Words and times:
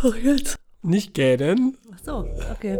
Ach, 0.00 0.14
jetzt. 0.14 0.60
Nicht 0.82 1.12
gähnen. 1.14 1.76
Ach 1.92 1.98
so, 1.98 2.18
okay. 2.52 2.78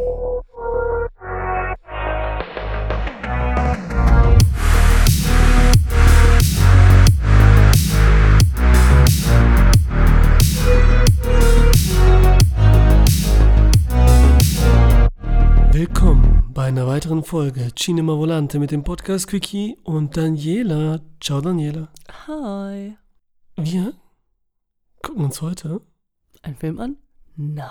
Willkommen 15.73 16.45
bei 16.55 16.67
einer 16.67 16.87
weiteren 16.87 17.25
Folge 17.25 17.75
Cinema 17.75 18.13
Volante 18.17 18.61
mit 18.61 18.71
dem 18.71 18.85
Podcast 18.85 19.27
Quickie 19.27 19.77
und 19.83 20.17
Daniela. 20.17 21.01
Ciao, 21.21 21.41
Daniela. 21.41 21.89
Hi. 22.29 22.97
Wir 23.57 23.93
gucken 25.03 25.25
uns 25.25 25.43
heute. 25.43 25.81
Ein 26.43 26.55
Film 26.55 26.79
an? 26.79 26.97
Nein. 27.39 27.71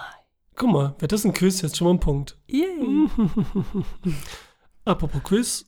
Guck 0.55 0.71
mal, 0.71 0.95
wäre 0.97 1.07
das 1.07 1.25
ein 1.25 1.33
Quiz, 1.33 1.61
jetzt 1.61 1.75
schon 1.75 1.87
mal 1.87 1.93
ein 1.93 1.99
Punkt. 1.99 2.39
Yay. 2.47 3.09
Apropos 4.85 5.21
Quiz. 5.23 5.65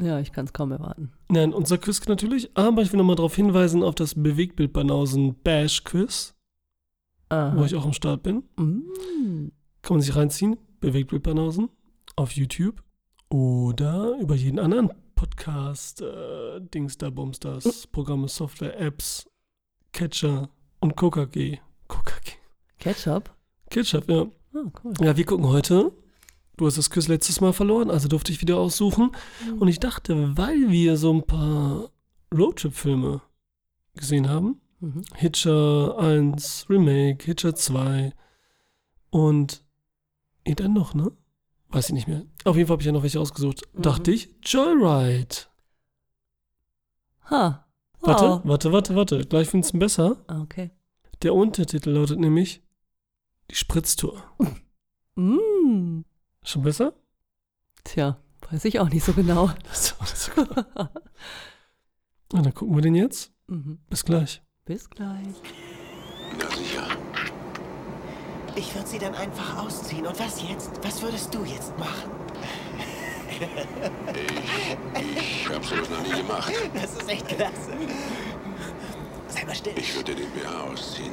Ja, 0.00 0.20
ich 0.20 0.32
kann 0.32 0.44
es 0.44 0.52
kaum 0.52 0.70
erwarten. 0.70 1.12
Nein, 1.28 1.52
unser 1.52 1.78
Quiz 1.78 2.00
natürlich, 2.06 2.56
aber 2.56 2.82
ich 2.82 2.92
will 2.92 2.98
nochmal 2.98 3.16
darauf 3.16 3.34
hinweisen 3.34 3.82
auf 3.82 3.96
das 3.96 4.14
Bewegtbildbanausen 4.14 5.34
Bash 5.42 5.82
Quiz, 5.82 6.36
Aha. 7.28 7.58
wo 7.58 7.64
ich 7.64 7.74
auch 7.74 7.84
am 7.84 7.92
Start 7.92 8.22
bin. 8.22 8.44
Mm. 8.56 9.50
Kann 9.82 9.96
man 9.96 10.00
sich 10.00 10.14
reinziehen. 10.14 10.56
Bewegtbildbanausen 10.78 11.68
auf 12.14 12.30
YouTube 12.30 12.84
oder 13.30 14.16
über 14.20 14.36
jeden 14.36 14.60
anderen 14.60 14.92
Podcast, 15.16 16.02
äh, 16.02 16.60
Dings 16.60 16.96
da, 16.98 17.10
Bumsters, 17.10 17.88
Programme, 17.88 18.28
Software, 18.28 18.78
Apps, 18.78 19.28
Catcher 19.92 20.50
und 20.78 20.96
KKG. 20.96 21.58
KKG. 21.88 22.37
Ketchup? 22.78 23.30
Ketchup, 23.70 24.08
ja. 24.08 24.26
Ah, 24.54 24.70
cool. 24.84 24.94
Ja, 25.00 25.16
wir 25.16 25.24
gucken 25.24 25.46
heute. 25.48 25.92
Du 26.56 26.66
hast 26.66 26.76
das 26.78 26.90
Quiz 26.90 27.06
letztes 27.08 27.40
Mal 27.40 27.52
verloren, 27.52 27.90
also 27.90 28.08
durfte 28.08 28.32
ich 28.32 28.40
wieder 28.40 28.56
aussuchen. 28.58 29.12
Und 29.60 29.68
ich 29.68 29.78
dachte, 29.78 30.36
weil 30.36 30.70
wir 30.70 30.96
so 30.96 31.12
ein 31.12 31.22
paar 31.22 31.90
Roadtrip-Filme 32.36 33.20
gesehen 33.94 34.28
haben, 34.28 34.60
Mhm. 34.80 35.02
Hitcher 35.16 35.98
1 35.98 36.66
Remake, 36.70 37.24
Hitcher 37.24 37.52
2 37.52 38.12
und 39.10 39.64
eh 40.44 40.54
dann 40.54 40.72
noch, 40.72 40.94
ne? 40.94 41.10
Weiß 41.70 41.88
ich 41.88 41.94
nicht 41.94 42.06
mehr. 42.06 42.22
Auf 42.44 42.54
jeden 42.56 42.68
Fall 42.68 42.74
habe 42.74 42.82
ich 42.82 42.86
ja 42.86 42.92
noch 42.92 43.02
welche 43.02 43.18
ausgesucht. 43.18 43.62
Mhm. 43.74 43.82
Dachte 43.82 44.12
ich, 44.12 44.28
Joyride. 44.44 45.34
Ha. 47.30 47.66
Warte, 48.00 48.24
Wow. 48.24 48.40
warte, 48.44 48.72
warte, 48.72 48.94
warte. 48.94 49.18
Gleich 49.26 49.48
findest 49.48 49.74
du 49.74 49.78
besser. 49.80 50.16
Ah, 50.28 50.40
Okay. 50.42 50.70
Der 51.22 51.34
Untertitel 51.34 51.90
lautet 51.90 52.20
nämlich 52.20 52.62
Die 53.50 53.54
Spritztour. 53.54 54.22
Mm. 55.16 56.00
Schon 56.42 56.62
besser? 56.62 56.92
Tja, 57.84 58.18
weiß 58.50 58.64
ich 58.66 58.78
auch 58.80 58.88
nicht 58.90 59.04
so 59.04 59.12
genau. 59.12 59.50
Das 59.64 59.80
ist 59.80 59.94
auch 60.00 60.04
nicht 60.04 60.16
so 60.18 60.32
gut. 60.32 60.66
Na, 62.32 62.42
dann 62.42 62.54
gucken 62.54 62.74
wir 62.74 62.82
den 62.82 62.94
jetzt. 62.94 63.32
mhm. 63.46 63.78
Bis 63.88 64.04
gleich. 64.04 64.42
Bis 64.66 64.88
gleich. 64.90 65.26
Na 66.38 66.50
sicher. 66.56 66.86
Ich 68.54 68.74
würde 68.74 68.86
sie 68.86 68.98
dann 68.98 69.14
einfach 69.14 69.56
ausziehen. 69.64 70.06
Und 70.06 70.18
was 70.20 70.42
jetzt? 70.46 70.70
Was 70.82 71.00
würdest 71.00 71.32
du 71.34 71.42
jetzt 71.44 71.76
machen? 71.78 72.10
Ich 75.04 75.48
hab 75.48 75.64
sowas 75.64 75.88
noch 75.88 76.02
nie 76.02 76.22
gemacht. 76.22 76.52
Das 76.74 76.92
ist 76.96 77.08
echt 77.08 77.28
klasse. 77.28 77.70
Sei 79.28 79.44
mal 79.44 79.54
still. 79.54 79.74
Ich 79.76 79.94
würde 79.94 80.14
den 80.14 80.30
BH 80.32 80.64
ausziehen. 80.64 81.12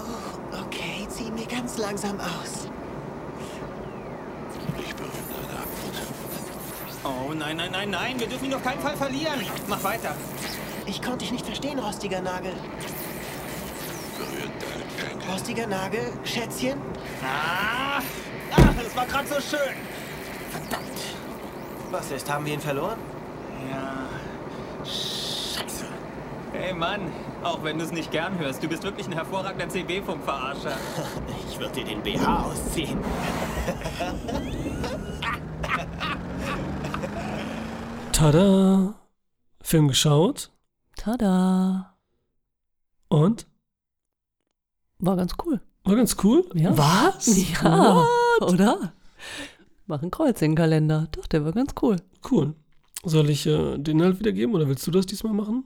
Oh, 0.00 0.62
okay. 0.64 1.06
Zieh 1.08 1.30
mir 1.30 1.46
ganz 1.46 1.78
langsam 1.78 2.18
aus. 2.20 2.68
Ich 4.78 4.94
berühre 4.94 5.12
deine 5.28 5.58
Haut. 5.60 7.28
Oh 7.28 7.34
nein, 7.34 7.56
nein, 7.56 7.72
nein, 7.72 7.90
nein, 7.90 8.20
wir 8.20 8.26
dürfen 8.26 8.46
ihn 8.46 8.54
auf 8.54 8.62
keinen 8.62 8.80
Fall 8.80 8.96
verlieren. 8.96 9.40
Mach 9.68 9.82
weiter. 9.82 10.14
Ich 10.86 11.02
konnte 11.02 11.18
dich 11.18 11.32
nicht 11.32 11.46
verstehen, 11.46 11.78
rostiger 11.78 12.20
Nagel. 12.20 12.52
Berührt 14.18 14.50
deine 14.60 15.10
Schenkel. 15.10 15.30
Rostiger 15.30 15.66
Nagel, 15.66 16.12
Schätzchen? 16.24 16.80
Ah, 17.22 18.00
ah 18.52 18.74
das 18.82 18.96
war 18.96 19.06
gerade 19.06 19.28
so 19.28 19.40
schön. 19.40 19.76
Verdammt. 20.50 21.00
Was 21.90 22.10
ist? 22.10 22.30
Haben 22.30 22.46
wir 22.46 22.54
ihn 22.54 22.60
verloren? 22.60 22.98
Ja, 23.70 24.08
scheiße. 24.84 25.86
Hey 26.52 26.72
Mann, 26.72 27.12
auch 27.42 27.62
wenn 27.64 27.78
du 27.78 27.84
es 27.84 27.92
nicht 27.92 28.10
gern 28.10 28.38
hörst, 28.38 28.62
du 28.62 28.68
bist 28.68 28.82
wirklich 28.82 29.06
ein 29.06 29.12
hervorragender 29.12 29.68
CB-Funkverarscher. 29.68 30.76
Ich 31.50 31.58
würde 31.58 31.74
dir 31.74 31.84
den 31.84 32.02
BH 32.02 32.44
ausziehen. 32.44 32.98
Tada! 38.12 38.94
Film 39.62 39.88
geschaut 39.88 40.50
Tada. 40.96 41.94
und 43.08 43.46
War 44.98 45.16
ganz 45.16 45.34
cool. 45.44 45.60
war 45.84 45.96
ganz 45.96 46.16
cool. 46.22 46.44
Ja. 46.54 46.76
Was? 46.76 47.26
Ja. 47.62 48.04
Oder? 48.40 48.92
Mach 49.86 50.02
ein 50.02 50.10
Kreuz 50.10 50.40
in 50.42 50.52
den 50.52 50.56
Kalender. 50.56 51.08
Doch, 51.12 51.26
der 51.26 51.44
war 51.44 51.52
ganz 51.52 51.74
cool. 51.82 51.96
Cool. 52.30 52.54
Soll 53.04 53.30
ich 53.30 53.46
äh, 53.46 53.76
den 53.78 53.98
Inhalt 53.98 54.18
wiedergeben 54.18 54.54
oder 54.54 54.68
willst 54.68 54.86
du 54.86 54.90
das 54.90 55.06
diesmal 55.06 55.32
machen? 55.32 55.64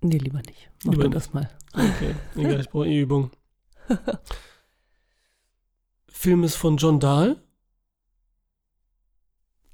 Nee, 0.00 0.18
lieber 0.18 0.38
nicht. 0.42 0.70
Mach 0.84 0.92
Lieber 0.92 1.04
du 1.04 1.10
das 1.10 1.32
mal. 1.32 1.50
Okay, 1.72 2.14
egal, 2.36 2.60
ich 2.60 2.68
brauche 2.70 2.86
eh 2.86 3.00
Übung. 3.00 3.30
Film 6.08 6.44
ist 6.44 6.56
von 6.56 6.76
John 6.76 7.00
Dahl. 7.00 7.42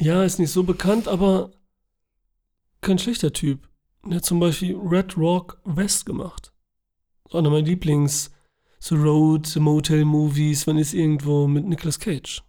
Ja, 0.00 0.24
ist 0.24 0.38
nicht 0.38 0.50
so 0.50 0.62
bekannt, 0.64 1.08
aber 1.08 1.52
kein 2.80 2.98
schlechter 2.98 3.32
Typ. 3.32 3.68
Der 4.04 4.16
hat 4.16 4.24
zum 4.24 4.40
Beispiel 4.40 4.76
Red 4.76 5.16
Rock 5.16 5.60
West 5.64 6.04
gemacht. 6.04 6.52
So 7.30 7.38
einer 7.38 7.50
meiner 7.50 7.66
Lieblings- 7.66 8.30
so 8.78 8.96
Road, 8.96 9.56
Motel 9.56 10.04
Movies, 10.04 10.66
wenn 10.66 10.76
es 10.76 10.92
irgendwo 10.92 11.46
mit 11.46 11.64
Nicolas 11.64 11.98
Cage. 11.98 12.42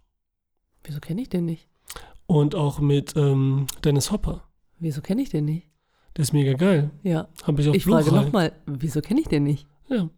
Wieso 0.84 1.00
kenne 1.00 1.22
ich 1.22 1.30
den 1.30 1.46
nicht? 1.46 1.66
Und 2.26 2.54
auch 2.54 2.78
mit 2.78 3.16
ähm, 3.16 3.66
Dennis 3.84 4.10
Hopper. 4.10 4.46
Wieso 4.78 5.00
kenne 5.00 5.22
ich 5.22 5.30
den 5.30 5.46
nicht? 5.46 5.70
Der 6.16 6.22
ist 6.22 6.32
mega 6.32 6.54
geil. 6.54 6.90
Ja. 7.02 7.28
Habe 7.42 7.60
ich 7.62 7.68
auf 7.68 7.74
Ich 7.74 7.84
frage 7.84 8.10
nochmal, 8.12 8.52
wieso 8.66 9.00
kenne 9.00 9.20
ich 9.20 9.28
den 9.28 9.44
nicht? 9.44 9.66
Ja, 9.88 10.08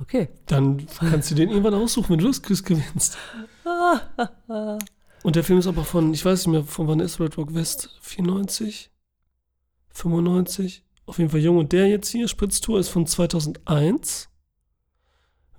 Okay. 0.00 0.28
dann 0.46 0.86
kannst 1.00 1.30
du 1.30 1.34
den 1.34 1.50
irgendwann 1.50 1.74
aussuchen, 1.74 2.10
wenn 2.10 2.18
du 2.18 2.28
das 2.28 2.42
Quiz 2.42 2.62
gewinnst. 2.62 3.18
Und 5.24 5.36
der 5.36 5.42
Film 5.42 5.58
ist 5.58 5.66
aber 5.66 5.84
von, 5.84 6.14
ich 6.14 6.24
weiß 6.24 6.46
nicht 6.46 6.52
mehr, 6.52 6.64
von 6.64 6.86
wann 6.86 7.00
ist 7.00 7.18
Red 7.18 7.36
Rock 7.36 7.54
West? 7.54 7.98
94? 8.02 8.90
95? 9.90 10.84
Auf 11.06 11.18
jeden 11.18 11.30
Fall 11.30 11.40
jung. 11.40 11.56
Und 11.58 11.72
der 11.72 11.88
jetzt 11.88 12.08
hier, 12.10 12.28
Spritztour, 12.28 12.78
ist 12.78 12.88
von 12.88 13.06
2001 13.06 14.28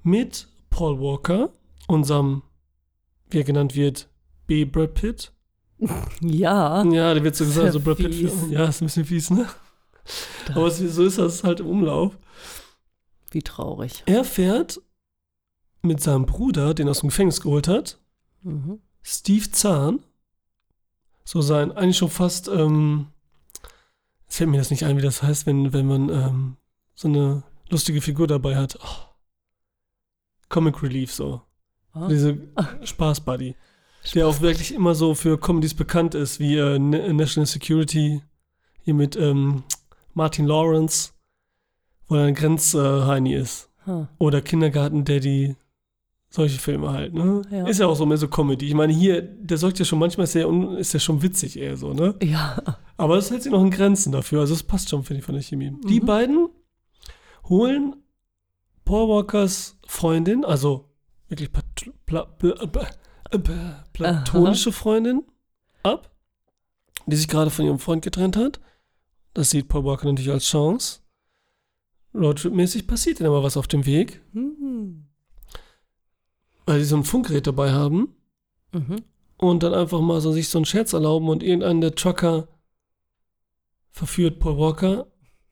mit 0.04 0.48
Paul 0.70 1.00
Walker, 1.00 1.52
unserem, 1.88 2.44
wie 3.30 3.40
er 3.40 3.44
genannt 3.44 3.76
wird, 3.76 4.10
B. 4.48 4.64
Brad 4.64 4.94
Pitt. 4.94 5.34
Ja. 6.22 6.84
Ja, 6.84 7.14
der 7.14 7.24
wird 7.24 7.36
so 7.36 7.46
gesagt, 7.46 7.74
so 7.74 7.80
Brad 7.80 7.98
Pitt. 7.98 8.14
fies. 8.16 8.34
Ja, 8.50 8.66
ist 8.66 8.82
ein 8.82 8.86
bisschen 8.86 9.06
fies, 9.06 9.30
ne? 9.30 9.48
Aber 10.54 10.68
es- 10.68 10.78
so 10.80 11.04
ist 11.04 11.18
das 11.18 11.44
halt 11.44 11.60
im 11.60 11.68
Umlauf. 11.68 12.18
Wie 13.32 13.42
traurig. 13.42 14.04
Er 14.08 14.24
fährt 14.24 14.82
mit 15.82 16.02
seinem 16.02 16.26
Bruder, 16.26 16.74
den 16.74 16.88
er 16.88 16.92
aus 16.92 17.00
dem 17.02 17.10
Gefängnis 17.10 17.42
geholt 17.42 17.68
hat, 17.68 18.00
Mhm. 18.42 18.80
Steve 19.04 19.52
Zahn, 19.52 20.00
so 21.26 21.42
sein, 21.42 21.72
eigentlich 21.74 21.98
schon 21.98 22.10
fast, 22.10 22.48
ähm, 22.48 23.08
es 24.28 24.38
fällt 24.38 24.50
mir 24.50 24.58
das 24.58 24.72
nicht 24.72 24.84
ein, 24.86 24.98
wie 24.98 25.02
das 25.02 25.22
heißt, 25.24 25.46
wenn, 25.46 25.74
wenn 25.74 25.86
man 25.86 26.10
ähm, 26.10 26.58
so 26.96 27.08
eine 27.08 27.44
lustige 27.70 28.02
Figur 28.02 28.28
dabei 28.28 28.56
hat. 28.56 28.78
Oh. 28.82 29.14
Comic 30.50 30.82
Relief, 30.82 31.14
so. 31.14 31.42
Ah. 31.94 32.08
Diese 32.08 32.38
Spaß-Buddy. 32.84 33.56
Der 34.16 34.28
auch 34.28 34.42
wirklich 34.42 34.74
immer 34.74 34.96
so 34.96 35.14
für 35.16 35.38
Comedies 35.38 35.74
bekannt 35.74 36.16
ist, 36.16 36.40
wie 36.40 36.56
äh, 36.58 36.80
Na- 36.80 37.14
National 37.14 37.46
Security, 37.46 38.22
hier 38.82 38.94
mit 38.94 39.16
ähm, 39.16 39.64
Martin 40.14 40.46
Lawrence, 40.46 41.12
wo 42.08 42.16
er 42.16 42.26
ein 42.26 42.34
Grenzheini 42.36 43.36
ist. 43.36 43.70
Ha. 43.86 44.10
Oder 44.18 44.42
Kindergarten 44.42 45.06
Daddy, 45.06 45.56
solche 46.30 46.60
Filme 46.60 46.92
halt, 46.92 47.14
ne? 47.14 47.42
Ja. 47.52 47.68
Ist 47.68 47.80
ja 47.80 47.88
auch 47.88 47.96
so 47.96 48.06
mehr 48.06 48.18
so 48.18 48.28
Comedy. 48.28 48.68
Ich 48.68 48.74
meine, 48.74 48.94
hier, 48.94 49.22
der 49.22 49.58
sorgt 49.58 49.80
ja 49.80 49.86
schon 49.86 50.00
manchmal 50.00 50.28
sehr, 50.28 50.48
ist 50.78 50.94
ja 50.94 51.00
schon 51.00 51.22
witzig 51.22 51.58
eher 51.58 51.78
so, 51.78 51.94
ne? 51.94 52.16
Ja. 52.24 52.58
Aber 52.98 53.18
es 53.18 53.30
hält 53.32 53.44
sich 53.44 53.52
noch 53.52 53.62
in 53.64 53.72
Grenzen 53.72 54.12
dafür. 54.12 54.42
Also 54.42 54.54
es 54.54 54.64
passt 54.64 54.90
schon, 54.90 55.04
finde 55.04 55.20
ich, 55.20 55.26
von 55.26 55.36
der 55.36 55.44
Chemie. 55.44 55.72
Die 55.88 56.02
Mhm. 56.02 56.06
beiden 56.06 56.50
holen 57.48 57.96
Paul 58.86 59.08
Walkers 59.10 59.78
Freundin, 59.88 60.44
also 60.46 60.86
wirklich 61.28 61.50
pla 63.38 63.86
platonische 63.94 64.72
Freundin, 64.72 65.24
ab, 65.84 66.10
die 67.06 67.16
sich 67.16 67.28
gerade 67.28 67.52
von 67.52 67.66
ihrem 67.66 67.80
Freund 67.80 68.02
getrennt 68.04 68.36
hat. 68.38 68.60
Das 69.34 69.52
sieht 69.52 69.68
Paul 69.68 69.86
Walker 69.86 70.06
natürlich 70.08 70.32
als 70.32 70.46
Chance. 70.46 71.02
Roadtrip-mäßig 72.16 72.88
passiert 72.88 73.20
ihnen 73.20 73.28
aber 73.30 73.44
was 73.44 73.56
auf 73.58 73.68
dem 73.68 73.86
Weg. 73.86 74.22
Mhm. 74.34 75.06
weil 76.66 76.80
sie 76.80 76.86
so 76.86 76.96
ein 76.98 77.04
Funkgerät 77.04 77.48
dabei 77.48 77.72
haben 77.72 78.16
Mhm. 78.74 79.02
und 79.38 79.64
dann 79.64 79.74
einfach 79.74 80.02
mal 80.02 80.22
so 80.22 80.32
sich 80.32 80.50
so 80.50 80.60
einen 80.60 80.66
Scherz 80.66 80.94
erlauben 80.94 81.28
und 81.30 81.42
irgendeinen 81.42 81.82
der 81.82 81.96
Trucker 81.96 82.48
verführt 83.92 84.40
Paul 84.40 84.58
Walker 84.60 85.08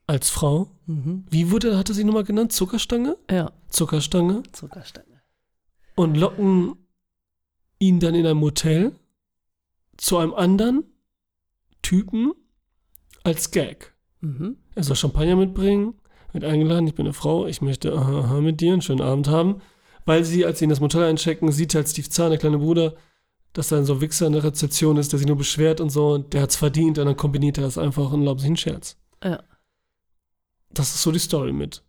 als 0.05 0.29
Frau. 0.29 0.69
Mhm. 0.85 1.25
Wie 1.29 1.49
wurde, 1.51 1.75
hat 1.77 1.89
er 1.89 1.95
sie 1.95 2.03
nochmal 2.03 2.23
genannt? 2.23 2.53
Zuckerstange? 2.53 3.17
Ja, 3.31 3.51
Zuckerstange. 3.69 4.43
Zuckerstange. 4.51 5.21
Und 5.95 6.15
locken 6.17 6.86
ihn 7.79 7.99
dann 7.99 8.15
in 8.15 8.25
ein 8.25 8.37
Motel 8.37 8.95
zu 9.97 10.17
einem 10.17 10.33
anderen 10.33 10.83
Typen 11.81 12.33
als 13.23 13.51
Gag. 13.51 13.93
Mhm. 14.21 14.57
Er 14.75 14.83
soll 14.83 14.95
Champagner 14.95 15.35
mitbringen, 15.35 15.95
wird 16.31 16.43
eingeladen, 16.43 16.87
ich 16.87 16.95
bin 16.95 17.05
eine 17.05 17.13
Frau, 17.13 17.45
ich 17.47 17.61
möchte 17.61 17.93
aha, 17.93 18.19
aha, 18.19 18.41
mit 18.41 18.61
dir 18.61 18.73
einen 18.73 18.81
schönen 18.81 19.01
Abend 19.01 19.27
haben. 19.27 19.61
Weil 20.05 20.23
sie, 20.23 20.45
als 20.45 20.59
sie 20.59 20.65
in 20.65 20.69
das 20.69 20.79
Motel 20.79 21.03
einchecken, 21.03 21.51
sieht 21.51 21.75
halt 21.75 21.89
Steve 21.89 22.09
Zahn, 22.09 22.29
der 22.29 22.39
kleine 22.39 22.59
Bruder, 22.59 22.95
dass 23.53 23.69
da 23.69 23.83
so 23.83 23.95
ein 23.95 24.01
Wichser 24.01 24.27
in 24.27 24.33
der 24.33 24.43
Rezeption 24.43 24.97
ist, 24.97 25.11
der 25.11 25.19
sich 25.19 25.27
nur 25.27 25.37
beschwert 25.37 25.81
und 25.81 25.89
so, 25.89 26.13
und 26.13 26.33
der 26.33 26.43
hat's 26.43 26.55
verdient, 26.55 26.97
und 26.97 27.05
dann 27.05 27.17
kombiniert 27.17 27.57
er 27.57 27.63
das 27.63 27.77
einfach 27.77 28.11
und 28.11 28.21
glaubt 28.21 28.39
sich 28.39 28.47
einen 28.47 28.57
Scherz. 28.57 28.97
Ja. 29.23 29.43
Das 30.69 30.93
ist 30.93 31.01
so 31.01 31.11
die 31.11 31.19
Story 31.19 31.51
mit. 31.51 31.83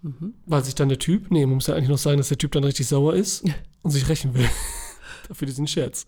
Mhm. 0.00 0.34
Weil 0.46 0.64
sich 0.64 0.76
dann 0.76 0.88
der 0.88 0.98
Typ, 0.98 1.30
nee, 1.30 1.44
man 1.44 1.56
muss 1.56 1.66
ja 1.66 1.74
eigentlich 1.74 1.88
noch 1.88 1.98
sagen, 1.98 2.18
dass 2.18 2.28
der 2.28 2.38
Typ 2.38 2.52
dann 2.52 2.64
richtig 2.64 2.86
sauer 2.86 3.14
ist 3.14 3.44
und 3.82 3.90
sich 3.90 4.08
rächen 4.08 4.34
will. 4.34 4.48
Dafür 5.28 5.46
diesen 5.46 5.66
Scherz. 5.66 6.06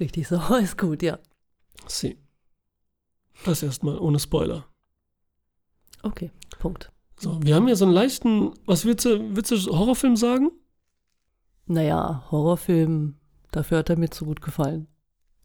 Richtig 0.00 0.28
sauer 0.28 0.58
ist 0.62 0.78
gut, 0.78 1.02
ja. 1.02 1.18
Sie. 1.86 2.16
Das 3.44 3.62
erstmal 3.62 3.98
ohne 3.98 4.18
Spoiler. 4.18 4.66
Okay, 6.02 6.30
Punkt. 6.58 6.90
So, 7.18 7.42
wir 7.42 7.54
haben 7.56 7.66
ja 7.66 7.74
so 7.74 7.84
einen 7.84 7.94
leichten, 7.94 8.52
was 8.64 8.84
willst 8.84 9.04
du, 9.04 9.34
willst 9.36 9.50
du 9.50 9.56
Horrorfilm 9.56 10.16
sagen? 10.16 10.50
Naja, 11.66 12.24
Horrorfilm, 12.30 13.16
dafür 13.50 13.78
hat 13.78 13.90
er 13.90 13.98
mir 13.98 14.10
zu 14.10 14.24
gut 14.24 14.40
gefallen. 14.40 14.86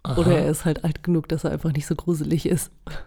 Aha. 0.03 0.19
Oder 0.19 0.37
er 0.37 0.51
ist 0.51 0.65
halt 0.65 0.83
alt 0.83 1.01
genug, 1.01 1.27
dass 1.29 1.43
er 1.43 1.51
einfach 1.51 1.71
nicht 1.71 1.87
so 1.87 1.95
gruselig 1.95 2.45
ist. 2.45 2.71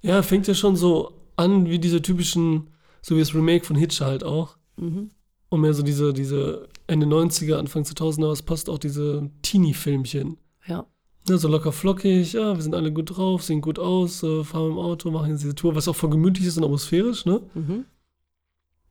Ja, 0.00 0.22
fängt 0.22 0.46
ja 0.46 0.54
schon 0.54 0.76
so 0.76 1.12
an 1.34 1.66
wie 1.66 1.80
diese 1.80 2.00
typischen, 2.00 2.70
so 3.02 3.16
wie 3.16 3.18
das 3.18 3.34
Remake 3.34 3.64
von 3.64 3.74
Hitcher 3.74 4.06
halt 4.06 4.22
auch. 4.22 4.56
Mhm. 4.76 5.10
Und 5.48 5.60
mehr 5.60 5.74
so 5.74 5.82
diese, 5.82 6.12
diese 6.12 6.68
Ende 6.88 7.06
90er, 7.06 7.56
Anfang 7.56 7.82
2000er, 7.84 8.24
aber 8.24 8.32
es 8.32 8.42
passt 8.42 8.68
auch 8.68 8.78
diese 8.78 9.30
Teenie-Filmchen. 9.42 10.38
Ja. 10.66 10.86
Ne, 11.28 11.36
so 11.38 11.46
locker 11.46 11.72
flockig, 11.72 12.32
ja, 12.32 12.56
wir 12.56 12.62
sind 12.62 12.74
alle 12.74 12.92
gut 12.92 13.16
drauf, 13.16 13.42
sehen 13.42 13.60
gut 13.60 13.78
aus, 13.78 14.22
äh, 14.22 14.42
fahren 14.42 14.72
im 14.72 14.78
Auto, 14.78 15.10
machen 15.10 15.36
diese 15.36 15.54
Tour, 15.54 15.74
was 15.74 15.86
auch 15.86 15.94
voll 15.94 16.08
gemütlich 16.08 16.46
ist 16.46 16.56
und 16.56 16.64
atmosphärisch, 16.64 17.26
ne? 17.26 17.42
Mhm. 17.54 17.84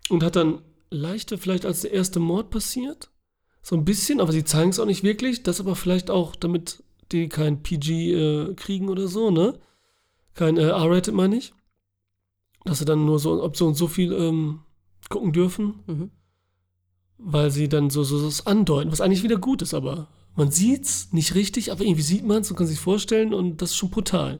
Und 0.10 0.24
hat 0.24 0.36
dann 0.36 0.62
leichter 0.92 1.40
vielleicht 1.40 1.66
als 1.66 1.82
der 1.82 1.92
erste 1.92 2.20
Mord 2.20 2.52
passiert. 2.52 3.10
So 3.64 3.76
ein 3.76 3.84
bisschen, 3.84 4.22
aber 4.22 4.32
sie 4.32 4.44
zeigen 4.44 4.70
es 4.70 4.80
auch 4.80 4.86
nicht 4.86 5.04
wirklich. 5.04 5.44
Das 5.44 5.60
aber 5.60 5.76
vielleicht 5.76 6.12
auch, 6.12 6.36
damit 6.36 6.84
die 7.12 7.28
kein 7.28 7.64
PG 7.64 8.14
äh, 8.14 8.54
kriegen 8.54 8.90
oder 8.90 9.08
so, 9.08 9.32
ne? 9.32 9.60
Kein 10.36 10.58
äh, 10.58 10.68
R-Rated 10.68 11.16
meine 11.16 11.38
ich. 11.38 11.54
Dass 12.64 12.80
sie 12.80 12.86
dann 12.86 13.06
nur 13.06 13.18
so, 13.18 13.44
ob 13.44 13.58
so 13.58 13.66
und 13.66 13.76
so 13.76 13.88
viel 13.88 14.14
ähm, 14.14 14.60
gucken 15.10 15.34
dürfen, 15.34 15.84
Mhm. 15.88 16.12
Weil 17.18 17.52
sie 17.52 17.68
dann 17.70 17.90
so, 17.90 18.04
so, 18.04 18.18
so 18.30 18.44
andeuten, 18.46 18.92
was 18.92 19.02
eigentlich 19.02 19.24
wieder 19.24 19.38
gut 19.38 19.62
ist, 19.62 19.74
aber 19.74 20.08
man 20.36 20.52
sieht's 20.52 21.12
nicht 21.14 21.34
richtig, 21.36 21.72
aber 21.72 21.84
irgendwie 21.84 22.02
sieht 22.04 22.26
man 22.26 22.42
es 22.42 22.52
und 22.52 22.58
kann 22.58 22.68
sich 22.68 22.80
vorstellen 22.80 23.34
und 23.34 23.62
das 23.62 23.72
ist 23.72 23.76
schon 23.78 23.90
brutal. 23.90 24.40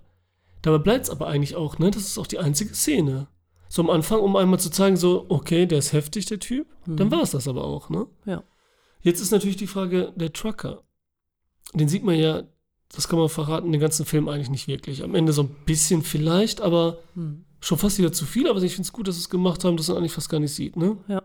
Dabei 0.62 0.78
bleibt 0.80 1.06
es 1.06 1.10
aber 1.10 1.28
eigentlich 1.28 1.56
auch, 1.56 1.80
ne? 1.80 1.92
Das 1.92 2.04
ist 2.04 2.18
auch 2.18 2.28
die 2.28 2.40
einzige 2.40 2.74
Szene. 2.74 3.28
So 3.70 3.82
am 3.82 3.90
Anfang, 3.90 4.20
um 4.20 4.36
einmal 4.36 4.60
zu 4.60 4.70
zeigen, 4.70 4.96
so, 4.98 5.26
okay, 5.30 5.66
der 5.66 5.80
ist 5.80 5.94
heftig, 5.94 6.26
der 6.28 6.40
Typ. 6.40 6.68
Dann 6.86 7.12
war 7.12 7.22
es 7.22 7.32
das 7.32 7.48
aber 7.48 7.64
auch, 7.64 7.90
ne? 7.90 8.08
Ja. 8.26 8.44
Jetzt 9.02 9.22
ist 9.22 9.32
natürlich 9.32 9.58
die 9.58 9.68
Frage, 9.68 10.14
der 10.16 10.34
Trucker. 10.34 10.84
Den 11.74 11.88
sieht 11.90 12.04
man 12.04 12.16
ja, 12.16 12.44
das 12.94 13.08
kann 13.08 13.20
man 13.20 13.28
verraten, 13.30 13.72
den 13.72 13.82
ganzen 13.82 14.06
Film 14.06 14.30
eigentlich 14.30 14.50
nicht 14.50 14.68
wirklich. 14.68 15.04
Am 15.04 15.16
Ende 15.16 15.34
so 15.34 15.44
ein 15.44 15.56
bisschen 15.66 16.02
vielleicht, 16.04 16.62
aber 16.62 17.00
Mhm. 17.16 17.44
schon 17.60 17.78
fast 17.78 17.98
wieder 17.98 18.12
zu 18.14 18.26
viel. 18.26 18.48
Aber 18.50 18.62
ich 18.62 18.74
finde 18.76 18.88
es 18.88 18.94
gut, 18.94 19.08
dass 19.08 19.16
sie 19.16 19.22
es 19.22 19.30
gemacht 19.30 19.64
haben, 19.66 19.78
dass 19.78 19.88
man 19.90 19.98
eigentlich 19.98 20.14
fast 20.14 20.30
gar 20.30 20.40
nicht 20.40 20.54
sieht, 20.54 20.78
ne? 20.78 20.98
Ja. 21.08 21.22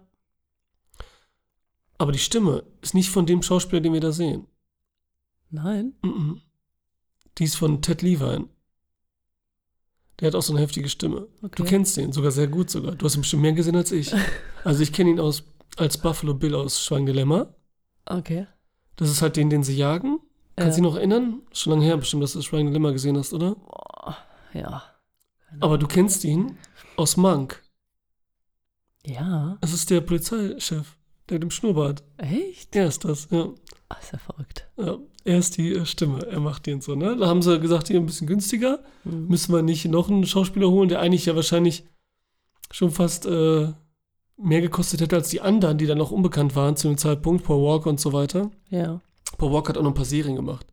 Aber 2.03 2.11
die 2.11 2.19
Stimme 2.19 2.65
ist 2.81 2.95
nicht 2.95 3.11
von 3.11 3.27
dem 3.27 3.43
Schauspieler, 3.45 3.81
den 3.81 3.93
wir 3.93 4.01
da 4.01 4.11
sehen. 4.11 4.49
Nein. 5.51 5.95
Mhm. 6.03 6.41
Die 7.39 7.45
ist 7.45 7.55
von 7.55 7.81
Ted 7.81 8.03
Levine. 8.03 8.49
Der 10.19 10.27
hat 10.27 10.35
auch 10.35 10.43
so 10.43 10.53
eine 10.53 10.63
heftige 10.63 10.89
Stimme. 10.89 11.29
Okay. 11.43 11.55
Du 11.55 11.63
kennst 11.65 11.97
den, 11.97 12.11
sogar 12.11 12.33
sehr 12.33 12.49
gut 12.49 12.71
sogar. 12.71 12.97
Du 12.97 13.07
hast 13.07 13.15
ihn 13.15 13.21
bestimmt 13.21 13.43
mehr 13.43 13.53
gesehen 13.53 13.77
als 13.77 13.93
ich. 13.93 14.13
Also 14.65 14.83
ich 14.83 14.93
kenne 14.93 15.11
ihn 15.11 15.21
aus, 15.21 15.45
als 15.77 15.97
Buffalo 15.97 16.35
Bill 16.35 16.57
aus 16.57 16.85
Schwein-Dilemma. 16.85 17.55
Okay. 18.07 18.49
Das 18.97 19.09
ist 19.09 19.23
halt 19.23 19.37
den, 19.37 19.49
den 19.49 19.63
sie 19.63 19.77
jagen. 19.77 20.19
Kannst 20.57 20.79
du 20.79 20.83
Ja. 20.83 20.89
dich 20.89 20.93
noch 20.93 20.97
erinnern? 20.97 21.43
Schon 21.53 21.75
lange 21.75 21.85
her 21.85 21.97
bestimmt, 21.99 22.25
dass 22.25 22.33
du 22.33 22.43
Schwein-Dilemma 22.43 22.91
gesehen 22.91 23.17
hast, 23.17 23.33
oder? 23.33 23.55
Boah, 23.55 24.17
ja. 24.55 24.83
Aber 25.61 25.79
du 25.79 25.87
kennst 25.87 26.25
ihn 26.25 26.59
aus 26.97 27.17
Monk. 27.17 27.63
Ja. 29.07 29.57
Das 29.61 29.73
ist 29.73 29.89
der 29.91 30.01
Polizeichef, 30.01 30.97
mit 31.33 31.43
dem 31.43 31.51
Schnurrbart. 31.51 32.03
Echt? 32.19 32.75
Er 32.77 32.87
ist 32.89 33.05
das, 33.05 33.29
ja. 33.31 33.49
Ah, 33.89 33.97
ist 34.01 34.13
ja 34.13 34.19
verrückt. 34.19 34.69
ja. 34.77 34.99
Er 35.25 35.39
ist 35.39 35.57
die 35.57 35.73
äh, 35.73 35.87
Stimme, 35.87 36.27
er 36.27 36.41
macht 36.41 36.67
den 36.67 36.81
so, 36.81 36.95
ne? 36.95 37.17
Da 37.17 37.29
haben 37.29 37.43
sie 37.43 37.61
gesagt, 37.61 37.89
hier 37.89 38.01
ein 38.01 38.07
bisschen 38.07 38.27
günstiger. 38.27 38.81
Mhm. 39.05 39.29
Müssen 39.29 39.55
wir 39.55 39.63
nicht 39.63 39.85
noch 39.85 40.11
einen 40.11 40.27
Schauspieler 40.27 40.69
holen, 40.69 40.89
der 40.89 41.01
eigentlich 41.01 41.27
ja 41.27 41.37
wahrscheinlich 41.37 41.85
schon 42.71 42.91
fast 42.91 43.27
äh, 43.27 43.69
mehr 44.37 44.61
gekostet 44.61 45.01
hätte 45.01 45.17
als 45.17 45.29
die 45.29 45.41
anderen, 45.41 45.79
die 45.79 45.87
dann 45.87 45.99
noch 45.99 46.11
unbekannt 46.11 46.57
waren 46.57 46.77
zu 46.77 46.89
dem 46.89 46.99
Zeitpunkt, 46.99 47.45
Paul 47.45 47.63
Walker 47.63 47.91
und 47.91 48.01
so 48.01 48.13
weiter. 48.13 48.51
Ja. 48.71 49.01
Paul 49.39 49.53
Walker 49.53 49.71
hat 49.71 49.79
auch 49.79 49.83
noch 49.83 49.91
ein 49.91 49.95
paar 49.95 50.05
Serien 50.05 50.37
gemacht. 50.37 50.67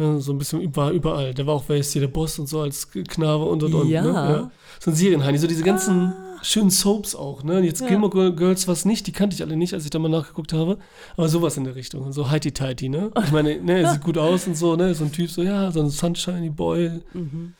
Ne, 0.00 0.20
so 0.20 0.32
ein 0.32 0.38
bisschen 0.38 0.74
war 0.74 0.90
überall. 0.92 1.34
Der 1.34 1.46
war 1.46 1.54
auch, 1.54 1.64
wer 1.68 1.76
ist 1.76 1.92
hier 1.92 2.00
der 2.00 2.08
Boss 2.08 2.38
und 2.38 2.48
so 2.48 2.60
als 2.60 2.90
Knabe 2.90 3.44
und 3.44 3.62
und 3.62 3.74
und. 3.74 3.88
Ja. 3.88 4.02
Ne? 4.02 4.50
So 4.80 4.90
ein 4.90 4.94
Serienheini, 4.96 5.36
so 5.38 5.46
diese 5.46 5.62
ganzen 5.62 6.14
schönen 6.42 6.70
Soaps 6.70 7.14
auch. 7.14 7.42
Ne? 7.44 7.60
Jetzt 7.60 7.82
Ja. 7.82 7.88
Gilmore 7.88 8.10
Girl- 8.10 8.34
Girls 8.34 8.66
was 8.66 8.86
nicht, 8.86 9.06
die 9.06 9.12
kannte 9.12 9.34
ich 9.34 9.42
alle 9.42 9.56
nicht, 9.58 9.74
als 9.74 9.84
ich 9.84 9.90
da 9.90 9.98
mal 9.98 10.08
nachgeguckt 10.08 10.54
habe. 10.54 10.78
Aber 11.18 11.28
sowas 11.28 11.58
in 11.58 11.64
der 11.64 11.74
Richtung. 11.74 12.12
So 12.12 12.30
Heidi 12.30 12.52
Tighty, 12.52 12.88
ne? 12.88 13.10
Ich 13.24 13.30
meine, 13.30 13.60
ne, 13.62 13.80
er 13.82 13.92
sieht 13.92 14.02
gut 14.02 14.16
aus 14.16 14.46
und 14.46 14.56
so, 14.56 14.74
ne? 14.74 14.94
So 14.94 15.04
ein 15.04 15.12
Typ, 15.12 15.30
so, 15.30 15.42
ja, 15.42 15.70
so 15.70 15.80
ein 15.80 15.90
Sunshiny 15.90 16.48
Boy. 16.48 17.02
Mhm. 17.12 17.54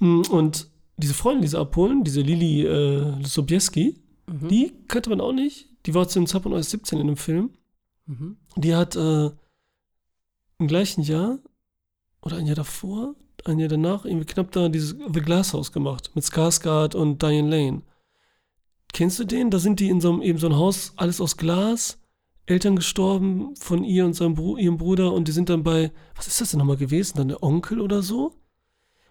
Mm, 0.00 0.22
Und 0.30 0.68
diese 0.98 1.14
Freundin, 1.14 1.42
die 1.42 1.48
sie 1.48 1.58
abholen, 1.58 2.04
diese 2.04 2.20
Lili 2.20 2.66
äh, 2.66 3.24
Sobieski, 3.24 3.96
Mhm. 4.28 4.48
die 4.48 4.72
kannte 4.88 5.08
man 5.08 5.20
auch 5.20 5.32
nicht. 5.32 5.68
Die 5.86 5.94
war 5.94 6.08
zu 6.08 6.18
dem 6.18 6.26
Zeitpunkt 6.26 6.58
erst 6.58 6.70
17 6.70 6.98
in 6.98 7.06
dem 7.06 7.16
Film. 7.16 7.50
Mhm. 8.06 8.36
Die 8.56 8.74
hat 8.74 8.96
äh, 8.96 9.30
im 10.58 10.66
gleichen 10.66 11.02
Jahr 11.02 11.38
oder 12.26 12.38
ein 12.38 12.46
Jahr 12.46 12.56
davor, 12.56 13.14
ein 13.44 13.60
Jahr 13.60 13.68
danach, 13.68 14.04
irgendwie 14.04 14.26
knapp 14.26 14.50
da 14.50 14.68
dieses 14.68 14.96
The 15.12 15.20
Glass 15.20 15.54
House 15.54 15.70
gemacht 15.70 16.10
mit 16.14 16.24
Skarsgård 16.24 16.96
und 16.96 17.22
Diane 17.22 17.48
Lane. 17.48 17.82
Kennst 18.92 19.20
du 19.20 19.24
den? 19.24 19.50
Da 19.50 19.60
sind 19.60 19.78
die 19.78 19.88
in 19.88 20.00
so 20.00 20.12
einem, 20.12 20.22
eben 20.22 20.38
so 20.38 20.48
ein 20.48 20.56
Haus, 20.56 20.92
alles 20.96 21.20
aus 21.20 21.36
Glas, 21.36 21.98
Eltern 22.46 22.74
gestorben 22.74 23.54
von 23.56 23.84
ihr 23.84 24.04
und 24.04 24.14
seinem 24.14 24.34
Bru 24.34 24.56
ihrem 24.56 24.76
Bruder 24.76 25.12
und 25.12 25.28
die 25.28 25.32
sind 25.32 25.48
dann 25.48 25.62
bei, 25.62 25.92
was 26.16 26.26
ist 26.26 26.40
das 26.40 26.50
denn 26.50 26.58
nochmal 26.58 26.76
gewesen? 26.76 27.16
Dann 27.16 27.28
der 27.28 27.42
Onkel 27.44 27.80
oder 27.80 28.02
so? 28.02 28.34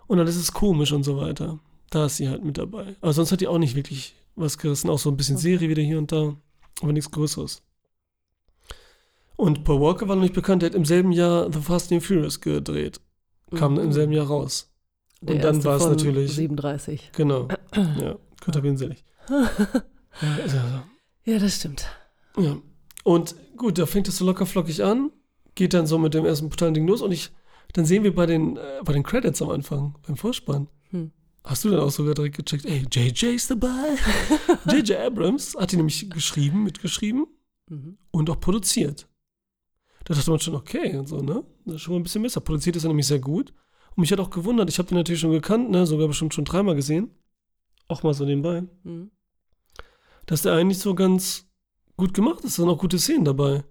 Und 0.07 0.17
dann 0.17 0.27
ist 0.27 0.35
es 0.35 0.51
komisch 0.51 0.91
und 0.91 1.03
so 1.03 1.17
weiter. 1.17 1.59
Da 1.89 2.07
ist 2.07 2.17
sie 2.17 2.27
halt 2.27 2.43
mit 2.43 2.57
dabei. 2.57 2.97
Aber 2.99 3.13
sonst 3.13 3.31
hat 3.31 3.39
die 3.39 3.47
auch 3.47 3.57
nicht 3.57 3.75
wirklich 3.75 4.15
was 4.35 4.57
gerissen, 4.57 4.89
auch 4.89 4.99
so 4.99 5.09
ein 5.09 5.17
bisschen 5.17 5.37
Serie 5.37 5.69
wieder 5.69 5.81
hier 5.81 5.97
und 5.97 6.11
da, 6.11 6.35
aber 6.81 6.91
nichts 6.91 7.11
Größeres. 7.11 7.63
Und 9.37 9.63
Paul 9.63 9.81
Walker 9.81 10.07
war 10.07 10.15
noch 10.15 10.23
nicht 10.23 10.33
bekannt, 10.33 10.61
der 10.61 10.69
hat 10.69 10.75
im 10.75 10.85
selben 10.85 11.11
Jahr 11.11 11.51
The 11.51 11.59
Fast 11.59 11.91
and 11.91 12.03
Furious 12.03 12.41
gedreht. 12.41 13.01
Kam 13.55 13.73
Mhm. 13.73 13.79
im 13.79 13.91
selben 13.93 14.11
Jahr 14.13 14.27
raus. 14.27 14.71
Der 15.21 15.35
und 15.35 15.43
dann 15.43 15.63
war 15.63 15.77
es 15.77 15.85
natürlich. 15.85 16.31
37. 16.33 17.11
Genau. 17.13 17.47
Ja, 17.75 18.17
ihn 18.63 18.77
selig. 18.77 19.03
ja, 21.25 21.39
das 21.39 21.55
stimmt. 21.55 21.85
ja. 22.37 22.57
Und 23.03 23.35
gut, 23.57 23.77
da 23.77 23.85
fängt 23.85 24.07
es 24.07 24.17
so 24.17 24.25
locker 24.25 24.45
flockig 24.45 24.83
an, 24.83 25.11
geht 25.55 25.73
dann 25.73 25.87
so 25.87 25.97
mit 25.97 26.13
dem 26.13 26.25
ersten 26.25 26.49
brutalen 26.49 26.73
Ding 26.73 26.87
los 26.87 27.01
und 27.01 27.11
ich, 27.11 27.31
dann 27.73 27.85
sehen 27.85 28.03
wir 28.03 28.13
bei 28.15 28.25
den, 28.25 28.57
äh, 28.57 28.61
bei 28.83 28.93
den 28.93 29.03
Credits 29.03 29.41
am 29.41 29.49
Anfang, 29.49 29.95
beim 30.05 30.15
Vorspann. 30.15 30.67
Hm. 30.91 31.11
Hast 31.43 31.63
du 31.65 31.69
dann 31.69 31.79
auch 31.79 31.91
sogar 31.91 32.13
direkt 32.15 32.37
gecheckt, 32.37 32.65
ey, 32.65 32.85
JJ 32.91 33.35
ist 33.35 33.51
dabei? 33.51 33.95
JJ 34.71 34.93
Abrams 34.95 35.55
hat 35.55 35.71
die 35.71 35.77
nämlich 35.77 36.09
geschrieben, 36.09 36.63
mitgeschrieben 36.63 37.25
Mhm. 37.67 37.97
und 38.11 38.29
auch 38.29 38.39
produziert. 38.39 39.07
Da 40.05 40.13
dachte 40.13 40.29
man 40.31 40.39
schon, 40.39 40.55
okay, 40.55 40.95
und 40.97 41.07
so, 41.07 41.21
ne? 41.21 41.43
Das 41.65 41.75
ist 41.75 41.81
schon 41.81 41.93
mal 41.93 41.99
ein 41.99 42.03
bisschen 42.03 42.21
besser. 42.23 42.39
Produziert 42.41 42.75
ist 42.75 42.83
er 42.85 42.89
nämlich 42.89 43.07
sehr 43.07 43.19
gut. 43.19 43.53
Und 43.95 44.01
mich 44.01 44.11
hat 44.11 44.19
auch 44.19 44.29
gewundert, 44.29 44.69
ich 44.69 44.77
habe 44.77 44.87
den 44.87 44.97
natürlich 44.97 45.19
schon 45.19 45.31
gekannt, 45.31 45.69
ne? 45.71 45.85
Sogar 45.85 46.07
bestimmt 46.07 46.33
schon 46.33 46.45
dreimal 46.45 46.75
gesehen. 46.75 47.09
Auch 47.87 48.03
mal 48.03 48.13
so 48.13 48.23
nebenbei. 48.25 48.63
Mhm. 48.83 49.11
Dass 50.25 50.41
der 50.43 50.53
eigentlich 50.53 50.79
so 50.79 50.95
ganz 50.95 51.47
gut 51.97 52.13
gemacht 52.13 52.43
ist. 52.43 52.57
Da 52.57 52.63
sind 52.63 52.69
auch 52.69 52.77
gute 52.79 52.99
Szenen 52.99 53.25
dabei. 53.25 53.63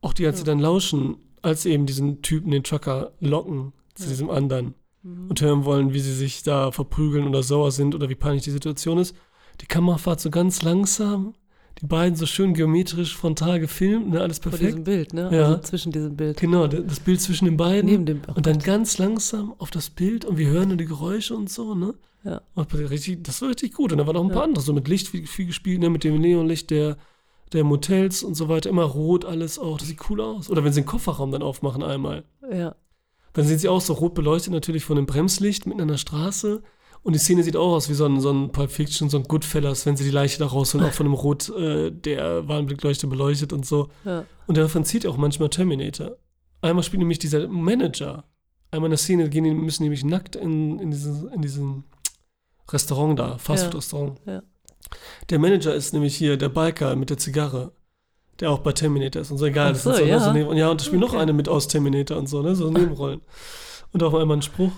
Auch 0.00 0.12
die, 0.12 0.26
als 0.26 0.38
sie 0.38 0.44
dann 0.44 0.58
lauschen, 0.58 1.16
als 1.42 1.62
sie 1.62 1.70
eben 1.70 1.86
diesen 1.86 2.22
Typen, 2.22 2.50
den 2.50 2.64
Trucker, 2.64 3.12
locken 3.20 3.72
zu 3.94 4.04
Ja. 4.04 4.08
diesem 4.10 4.30
anderen 4.30 4.74
Mhm. 5.02 5.30
und 5.30 5.40
hören 5.40 5.64
wollen, 5.64 5.92
wie 5.92 6.00
sie 6.00 6.14
sich 6.14 6.42
da 6.42 6.70
verprügeln 6.70 7.26
oder 7.26 7.42
sauer 7.42 7.70
sind 7.72 7.94
oder 7.94 8.08
wie 8.08 8.14
peinlich 8.14 8.44
die 8.44 8.50
Situation 8.50 8.98
ist. 8.98 9.16
Die 9.60 9.66
Kamera 9.66 9.98
fährt 9.98 10.20
so 10.20 10.30
ganz 10.30 10.62
langsam, 10.62 11.34
die 11.82 11.86
beiden 11.88 12.14
so 12.16 12.26
schön 12.26 12.54
geometrisch 12.54 13.16
frontal 13.16 13.58
gefilmt, 13.60 14.10
ne, 14.10 14.20
alles 14.20 14.38
Vor 14.38 14.50
perfekt. 14.50 14.68
diesem 14.70 14.84
Bild, 14.84 15.12
ne? 15.12 15.28
Ja. 15.32 15.46
Also 15.48 15.58
zwischen 15.62 15.90
diesem 15.92 16.16
Bild. 16.16 16.38
Genau, 16.40 16.66
das 16.68 17.00
Bild 17.00 17.20
zwischen 17.20 17.44
den 17.46 17.56
beiden. 17.56 17.90
Neben 17.90 18.06
dem. 18.06 18.22
oh 18.28 18.32
und 18.34 18.46
dann 18.46 18.54
Gott. 18.54 18.64
ganz 18.64 18.98
langsam 18.98 19.52
auf 19.58 19.70
das 19.72 19.90
Bild 19.90 20.24
und 20.24 20.38
wir 20.38 20.46
hören 20.48 20.68
nur 20.68 20.76
die 20.76 20.84
Geräusche 20.86 21.34
und 21.34 21.50
so, 21.50 21.74
ne? 21.74 21.94
Ja. 22.24 22.40
Und 22.54 22.72
richtig, 22.72 23.24
das 23.24 23.42
war 23.42 23.48
richtig 23.48 23.74
gut. 23.74 23.90
Und 23.90 23.98
da 23.98 24.06
waren 24.06 24.14
noch 24.14 24.22
ein 24.22 24.28
Ja. 24.28 24.34
paar 24.34 24.44
andere, 24.44 24.62
so 24.62 24.72
mit 24.72 24.86
Licht 24.86 25.08
viel, 25.08 25.26
viel 25.26 25.46
gespielt, 25.46 25.80
ne? 25.80 25.90
mit 25.90 26.04
dem 26.04 26.20
Neonlicht 26.20 26.70
der, 26.70 26.96
der 27.52 27.64
Motels 27.64 28.22
und 28.22 28.36
so 28.36 28.48
weiter. 28.48 28.70
Immer 28.70 28.84
rot, 28.84 29.24
alles 29.24 29.58
auch. 29.58 29.78
Das 29.78 29.88
sieht 29.88 30.08
cool 30.08 30.20
aus. 30.20 30.48
Oder 30.48 30.62
wenn 30.62 30.72
sie 30.72 30.82
den 30.82 30.86
Kofferraum 30.86 31.32
dann 31.32 31.42
aufmachen 31.42 31.82
einmal. 31.82 32.22
Ja. 32.48 32.76
Dann 33.32 33.44
sind 33.44 33.58
sie 33.58 33.68
auch 33.68 33.80
so 33.80 33.94
rot 33.94 34.14
beleuchtet, 34.14 34.52
natürlich 34.52 34.84
von 34.84 34.94
dem 34.94 35.06
Bremslicht 35.06 35.66
mitten 35.66 35.80
an 35.80 35.88
der 35.88 35.96
Straße. 35.96 36.62
Und 37.02 37.14
die 37.14 37.18
Szene 37.18 37.42
sieht 37.42 37.56
auch 37.56 37.72
aus 37.72 37.88
wie 37.88 37.94
so 37.94 38.04
ein, 38.06 38.20
so 38.20 38.30
ein 38.30 38.52
Pulp 38.52 38.70
Fiction, 38.70 39.10
so 39.10 39.16
ein 39.18 39.24
Goodfellas, 39.24 39.86
wenn 39.86 39.96
sie 39.96 40.04
die 40.04 40.10
Leiche 40.10 40.38
da 40.38 40.46
rausholen, 40.46 40.86
auch 40.86 40.92
von 40.92 41.06
dem 41.06 41.14
Rot 41.14 41.48
äh, 41.48 41.90
der 41.90 42.46
Warnblickleuchte 42.46 43.08
beleuchtet 43.08 43.52
und 43.52 43.66
so. 43.66 43.88
ja. 44.04 44.24
Und 44.46 44.56
davon 44.56 44.84
zieht 44.84 45.06
auch 45.06 45.16
manchmal 45.16 45.48
Terminator. 45.50 46.16
Einmal 46.60 46.84
spielt 46.84 47.00
nämlich 47.00 47.18
dieser 47.18 47.48
Manager. 47.48 48.24
Einmal 48.70 48.86
in 48.88 48.92
der 48.92 48.98
Szene 48.98 49.28
gehen 49.28 49.44
die, 49.44 49.50
müssen 49.50 49.82
nämlich 49.82 50.04
nackt 50.04 50.36
in, 50.36 50.78
in, 50.78 50.90
diesen, 50.92 51.28
in 51.32 51.42
diesem 51.42 51.84
Restaurant 52.70 53.18
da, 53.18 53.36
Fastfood-Restaurant. 53.38 54.20
Ja. 54.26 54.42
Der 55.30 55.38
Manager 55.40 55.74
ist 55.74 55.92
nämlich 55.92 56.14
hier 56.16 56.36
der 56.36 56.48
Biker 56.50 56.94
mit 56.96 57.10
der 57.10 57.18
Zigarre, 57.18 57.72
der 58.40 58.50
auch 58.50 58.60
bei 58.60 58.72
Terminator 58.72 59.22
ist 59.22 59.30
und 59.30 59.38
so 59.38 59.46
egal. 59.46 59.68
Ach 59.68 59.72
das 59.72 59.82
so, 59.82 59.92
sind 59.92 60.04
so, 60.04 60.08
ja. 60.08 60.18
ne, 60.18 60.24
so 60.24 60.32
neben, 60.32 60.56
ja, 60.56 60.70
und 60.70 60.80
da 60.80 60.84
spielt 60.84 61.00
noch 61.00 61.10
Okay. 61.10 61.18
eine 61.22 61.32
mit 61.32 61.48
aus 61.48 61.66
Terminator 61.68 62.16
und 62.16 62.28
so, 62.28 62.42
ne? 62.42 62.54
So 62.54 62.70
Nebenrollen. 62.70 63.20
Und 63.92 64.02
auch 64.02 64.14
einmal 64.14 64.36
ein 64.38 64.42
Spruch. 64.42 64.72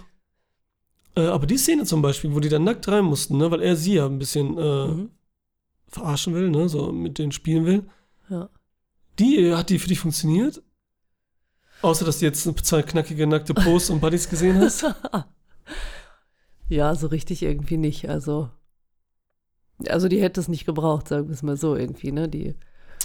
Äh, 1.16 1.26
aber 1.26 1.46
die 1.46 1.58
Szene 1.58 1.84
zum 1.84 2.02
Beispiel, 2.02 2.34
wo 2.34 2.40
die 2.40 2.48
dann 2.48 2.64
nackt 2.64 2.88
rein 2.88 3.04
mussten, 3.04 3.36
ne, 3.38 3.50
weil 3.50 3.62
er 3.62 3.76
sie 3.76 3.94
ja 3.94 4.06
ein 4.06 4.18
bisschen 4.18 4.58
äh, 4.58 4.86
Mhm. 4.88 5.10
verarschen 5.86 6.34
will, 6.34 6.50
ne, 6.50 6.68
so 6.68 6.90
mit 6.92 7.18
denen 7.18 7.32
spielen 7.32 7.66
will. 7.66 7.84
Ja. 8.28 8.48
Die 9.18 9.38
äh, 9.38 9.54
hat 9.54 9.70
die 9.70 9.78
für 9.78 9.88
dich 9.88 10.00
funktioniert? 10.00 10.62
Außer, 11.82 12.04
dass 12.04 12.18
du 12.18 12.24
jetzt 12.24 12.42
zwei 12.66 12.82
knackige, 12.82 13.26
nackte 13.26 13.52
Posts 13.54 13.90
und 13.90 14.00
Buddies 14.00 14.28
gesehen 14.28 14.58
hast? 14.58 14.84
ja, 16.68 16.94
so 16.94 17.06
richtig 17.08 17.42
irgendwie 17.42 17.76
nicht. 17.76 18.08
Also, 18.08 18.50
also 19.88 20.08
die 20.08 20.20
hätte 20.22 20.40
es 20.40 20.48
nicht 20.48 20.64
gebraucht, 20.66 21.08
sagen 21.08 21.28
wir 21.28 21.34
es 21.34 21.42
mal 21.42 21.56
so 21.56 21.76
irgendwie, 21.76 22.10
ne? 22.10 22.28
Die, 22.28 22.54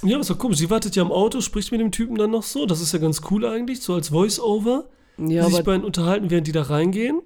Ja, 0.04 0.14
aber 0.16 0.22
ist 0.22 0.30
doch 0.30 0.38
komisch. 0.40 0.58
Sie 0.60 0.70
wartet 0.70 0.96
ja 0.96 1.04
am 1.04 1.12
Auto, 1.12 1.42
spricht 1.42 1.72
mit 1.72 1.82
dem 1.82 1.92
Typen 1.92 2.16
dann 2.18 2.32
noch 2.32 2.44
so. 2.44 2.66
Das 2.66 2.80
ist 2.82 2.94
ja 2.94 3.00
ganz 3.00 3.22
cool 3.30 3.46
eigentlich, 3.46 3.82
so 3.82 3.94
als 3.96 4.10
Voice-Over. 4.10 4.90
ja, 5.18 5.44
die 5.44 5.50
sich 5.52 5.56
aber, 5.60 5.64
beiden 5.74 5.84
unterhalten, 5.86 6.30
während 6.30 6.48
die 6.48 6.54
da 6.54 6.64
reingehen. 6.64 7.22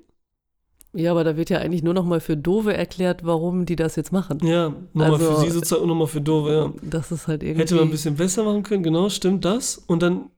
Ja, 0.93 1.11
aber 1.11 1.23
da 1.23 1.35
wird 1.37 1.49
ja 1.49 1.57
eigentlich 1.59 1.83
nur 1.83 1.93
noch 1.93 2.05
mal 2.05 2.19
für 2.19 2.37
Dove 2.37 2.73
erklärt, 2.73 3.25
warum 3.25 3.65
die 3.65 3.75
das 3.75 3.95
jetzt 3.95 4.11
machen. 4.11 4.39
Ja, 4.45 4.69
nochmal 4.93 5.13
Also- 5.13 5.33
für 5.35 5.41
sie 5.41 5.49
sozusagen 5.51 5.81
und 5.83 5.87
nochmal 5.89 6.07
für 6.07 6.21
Dove, 6.21 6.51
ja. 6.53 6.73
Das 6.83 7.11
ist 7.11 7.27
halt 7.27 7.43
irgendwie. 7.43 7.61
Hätte 7.61 7.75
man 7.75 7.85
ein 7.85 7.91
bisschen 7.91 8.15
besser 8.15 8.43
machen 8.43 8.63
können, 8.63 8.83
genau, 8.83 9.09
stimmt 9.09 9.43
das. 9.45 9.77
Und 9.77 10.01
dann 10.03 10.29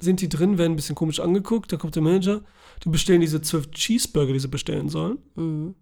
sind 0.00 0.20
die 0.20 0.28
drin, 0.28 0.58
werden 0.58 0.72
ein 0.72 0.76
bisschen 0.76 0.96
komisch 0.96 1.20
angeguckt, 1.20 1.72
da 1.72 1.76
kommt 1.76 1.94
der 1.94 2.02
Manager, 2.02 2.40
die 2.84 2.88
bestellen 2.88 3.20
diese 3.20 3.40
zwölf 3.40 3.70
Cheeseburger, 3.70 4.32
die 4.32 4.40
sie 4.40 4.48
bestellen 4.48 4.88
sollen. 4.88 5.18
Mhm. 5.36 5.74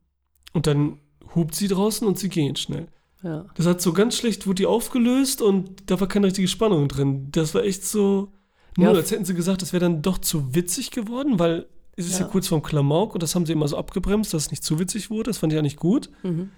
Und 0.52 0.66
dann 0.66 0.98
hupt 1.34 1.54
sie 1.54 1.68
draußen 1.68 2.06
und 2.06 2.18
sie 2.18 2.28
gehen 2.28 2.56
schnell. 2.56 2.88
Ja. 3.22 3.46
Das 3.54 3.66
hat 3.66 3.80
so 3.80 3.92
ganz 3.92 4.16
schlecht, 4.16 4.46
wurde 4.46 4.56
die 4.56 4.66
aufgelöst 4.66 5.40
und 5.42 5.90
da 5.90 6.00
war 6.00 6.08
keine 6.08 6.26
richtige 6.26 6.48
Spannung 6.48 6.88
drin. 6.88 7.28
Das 7.32 7.54
war 7.54 7.62
echt 7.64 7.84
so, 7.84 8.32
nur 8.76 8.88
Ja. 8.88 8.94
als 8.94 9.10
hätten 9.10 9.24
sie 9.24 9.34
gesagt, 9.34 9.62
das 9.62 9.72
wäre 9.72 9.80
dann 9.82 10.02
doch 10.02 10.18
zu 10.18 10.54
witzig 10.54 10.90
geworden, 10.90 11.38
weil 11.38 11.66
es 12.00 12.06
ist 12.06 12.18
ja, 12.18 12.26
Ja. 12.26 12.30
kurz 12.32 12.48
vorm 12.48 12.62
Klamauk 12.62 13.14
und 13.14 13.22
das 13.22 13.34
haben 13.34 13.46
sie 13.46 13.52
immer 13.52 13.68
so 13.68 13.76
abgebremst, 13.78 14.32
dass 14.34 14.44
es 14.44 14.50
nicht 14.50 14.64
zu 14.64 14.78
witzig 14.78 15.10
wurde. 15.10 15.30
Das 15.30 15.38
fand 15.38 15.52
ich 15.52 15.56
ja 15.56 15.62
nicht 15.62 15.78
gut. 15.78 16.10
Mhm. 16.22 16.50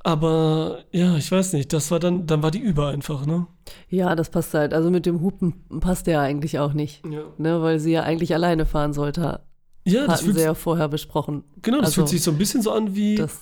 Aber 0.00 0.84
ja, 0.92 1.16
ich 1.16 1.32
weiß 1.32 1.54
nicht, 1.54 1.72
das 1.72 1.90
war 1.90 1.98
dann, 1.98 2.26
dann 2.26 2.42
war 2.42 2.50
die 2.50 2.58
über 2.58 2.88
einfach, 2.88 3.24
ne? 3.24 3.46
ja, 3.88 4.14
das 4.14 4.28
passt 4.30 4.52
halt. 4.52 4.74
Also 4.74 4.90
mit 4.90 5.06
dem 5.06 5.20
Hupen 5.22 5.64
passt 5.80 6.06
der 6.06 6.20
eigentlich 6.20 6.58
auch 6.58 6.74
nicht. 6.74 7.02
Ja, 7.06 7.22
Ne, 7.38 7.62
weil 7.62 7.78
sie 7.80 7.92
ja 7.92 8.02
eigentlich 8.02 8.34
alleine 8.34 8.66
fahren 8.66 8.92
sollte. 8.92 9.40
ja 9.84 10.02
das, 10.06 10.16
Hatten 10.16 10.24
fühlt, 10.26 10.36
sie 10.36 10.42
ja 10.42 10.54
vorher 10.54 10.88
besprochen. 10.88 11.44
genau, 11.62 11.78
das 11.78 11.86
also, 11.86 11.94
fühlt 12.02 12.08
sich 12.08 12.22
so 12.22 12.30
ein 12.32 12.38
bisschen 12.38 12.60
so 12.60 12.72
an 12.72 12.94
wie, 12.94 13.14
Das, 13.14 13.40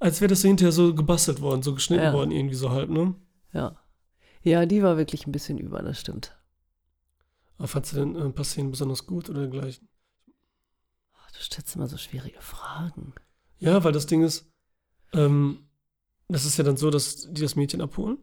als 0.00 0.20
wäre 0.20 0.28
das 0.30 0.40
so 0.40 0.48
hinterher 0.48 0.72
so 0.72 0.92
gebastelt 0.92 1.40
worden, 1.40 1.62
so 1.62 1.72
geschnitten 1.74 2.02
Ja. 2.04 2.12
worden, 2.12 2.32
irgendwie 2.32 2.56
so 2.56 2.70
halb, 2.70 2.90
ne? 2.90 3.14
ja. 3.52 3.76
Ja, 4.44 4.66
die 4.66 4.82
war 4.82 4.96
wirklich 4.96 5.28
ein 5.28 5.30
bisschen 5.32 5.56
über, 5.58 5.82
das 5.82 6.00
stimmt. 6.00 6.36
Aber 7.58 7.68
fandst 7.68 7.92
du 7.92 7.96
denn 7.98 8.16
äh, 8.16 8.42
Szenen 8.44 8.72
besonders 8.72 9.06
gut 9.06 9.30
oder 9.30 9.46
dergleichen? 9.46 9.86
Stellst 11.42 11.76
immer 11.76 11.88
so 11.88 11.96
schwierige 11.96 12.40
Fragen. 12.40 13.14
Ja, 13.58 13.84
weil 13.84 13.92
das 13.92 14.06
Ding 14.06 14.22
ist, 14.22 14.50
ähm, 15.12 15.68
das 16.28 16.44
ist 16.44 16.56
ja 16.56 16.64
dann 16.64 16.76
so, 16.76 16.90
dass 16.90 17.32
die 17.32 17.42
das 17.42 17.56
Mädchen 17.56 17.80
abholen 17.80 18.18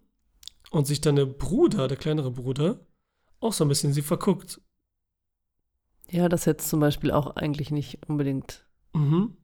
und 0.72 0.88
sich 0.88 1.02
dann 1.02 1.16
der 1.16 1.26
Bruder, 1.26 1.88
der 1.88 1.98
kleinere 1.98 2.32
Bruder, 2.32 2.80
auch 3.40 3.54
so 3.54 3.64
ein 3.64 3.68
bisschen 3.68 3.94
sie 3.94 4.02
verguckt. 4.02 4.62
Ja, 6.10 6.28
das 6.28 6.46
jetzt 6.46 6.70
zum 6.70 6.80
Beispiel 6.80 7.12
auch 7.12 7.36
eigentlich 7.36 7.72
nicht 7.72 8.00
unbedingt. 8.08 8.66
Mhm. 8.94 9.38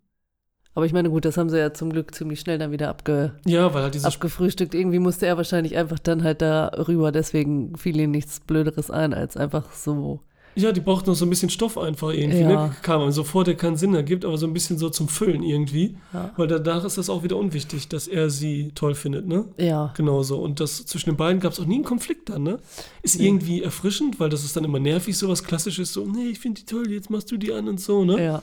Aber 0.74 0.86
ich 0.86 0.92
meine, 0.92 1.10
gut, 1.10 1.24
das 1.24 1.38
haben 1.38 1.50
sie 1.50 1.58
ja 1.58 1.74
zum 1.74 1.92
Glück 1.92 2.14
ziemlich 2.14 2.42
schnell 2.42 2.58
dann 2.58 2.72
wieder 2.72 2.90
abge, 2.90 3.40
Ja, 3.46 3.74
weil 3.74 3.84
halt 3.84 4.04
abgefrühstückt. 4.04 4.74
Irgendwie 4.74 5.00
musste 5.00 5.26
er 5.26 5.38
wahrscheinlich 5.38 5.78
einfach 5.78 6.00
dann 6.00 6.24
halt 6.24 6.42
da 6.42 6.68
rüber. 6.88 7.14
Deswegen 7.14 7.78
fiel 7.78 7.98
ihm 7.98 8.12
nichts 8.12 8.42
Blöderes 8.42 8.92
ein, 8.92 9.14
als 9.14 9.38
einfach 9.38 9.72
so. 9.72 10.22
Ja, 10.56 10.72
die 10.72 10.80
braucht 10.82 11.06
noch 11.08 11.16
so 11.16 11.26
ein 11.26 11.30
bisschen 11.30 11.50
Stoff 11.50 11.78
einfach 11.78 12.10
irgendwie. 12.12 12.40
Ja. 12.40 12.68
Ne? 12.68 12.76
Kam 12.82 13.02
einem 13.02 13.12
so 13.12 13.24
vor, 13.24 13.44
der 13.44 13.56
keinen 13.56 13.76
Sinn 13.76 13.94
ergibt, 13.94 14.24
aber 14.24 14.38
so 14.38 14.48
ein 14.48 14.54
bisschen 14.54 14.78
so 14.78 14.90
zum 14.90 15.08
Füllen 15.10 15.44
irgendwie. 15.44 15.98
Ja. 16.14 16.32
Weil 16.38 16.48
danach 16.48 16.86
ist 16.86 16.98
das 16.98 17.10
auch 17.10 17.24
wieder 17.24 17.36
unwichtig, 17.36 17.90
dass 17.90 18.08
er 18.08 18.30
sie 18.30 18.72
toll 18.74 18.96
findet, 18.96 19.28
ne? 19.28 19.46
Ja. 19.58 19.94
Genauso. 19.98 20.38
Und 20.42 20.60
das 20.62 20.86
zwischen 20.86 21.10
den 21.10 21.18
beiden 21.18 21.42
gab 21.42 21.52
es 21.52 21.60
auch 21.60 21.66
nie 21.66 21.76
einen 21.76 21.84
Konflikt 21.84 22.30
dann, 22.30 22.44
ne? 22.44 22.60
Ist 23.02 23.20
Nee. 23.20 23.28
irgendwie 23.28 23.64
erfrischend, 23.64 24.20
weil 24.20 24.30
das 24.30 24.46
ist 24.46 24.56
dann 24.56 24.64
immer 24.64 24.80
nervig, 24.80 25.18
sowas 25.18 25.44
Klassisches, 25.44 25.92
so, 25.92 26.06
nee, 26.06 26.30
ich 26.30 26.40
finde 26.40 26.62
die 26.62 26.66
toll, 26.66 26.90
jetzt 26.90 27.10
machst 27.10 27.30
du 27.32 27.38
die 27.38 27.52
an 27.52 27.68
und 27.68 27.82
so, 27.82 28.06
ne? 28.06 28.24
Ja. 28.24 28.42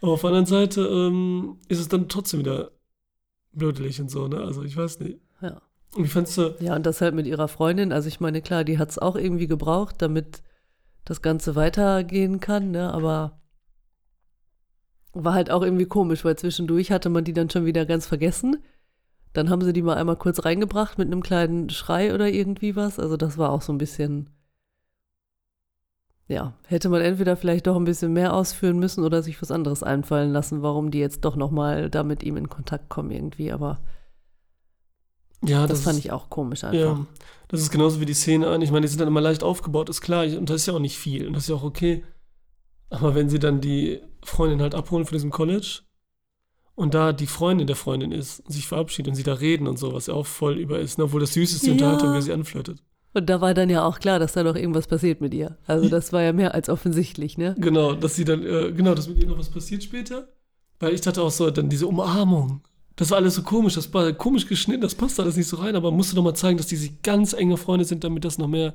Aber 0.00 0.12
auf 0.12 0.20
der 0.20 0.28
anderen 0.28 0.46
Seite 0.46 0.82
ähm, 0.82 1.56
ist 1.66 1.80
es 1.80 1.88
dann 1.88 2.08
trotzdem 2.08 2.38
wieder 2.40 2.70
blödelig 3.52 4.00
und 4.00 4.10
so, 4.10 4.28
ne? 4.28 4.38
Also 4.40 4.62
ich 4.62 4.76
weiß 4.76 5.00
nicht. 5.00 5.18
Ja. 5.42 5.60
Und 5.96 6.04
wie 6.04 6.08
fandst 6.08 6.36
du, 6.38 6.54
Ja, 6.60 6.76
und 6.76 6.86
das 6.86 7.00
halt 7.00 7.14
mit 7.14 7.26
ihrer 7.26 7.48
Freundin. 7.48 7.92
Also 7.92 8.08
ich 8.08 8.20
meine, 8.20 8.42
klar, 8.42 8.62
die 8.62 8.78
hat 8.78 8.90
es 8.90 8.98
auch 8.98 9.16
irgendwie 9.16 9.46
gebraucht, 9.46 9.96
damit 9.98 10.42
das 11.08 11.22
Ganze 11.22 11.56
weitergehen 11.56 12.40
kann, 12.40 12.70
ne? 12.70 12.92
Aber 12.92 13.40
war 15.12 15.34
halt 15.34 15.50
auch 15.50 15.62
irgendwie 15.62 15.86
komisch, 15.86 16.24
weil 16.24 16.36
zwischendurch 16.36 16.90
hatte 16.90 17.08
man 17.08 17.24
die 17.24 17.32
dann 17.32 17.50
schon 17.50 17.64
wieder 17.64 17.86
ganz 17.86 18.06
vergessen. 18.06 18.62
Dann 19.32 19.50
haben 19.50 19.62
sie 19.62 19.72
die 19.72 19.82
mal 19.82 19.96
einmal 19.96 20.16
kurz 20.16 20.44
reingebracht 20.44 20.98
mit 20.98 21.06
einem 21.06 21.22
kleinen 21.22 21.70
Schrei 21.70 22.14
oder 22.14 22.28
irgendwie 22.28 22.76
was. 22.76 22.98
Also 22.98 23.16
das 23.16 23.38
war 23.38 23.50
auch 23.50 23.62
so 23.62 23.72
ein 23.72 23.78
bisschen. 23.78 24.30
Ja, 26.26 26.54
hätte 26.66 26.90
man 26.90 27.00
entweder 27.00 27.36
vielleicht 27.36 27.66
doch 27.66 27.76
ein 27.76 27.84
bisschen 27.84 28.12
mehr 28.12 28.34
ausführen 28.34 28.78
müssen 28.78 29.02
oder 29.02 29.22
sich 29.22 29.40
was 29.40 29.50
anderes 29.50 29.82
einfallen 29.82 30.30
lassen, 30.30 30.60
warum 30.62 30.90
die 30.90 30.98
jetzt 30.98 31.24
doch 31.24 31.36
nochmal 31.36 31.88
da 31.88 32.02
mit 32.02 32.22
ihm 32.22 32.36
in 32.36 32.50
Kontakt 32.50 32.90
kommen 32.90 33.10
irgendwie. 33.10 33.50
Aber 33.50 33.80
ja, 35.44 35.66
das, 35.66 35.82
fand 35.82 35.98
ist, 35.98 36.04
ich 36.04 36.12
auch 36.12 36.30
komisch 36.30 36.64
einfach. 36.64 36.78
Ja, 36.78 37.06
das 37.48 37.60
ist 37.60 37.70
genauso 37.70 38.00
wie 38.00 38.06
die 38.06 38.14
Szene 38.14 38.48
an. 38.48 38.62
Ich 38.62 38.70
meine, 38.70 38.82
die 38.82 38.88
sind 38.88 39.00
dann 39.00 39.08
immer 39.08 39.20
leicht 39.20 39.42
aufgebaut, 39.42 39.88
ist 39.88 40.00
klar. 40.00 40.24
Und 40.24 40.50
das 40.50 40.62
ist 40.62 40.66
ja 40.66 40.74
auch 40.74 40.78
nicht 40.80 40.98
viel. 40.98 41.26
Und 41.26 41.34
das 41.34 41.44
ist 41.44 41.48
ja 41.48 41.54
auch 41.56 41.62
okay. 41.64 42.04
Aber 42.90 43.14
wenn 43.14 43.28
sie 43.28 43.38
dann 43.38 43.60
die 43.60 44.00
Freundin 44.24 44.60
halt 44.60 44.74
abholen 44.74 45.04
von 45.04 45.14
diesem 45.14 45.30
College 45.30 45.80
und 46.74 46.94
da 46.94 47.12
die 47.12 47.26
Freundin 47.26 47.66
der 47.66 47.76
Freundin 47.76 48.12
ist 48.12 48.40
und 48.40 48.52
sich 48.52 48.66
verabschiedet 48.66 49.10
und 49.10 49.14
sie 49.14 49.22
da 49.22 49.34
reden 49.34 49.66
und 49.66 49.78
so, 49.78 49.92
was 49.92 50.06
ja 50.06 50.14
auch 50.14 50.26
voll 50.26 50.58
über 50.58 50.78
ist, 50.78 50.98
ne? 50.98 51.04
obwohl 51.04 51.20
das 51.20 51.34
süß 51.34 51.52
ist, 51.52 51.62
die 51.64 51.68
Ja. 51.68 51.72
Unterhaltung, 51.72 52.14
wie 52.14 52.22
sie 52.22 52.32
anflirtet. 52.32 52.82
Und 53.14 53.28
da 53.28 53.40
war 53.40 53.54
dann 53.54 53.70
ja 53.70 53.84
auch 53.84 53.98
klar, 54.00 54.18
dass 54.18 54.34
da 54.34 54.42
noch 54.42 54.54
irgendwas 54.54 54.86
passiert 54.86 55.20
mit 55.20 55.34
ihr. 55.34 55.58
Also 55.66 55.88
das 55.88 56.12
war 56.12 56.22
ja 56.22 56.32
mehr 56.32 56.54
als 56.54 56.68
offensichtlich, 56.68 57.38
ne? 57.38 57.56
Genau, 57.58 57.94
dass 57.94 58.16
sie 58.16 58.24
dann, 58.24 58.44
äh, 58.44 58.72
genau, 58.72 58.94
dass 58.94 59.08
mit 59.08 59.18
ihr 59.18 59.26
noch 59.26 59.38
was 59.38 59.48
passiert 59.50 59.82
später. 59.82 60.28
Weil 60.78 60.94
ich 60.94 61.00
dachte 61.00 61.22
auch 61.22 61.30
so, 61.30 61.50
dann 61.50 61.68
diese 61.68 61.86
Umarmung. 61.86 62.62
Das 62.98 63.10
war 63.10 63.18
alles 63.18 63.36
so 63.36 63.42
komisch, 63.42 63.74
das 63.76 63.94
war 63.94 64.12
komisch 64.12 64.46
geschnitten, 64.46 64.82
das 64.82 64.94
passt 64.94 65.20
alles 65.20 65.36
nicht 65.36 65.46
so 65.46 65.56
rein, 65.58 65.76
aber 65.76 65.90
musste 65.92 66.16
doch 66.16 66.22
mal 66.24 66.34
zeigen, 66.34 66.58
dass 66.58 66.66
die 66.66 66.76
sich 66.76 67.00
ganz 67.02 67.32
enge 67.32 67.56
Freunde 67.56 67.84
sind, 67.84 68.02
damit 68.02 68.24
das 68.24 68.38
noch 68.38 68.48
mehr, 68.48 68.74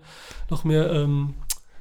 noch 0.50 0.64
mehr 0.64 0.92
ähm, 0.94 1.34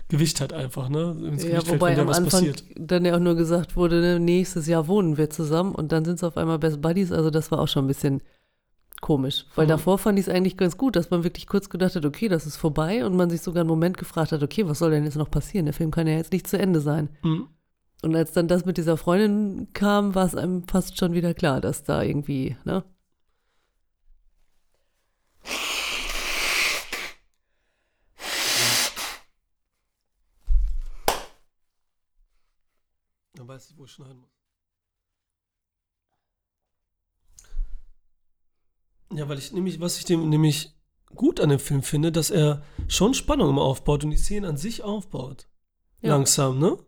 Gewicht 0.08 0.40
hat 0.40 0.52
einfach, 0.52 0.88
ne? 0.88 1.16
Ja, 1.38 1.60
fällt, 1.60 1.68
wobei 1.70 1.90
wenn 1.90 1.96
da 1.96 2.02
am 2.02 2.08
was 2.08 2.16
Anfang 2.18 2.40
passiert. 2.40 2.64
dann 2.76 3.04
ja 3.04 3.14
auch 3.14 3.20
nur 3.20 3.36
gesagt 3.36 3.76
wurde, 3.76 4.00
ne, 4.00 4.18
nächstes 4.20 4.66
Jahr 4.66 4.88
wohnen 4.88 5.16
wir 5.16 5.30
zusammen 5.30 5.72
und 5.74 5.92
dann 5.92 6.04
sind 6.04 6.16
es 6.16 6.24
auf 6.24 6.36
einmal 6.36 6.58
Best 6.58 6.82
Buddies. 6.82 7.12
Also 7.12 7.30
das 7.30 7.50
war 7.52 7.60
auch 7.60 7.68
schon 7.68 7.84
ein 7.84 7.88
bisschen 7.88 8.20
komisch. 9.00 9.46
Weil 9.54 9.66
Mhm. 9.66 9.70
davor 9.70 9.98
fand 9.98 10.18
ich 10.18 10.26
es 10.26 10.32
eigentlich 10.34 10.56
ganz 10.56 10.76
gut, 10.76 10.96
dass 10.96 11.10
man 11.10 11.24
wirklich 11.24 11.46
kurz 11.46 11.70
gedacht 11.70 11.94
hat, 11.96 12.04
okay, 12.04 12.28
das 12.28 12.44
ist 12.46 12.56
vorbei 12.56 13.06
und 13.06 13.16
man 13.16 13.30
sich 13.30 13.40
sogar 13.40 13.60
einen 13.62 13.68
Moment 13.70 13.96
gefragt 13.98 14.32
hat, 14.32 14.42
okay, 14.42 14.66
was 14.66 14.80
soll 14.80 14.90
denn 14.90 15.04
jetzt 15.04 15.16
noch 15.16 15.30
passieren? 15.30 15.66
Der 15.66 15.74
Film 15.74 15.90
kann 15.92 16.06
ja 16.06 16.16
jetzt 16.16 16.32
nicht 16.32 16.46
zu 16.46 16.58
Ende 16.58 16.80
sein. 16.80 17.08
Mhm. 17.22 17.46
Und 18.02 18.16
als 18.16 18.32
dann 18.32 18.48
das 18.48 18.64
mit 18.64 18.78
dieser 18.78 18.96
Freundin 18.96 19.72
kam, 19.74 20.16
war 20.16 20.26
es 20.26 20.34
einem 20.34 20.66
fast 20.66 20.98
schon 20.98 21.12
wieder 21.12 21.34
klar, 21.34 21.60
dass 21.60 21.84
da 21.84 22.02
irgendwie, 22.02 22.56
ne? 22.64 22.84
Dann 33.34 33.46
weiß 33.46 33.70
ich, 33.70 33.78
wo 33.78 33.84
ich 33.84 33.92
schneiden 33.92 34.18
muss. 34.18 34.30
Ja, 39.12 39.28
weil 39.28 39.38
ich 39.38 39.52
nämlich, 39.52 39.80
was 39.80 39.98
ich 39.98 40.04
dem 40.06 40.28
nämlich 40.28 40.74
gut 41.14 41.38
an 41.38 41.50
dem 41.50 41.60
Film 41.60 41.82
finde, 41.82 42.10
dass 42.10 42.30
er 42.30 42.64
schon 42.88 43.14
Spannung 43.14 43.50
immer 43.50 43.62
aufbaut 43.62 44.02
und 44.02 44.10
die 44.10 44.16
Szenen 44.16 44.46
an 44.46 44.56
sich 44.56 44.82
aufbaut. 44.82 45.46
Ja. 46.00 46.10
Langsam, 46.10 46.58
ne? 46.58 46.78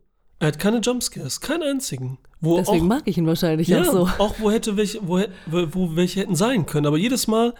Er 0.44 0.48
hat 0.48 0.58
keine 0.58 0.80
Jumpscares, 0.80 1.40
keinen 1.40 1.62
einzigen. 1.62 2.18
Wo 2.38 2.58
Deswegen 2.58 2.84
auch, 2.84 2.96
mag 2.96 3.02
ich 3.06 3.16
ihn 3.16 3.26
wahrscheinlich 3.26 3.68
ja, 3.68 3.80
auch 3.80 3.92
so. 3.92 4.08
auch 4.18 4.34
wo 4.40 4.50
hätte 4.50 4.76
welche, 4.76 4.98
wo, 5.00 5.18
wo, 5.46 5.96
welche 5.96 6.20
hätten 6.20 6.36
sein 6.36 6.66
können. 6.66 6.84
Aber 6.84 6.98
jedes 6.98 7.26
Mal, 7.28 7.54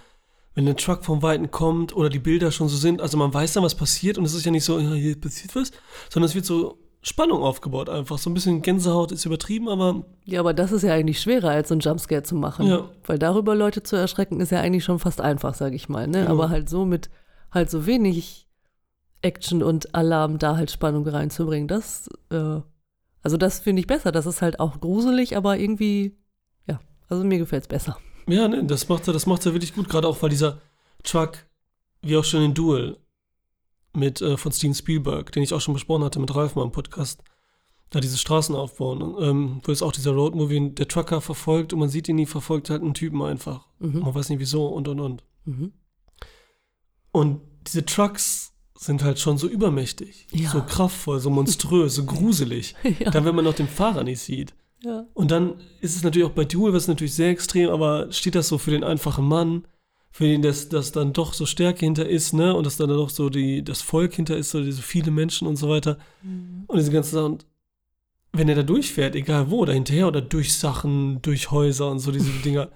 wenn 0.54 0.66
der 0.66 0.76
Truck 0.76 1.02
vom 1.02 1.22
Weiten 1.22 1.50
kommt 1.50 1.96
oder 1.96 2.10
die 2.10 2.18
Bilder 2.18 2.52
schon 2.52 2.68
so 2.68 2.76
sind, 2.76 3.00
also 3.00 3.16
man 3.16 3.32
weiß 3.32 3.54
dann, 3.54 3.64
was 3.64 3.74
passiert 3.74 4.18
und 4.18 4.26
es 4.26 4.34
ist 4.34 4.44
ja 4.44 4.50
nicht 4.50 4.64
so, 4.64 4.78
ja, 4.78 4.92
hier 4.92 5.18
passiert 5.18 5.56
was, 5.56 5.72
sondern 6.10 6.28
es 6.28 6.34
wird 6.34 6.44
so 6.44 6.76
Spannung 7.00 7.42
aufgebaut 7.42 7.88
einfach. 7.88 8.18
So 8.18 8.28
ein 8.28 8.34
bisschen 8.34 8.60
Gänsehaut 8.60 9.12
ist 9.12 9.24
übertrieben, 9.24 9.70
aber 9.70 10.04
Ja, 10.26 10.40
aber 10.40 10.52
das 10.52 10.70
ist 10.70 10.82
ja 10.82 10.92
eigentlich 10.92 11.22
schwerer, 11.22 11.52
als 11.52 11.68
so 11.68 11.74
einen 11.74 11.80
Jumpscare 11.80 12.22
zu 12.22 12.34
machen. 12.34 12.66
Ja. 12.66 12.90
Weil 13.06 13.18
darüber 13.18 13.54
Leute 13.54 13.82
zu 13.82 13.96
erschrecken, 13.96 14.40
ist 14.40 14.52
ja 14.52 14.60
eigentlich 14.60 14.84
schon 14.84 14.98
fast 14.98 15.22
einfach, 15.22 15.54
sag 15.54 15.72
ich 15.72 15.88
mal. 15.88 16.06
Ne? 16.06 16.24
Ja. 16.24 16.28
Aber 16.28 16.50
halt 16.50 16.68
so 16.68 16.84
mit 16.84 17.08
halt 17.50 17.70
so 17.70 17.86
wenig 17.86 18.46
Action 19.22 19.62
und 19.62 19.94
Alarm 19.94 20.38
da 20.38 20.58
halt 20.58 20.70
Spannung 20.70 21.08
reinzubringen, 21.08 21.66
das, 21.66 22.10
äh, 22.30 22.60
also 23.24 23.38
das 23.38 23.58
finde 23.58 23.80
ich 23.80 23.86
besser. 23.86 24.12
Das 24.12 24.26
ist 24.26 24.42
halt 24.42 24.60
auch 24.60 24.80
gruselig, 24.80 25.36
aber 25.36 25.58
irgendwie, 25.58 26.16
ja, 26.68 26.78
also 27.08 27.24
mir 27.24 27.38
gefällt 27.38 27.64
es 27.64 27.68
besser. 27.68 27.98
Ja, 28.28 28.46
ne, 28.46 28.64
das 28.64 28.88
macht 28.88 29.08
er, 29.08 29.12
das 29.12 29.26
macht 29.26 29.44
er 29.46 29.54
wirklich 29.54 29.74
gut, 29.74 29.88
gerade 29.88 30.06
auch 30.06 30.22
weil 30.22 30.30
dieser 30.30 30.60
Truck, 31.02 31.38
wie 32.02 32.16
auch 32.16 32.24
schon 32.24 32.42
in 32.42 32.54
Duel 32.54 32.98
mit 33.94 34.20
äh, 34.20 34.36
von 34.36 34.52
Steven 34.52 34.74
Spielberg, 34.74 35.32
den 35.32 35.42
ich 35.42 35.54
auch 35.54 35.60
schon 35.60 35.74
besprochen 35.74 36.04
hatte 36.04 36.20
mit 36.20 36.34
Ralf 36.34 36.54
mal 36.54 36.64
im 36.64 36.72
Podcast, 36.72 37.22
da 37.90 38.00
diese 38.00 38.18
Straßen 38.18 38.54
aufbauen, 38.54 39.14
ähm, 39.20 39.60
wo 39.62 39.72
es 39.72 39.82
auch 39.82 39.92
dieser 39.92 40.12
Roadmovie, 40.12 40.70
der 40.74 40.88
Trucker 40.88 41.20
verfolgt 41.20 41.72
und 41.72 41.78
man 41.78 41.88
sieht 41.88 42.08
ihn 42.08 42.16
nie, 42.16 42.26
verfolgt 42.26 42.68
halt 42.68 42.82
einen 42.82 42.94
Typen 42.94 43.22
einfach. 43.22 43.68
Mhm. 43.78 44.00
Man 44.00 44.14
weiß 44.14 44.28
nicht 44.28 44.40
wieso 44.40 44.66
und 44.66 44.88
und 44.88 45.00
und. 45.00 45.24
Mhm. 45.44 45.72
Und 47.12 47.40
diese 47.66 47.86
Trucks 47.86 48.43
sind 48.86 49.02
halt 49.02 49.18
schon 49.18 49.38
so 49.38 49.46
übermächtig, 49.48 50.26
Ja. 50.32 50.50
so 50.50 50.60
kraftvoll, 50.62 51.20
so 51.20 51.30
monströs, 51.30 51.94
so 51.94 52.04
gruselig. 52.14 52.74
ja. 53.00 53.10
Dann, 53.10 53.24
wenn 53.24 53.34
man 53.34 53.44
noch 53.44 53.54
den 53.54 53.68
Fahrer 53.68 54.04
nicht 54.04 54.20
sieht. 54.20 54.54
ja. 54.82 55.06
Und 55.14 55.30
dann 55.30 55.54
ist 55.80 55.96
es 55.96 56.02
natürlich 56.02 56.26
auch 56.28 56.32
bei 56.34 56.44
Duel, 56.44 56.72
was 56.72 56.88
natürlich 56.88 57.14
sehr 57.14 57.30
extrem, 57.30 57.70
aber 57.70 58.10
steht 58.12 58.34
das 58.34 58.48
so 58.48 58.58
für 58.58 58.70
den 58.70 58.84
einfachen 58.84 59.24
Mann, 59.26 59.66
für 60.10 60.24
den 60.24 60.42
das, 60.42 60.68
das 60.68 60.92
dann 60.92 61.12
doch 61.12 61.34
so 61.34 61.44
Stärke 61.46 61.80
hinter 61.84 62.08
ist, 62.08 62.32
ne? 62.34 62.54
Und 62.54 62.64
dass 62.66 62.76
dann 62.76 62.88
doch 62.88 63.10
so 63.10 63.30
die, 63.30 63.64
das 63.64 63.82
Volk 63.82 64.14
hinter 64.14 64.36
ist, 64.36 64.50
so 64.50 64.62
diese 64.62 64.80
viele 64.82 65.10
Menschen 65.10 65.48
und 65.48 65.56
so 65.56 65.68
weiter. 65.68 65.98
Und 66.22 66.76
diese 66.78 66.92
ganzen 66.92 67.14
Sachen. 67.16 67.32
Und 67.32 67.46
wenn 68.32 68.48
er 68.48 68.54
da 68.54 68.62
durchfährt, 68.62 69.16
egal 69.16 69.50
wo, 69.50 69.64
da 69.64 69.72
hinterher 69.72 70.06
oder 70.06 70.20
durch 70.20 70.52
Sachen, 70.54 71.20
durch 71.22 71.50
Häuser 71.50 71.90
und 71.90 71.98
so 72.00 72.12
diese 72.12 72.30
Dinger, 72.44 72.68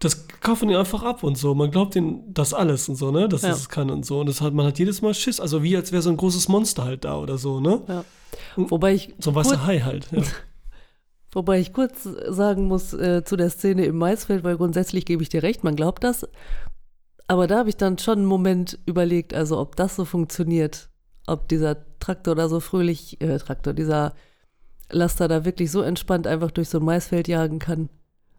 das 0.00 0.26
kaufen 0.40 0.68
die 0.68 0.74
einfach 0.76 1.02
ab 1.02 1.22
und 1.22 1.36
so. 1.38 1.54
Man 1.54 1.70
glaubt 1.70 1.94
ihnen 1.94 2.22
das 2.32 2.54
alles 2.54 2.88
und 2.88 2.96
so, 2.96 3.10
ne? 3.10 3.28
Dass 3.28 3.42
Ja. 3.42 3.50
es 3.50 3.68
kann 3.68 3.90
und 3.90 4.04
so. 4.04 4.20
Und 4.20 4.28
das 4.28 4.40
hat, 4.40 4.54
man 4.54 4.66
hat 4.66 4.78
jedes 4.78 5.02
Mal 5.02 5.14
Schiss. 5.14 5.38
Also 5.38 5.62
wie 5.62 5.76
als 5.76 5.92
wäre 5.92 6.02
so 6.02 6.10
ein 6.10 6.16
großes 6.16 6.48
Monster 6.48 6.84
halt 6.84 7.04
da 7.04 7.18
oder 7.18 7.36
so, 7.38 7.60
ne? 7.60 7.82
ja. 7.86 8.04
Wobei 8.56 8.94
ich 8.94 9.14
So 9.18 9.30
ein 9.30 9.36
weißer 9.36 9.66
Hai 9.66 9.80
halt. 9.80 10.08
Ja. 10.10 10.22
Wobei 11.32 11.60
ich 11.60 11.72
kurz 11.72 12.08
sagen 12.28 12.66
muss 12.66 12.92
äh, 12.94 13.22
zu 13.24 13.36
der 13.36 13.50
Szene 13.50 13.84
im 13.84 13.98
Maisfeld, 13.98 14.42
weil 14.42 14.56
grundsätzlich 14.56 15.04
gebe 15.04 15.22
ich 15.22 15.28
dir 15.28 15.42
recht, 15.42 15.62
man 15.62 15.76
glaubt 15.76 16.02
das. 16.02 16.26
Aber 17.28 17.46
da 17.46 17.58
habe 17.58 17.68
ich 17.68 17.76
dann 17.76 17.98
schon 17.98 18.18
einen 18.18 18.26
Moment 18.26 18.78
überlegt, 18.86 19.34
also 19.34 19.58
ob 19.58 19.76
das 19.76 19.94
so 19.96 20.04
funktioniert, 20.04 20.88
ob 21.26 21.48
dieser 21.48 21.76
Traktor 22.00 22.34
da 22.34 22.48
so 22.48 22.58
fröhlich, 22.58 23.20
äh, 23.20 23.38
Traktor, 23.38 23.74
dieser 23.74 24.14
Laster 24.90 25.28
da 25.28 25.44
wirklich 25.44 25.70
so 25.70 25.82
entspannt 25.82 26.26
einfach 26.26 26.50
durch 26.50 26.68
so 26.70 26.78
ein 26.78 26.84
Maisfeld 26.84 27.28
jagen 27.28 27.58
kann. 27.60 27.90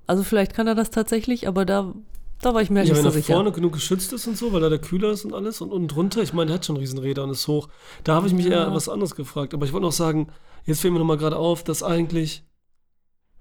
Also 0.07 0.23
vielleicht 0.23 0.53
kann 0.53 0.67
er 0.67 0.75
das 0.75 0.89
tatsächlich, 0.89 1.47
aber 1.47 1.65
da, 1.65 1.93
da 2.41 2.53
war 2.53 2.61
ich 2.61 2.69
mir 2.69 2.79
Ja, 2.79 2.83
nicht 2.85 2.95
wenn 2.95 3.03
so 3.03 3.09
er 3.09 3.13
sicher. 3.13 3.33
vorne 3.35 3.51
genug 3.51 3.73
geschützt 3.73 4.11
ist 4.13 4.27
und 4.27 4.37
so, 4.37 4.51
weil 4.51 4.61
da 4.61 4.69
der 4.69 4.79
Kühler 4.79 5.11
ist 5.11 5.23
und 5.25 5.33
alles 5.33 5.61
und 5.61 5.71
unten 5.71 5.87
drunter, 5.87 6.21
ich 6.21 6.33
meine, 6.33 6.47
der 6.47 6.55
hat 6.55 6.65
schon 6.65 6.77
Riesenräder 6.77 7.23
und 7.23 7.29
ist 7.29 7.47
hoch. 7.47 7.69
Da 8.03 8.15
habe 8.15 8.27
ich 8.27 8.33
mich 8.33 8.45
Ja. 8.47 8.65
eher 8.67 8.73
was 8.73 8.89
anderes 8.89 9.15
gefragt. 9.15 9.53
Aber 9.53 9.65
ich 9.65 9.73
wollte 9.73 9.85
noch 9.85 9.91
sagen, 9.93 10.27
jetzt 10.65 10.81
fällt 10.81 10.91
mir 10.93 10.99
nochmal 10.99 11.17
gerade 11.17 11.37
auf, 11.37 11.63
dass 11.63 11.83
eigentlich, 11.83 12.43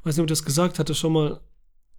weiß 0.05 0.17
nicht, 0.17 0.23
ob 0.23 0.27
ich 0.31 0.39
das 0.39 0.45
gesagt 0.45 0.79
hatte 0.79 0.95
schon 0.95 1.13
mal, 1.13 1.41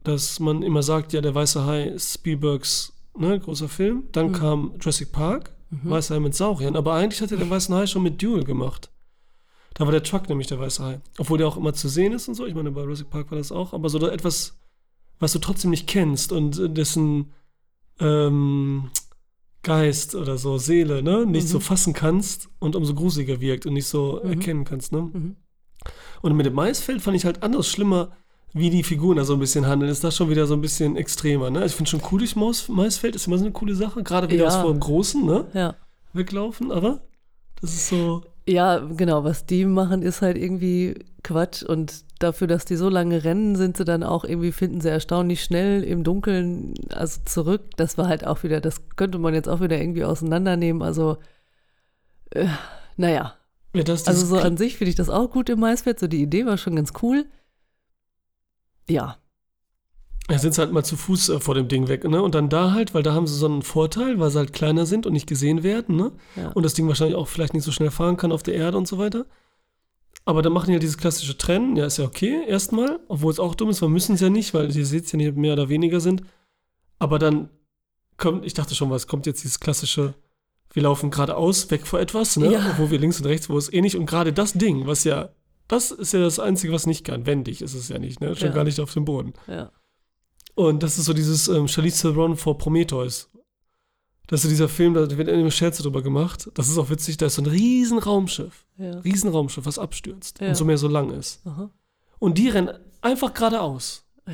dass 0.04 0.40
man 0.40 0.64
immer 0.64 0.82
sagt, 0.84 1.14
ja, 1.14 1.22
der 1.22 1.36
Weiße 1.36 1.66
Hai 1.66 1.84
ist 1.84 2.14
Spielbergs 2.14 2.94
ne, 3.18 3.40
großer 3.40 3.68
Film. 3.68 4.04
Dann 4.14 4.28
Mhm. 4.28 4.34
kam 4.34 4.72
Jurassic 4.80 5.12
Park, 5.12 5.52
Mhm. 5.70 5.90
Weißer 5.90 6.16
Hai 6.16 6.20
mit 6.20 6.34
Sauriern. 6.36 6.76
Aber 6.76 6.94
eigentlich 6.94 7.22
hat 7.22 7.32
er 7.32 7.38
den 7.38 7.50
Weißen 7.50 7.74
Hai 7.76 7.88
schon 7.88 8.04
mit 8.04 8.22
Duel 8.22 8.44
gemacht. 8.44 8.90
Da 9.74 9.86
war 9.86 9.92
der 9.92 10.04
Truck 10.04 10.28
nämlich 10.28 10.48
der 10.48 10.60
Weiße 10.60 10.84
Hai. 10.84 11.02
Obwohl 11.18 11.38
der 11.38 11.48
auch 11.48 11.56
immer 11.58 11.74
zu 11.74 11.88
sehen 11.88 12.12
ist 12.14 12.28
und 12.28 12.36
so. 12.36 12.46
Ich 12.46 12.54
meine, 12.56 12.72
bei 12.72 12.82
Jurassic 12.82 13.10
Park 13.10 13.32
war 13.32 13.38
das 13.38 13.52
auch. 13.52 13.74
Aber 13.74 13.88
so 13.90 14.00
da 14.00 14.10
etwas, 14.10 14.58
was 15.22 15.32
du 15.32 15.40
trotzdem 15.40 15.72
nicht 15.72 15.88
kennst 15.88 16.34
und 16.34 16.60
äh, 16.60 16.70
dessen 16.70 17.32
ähm, 18.00 18.90
Geist 19.64 20.16
oder 20.16 20.38
so, 20.38 20.58
Seele, 20.58 21.04
ne, 21.04 21.26
nicht 21.26 21.48
so 21.48 21.60
Mhm. 21.60 21.62
fassen 21.62 21.94
kannst 21.94 22.50
und 22.60 22.76
umso 22.76 22.96
gruseliger 22.96 23.40
wirkt 23.40 23.66
und 23.68 23.74
nicht 23.74 23.86
so 23.88 24.20
Mhm. 24.24 24.30
erkennen 24.32 24.66
kannst, 24.66 24.92
ne? 24.92 25.02
Mhm. 25.14 25.36
Und 26.22 26.36
mit 26.36 26.46
dem 26.46 26.54
Maisfeld 26.56 27.02
fand 27.02 27.16
ich 27.16 27.26
halt 27.26 27.44
anders 27.44 27.68
schlimmer, 27.68 28.12
wie 28.54 28.70
die 28.70 28.84
Figuren 28.84 29.18
da 29.18 29.24
so 29.24 29.34
ein 29.34 29.40
bisschen 29.40 29.66
handeln. 29.68 29.92
Ist 29.92 30.04
das 30.04 30.16
schon 30.16 30.30
wieder 30.30 30.46
so 30.48 30.56
ein 30.56 30.62
bisschen 30.62 30.96
extremer, 30.96 31.50
ne? 31.52 31.66
Ich 31.66 31.74
finde 31.74 31.90
schon 31.90 32.02
cool 32.12 32.20
durch 32.20 32.36
Maus, 32.36 32.68
Maisfeld, 32.70 33.16
ist 33.16 33.28
immer 33.28 33.38
so 33.38 33.46
eine 33.46 33.54
coole 33.54 33.76
Sache. 33.76 34.04
Gerade 34.04 34.30
wieder 34.30 34.44
Ja. 34.44 34.48
aus 34.50 34.56
vor 34.58 34.72
dem 34.72 34.80
Großen, 34.80 35.26
ne? 35.26 35.46
Ja. 35.54 35.76
Weglaufen, 36.14 36.72
aber 36.72 37.02
das 37.62 37.74
ist 37.74 37.88
so. 37.90 38.24
Ja, 38.48 38.80
genau, 38.80 39.24
was 39.24 39.46
die 39.46 39.66
machen, 39.66 40.02
ist 40.02 40.22
halt 40.24 40.38
irgendwie 40.38 40.96
Quatsch 41.24 41.62
und 41.64 42.04
dafür, 42.24 42.48
dass 42.48 42.66
die 42.66 42.76
so 42.76 42.90
lange 42.90 43.24
rennen, 43.24 43.56
sind 43.56 43.78
sie 43.78 43.86
dann 43.86 44.04
auch 44.04 44.24
irgendwie, 44.24 44.52
finden 44.52 44.82
sie 44.82 44.90
erstaunlich 44.90 45.44
schnell 45.44 45.84
im 45.84 46.04
Dunkeln, 46.04 46.74
also 46.90 47.22
zurück. 47.26 47.62
Das 47.78 47.98
war 47.98 48.08
halt 48.08 48.26
auch 48.26 48.44
wieder, 48.44 48.62
das 48.62 48.82
könnte 48.96 49.18
man 49.20 49.34
jetzt 49.34 49.50
auch 49.50 49.62
wieder 49.62 49.80
irgendwie 49.80 50.04
auseinandernehmen, 50.06 50.82
also, 50.82 51.18
äh, 52.32 52.48
naja. 52.98 53.36
Ja, 53.74 53.84
Also 53.88 54.26
so 54.26 54.38
an 54.38 54.58
sich 54.58 54.78
finde 54.78 54.90
ich 54.90 54.96
das 54.96 55.10
auch 55.10 55.32
gut 55.32 55.50
im 55.50 55.60
Maisfeld, 55.60 56.00
so 56.00 56.08
die 56.08 56.22
Idee 56.22 56.46
war 56.46 56.58
schon 56.58 56.76
ganz 56.76 56.92
cool. 57.02 57.26
Ja, 58.90 59.18
Ja, 60.30 60.38
sind 60.38 60.54
sie 60.54 60.62
halt 60.62 60.72
mal 60.72 60.84
zu 60.84 60.96
Fuß 60.98 61.30
äh, 61.30 61.40
vor 61.40 61.56
dem 61.56 61.68
Ding 61.68 61.88
weg, 61.88 62.04
ne? 62.04 62.22
Und 62.22 62.36
dann 62.36 62.50
da 62.50 62.72
halt, 62.74 62.94
weil 62.94 63.04
da 63.04 63.14
haben 63.14 63.28
sie 63.28 63.36
so 63.36 63.48
einen 63.48 63.62
Vorteil, 63.64 64.20
weil 64.20 64.30
sie 64.30 64.40
halt 64.40 64.54
kleiner 64.54 64.86
sind 64.86 65.06
und 65.06 65.14
nicht 65.14 65.28
gesehen 65.28 65.64
werden, 65.64 65.96
ne? 65.96 66.12
ja. 66.36 66.50
Und 66.52 66.64
das 66.64 66.74
Ding 66.74 66.88
wahrscheinlich 66.88 67.16
auch 67.16 67.28
vielleicht 67.28 67.54
nicht 67.54 67.64
so 67.64 67.72
schnell 67.72 67.92
fahren 67.92 68.18
kann 68.18 68.32
auf 68.32 68.44
der 68.44 68.56
Erde 68.56 68.78
und 68.78 68.88
so 68.88 68.98
weiter. 68.98 69.26
Aber 70.26 70.42
dann 70.42 70.54
machen 70.54 70.68
die 70.68 70.74
ja 70.74 70.80
dieses 70.80 70.98
klassische 70.98 71.38
Trennen, 71.38 71.76
ja, 71.76 71.86
ist 71.86 71.98
ja 71.98 72.06
okay, 72.06 72.44
erstmal, 72.48 73.00
obwohl 73.08 73.32
es 73.32 73.40
auch 73.40 73.56
dumm 73.56 73.70
ist, 73.70 73.82
wir 73.82 73.90
müssen 73.90 74.16
es 74.16 74.22
ja 74.22 74.30
nicht, 74.30 74.54
weil 74.54 74.76
ihr 74.76 74.86
seht 74.86 75.12
ja 75.12 75.18
nicht, 75.18 75.30
ob 75.30 75.36
mehr 75.36 75.54
oder 75.54 75.68
weniger 75.70 76.00
sind. 76.00 76.22
Aber 77.00 77.18
dann 77.18 77.50
kommt, 78.18 78.46
ich 78.46 78.54
dachte 78.54 78.76
schon, 78.76 78.92
was 78.92 79.08
kommt 79.08 79.26
jetzt 79.26 79.44
dieses 79.44 79.60
klassische, 79.60 80.14
wir 80.74 80.84
laufen 80.84 81.10
geradeaus, 81.10 81.72
weg 81.72 81.88
vor 81.88 82.00
etwas, 82.00 82.38
ne? 82.38 82.52
Ja. 82.52 82.76
Wo 82.78 82.92
wir 82.92 83.00
links 83.00 83.20
und 83.20 83.26
rechts, 83.26 83.50
wo 83.50 83.58
es 83.58 83.74
eh 83.74 83.82
nicht. 83.82 83.96
Und 83.98 84.06
gerade 84.06 84.32
das 84.32 84.54
Ding, 84.54 84.86
was 84.86 85.04
ja, 85.04 85.30
das 85.68 85.90
ist 85.90 86.14
ja 86.14 86.20
das 86.20 86.38
Einzige, 86.40 86.72
was 86.72 86.86
nicht 86.86 87.04
kann. 87.04 87.26
Wendig 87.26 87.62
ist 87.62 87.74
es 87.74 87.90
ja 87.90 87.98
nicht, 87.98 88.22
ne? 88.22 88.36
Schon 88.36 88.50
Ja. 88.50 88.54
gar 88.54 88.64
nicht 88.64 88.80
auf 88.80 88.94
dem 88.94 89.06
Boden. 89.06 89.34
ja. 89.48 89.72
Und 90.54 90.84
das 90.84 90.98
ist 90.98 91.06
so 91.06 91.14
dieses 91.14 91.48
ähm, 91.48 91.70
Charlize 91.70 92.02
Theron 92.10 92.36
vor 92.36 92.58
Prometheus. 92.58 93.30
Das 94.32 94.40
ist 94.40 94.44
so 94.44 94.50
dieser 94.50 94.70
Film, 94.70 94.94
da 94.96 95.08
wird 95.18 95.28
immer 95.28 95.52
Scherze 95.52 95.84
drüber 95.84 96.02
gemacht. 96.02 96.50
Das 96.56 96.68
ist 96.70 96.78
auch 96.78 96.90
witzig, 96.90 97.18
da 97.18 97.28
ist 97.28 97.36
so 97.36 97.42
ein 97.44 97.46
riesen 97.48 98.00
Raumschiff. 98.00 98.66
ja. 98.78 98.98
Riesen 99.02 99.30
Raumschiff, 99.30 99.66
was 99.66 99.78
abstürzt 99.78 100.42
Ja. 100.42 100.48
und 100.50 100.56
so 100.56 100.66
mehr 100.66 100.78
so 100.80 100.88
lang 100.88 101.12
ist. 101.12 101.46
Aha. 101.46 101.70
Und 102.18 102.38
die 102.40 102.50
rennen 102.50 102.72
einfach 103.02 103.34
geradeaus. 103.34 104.04
Ja. 104.28 104.34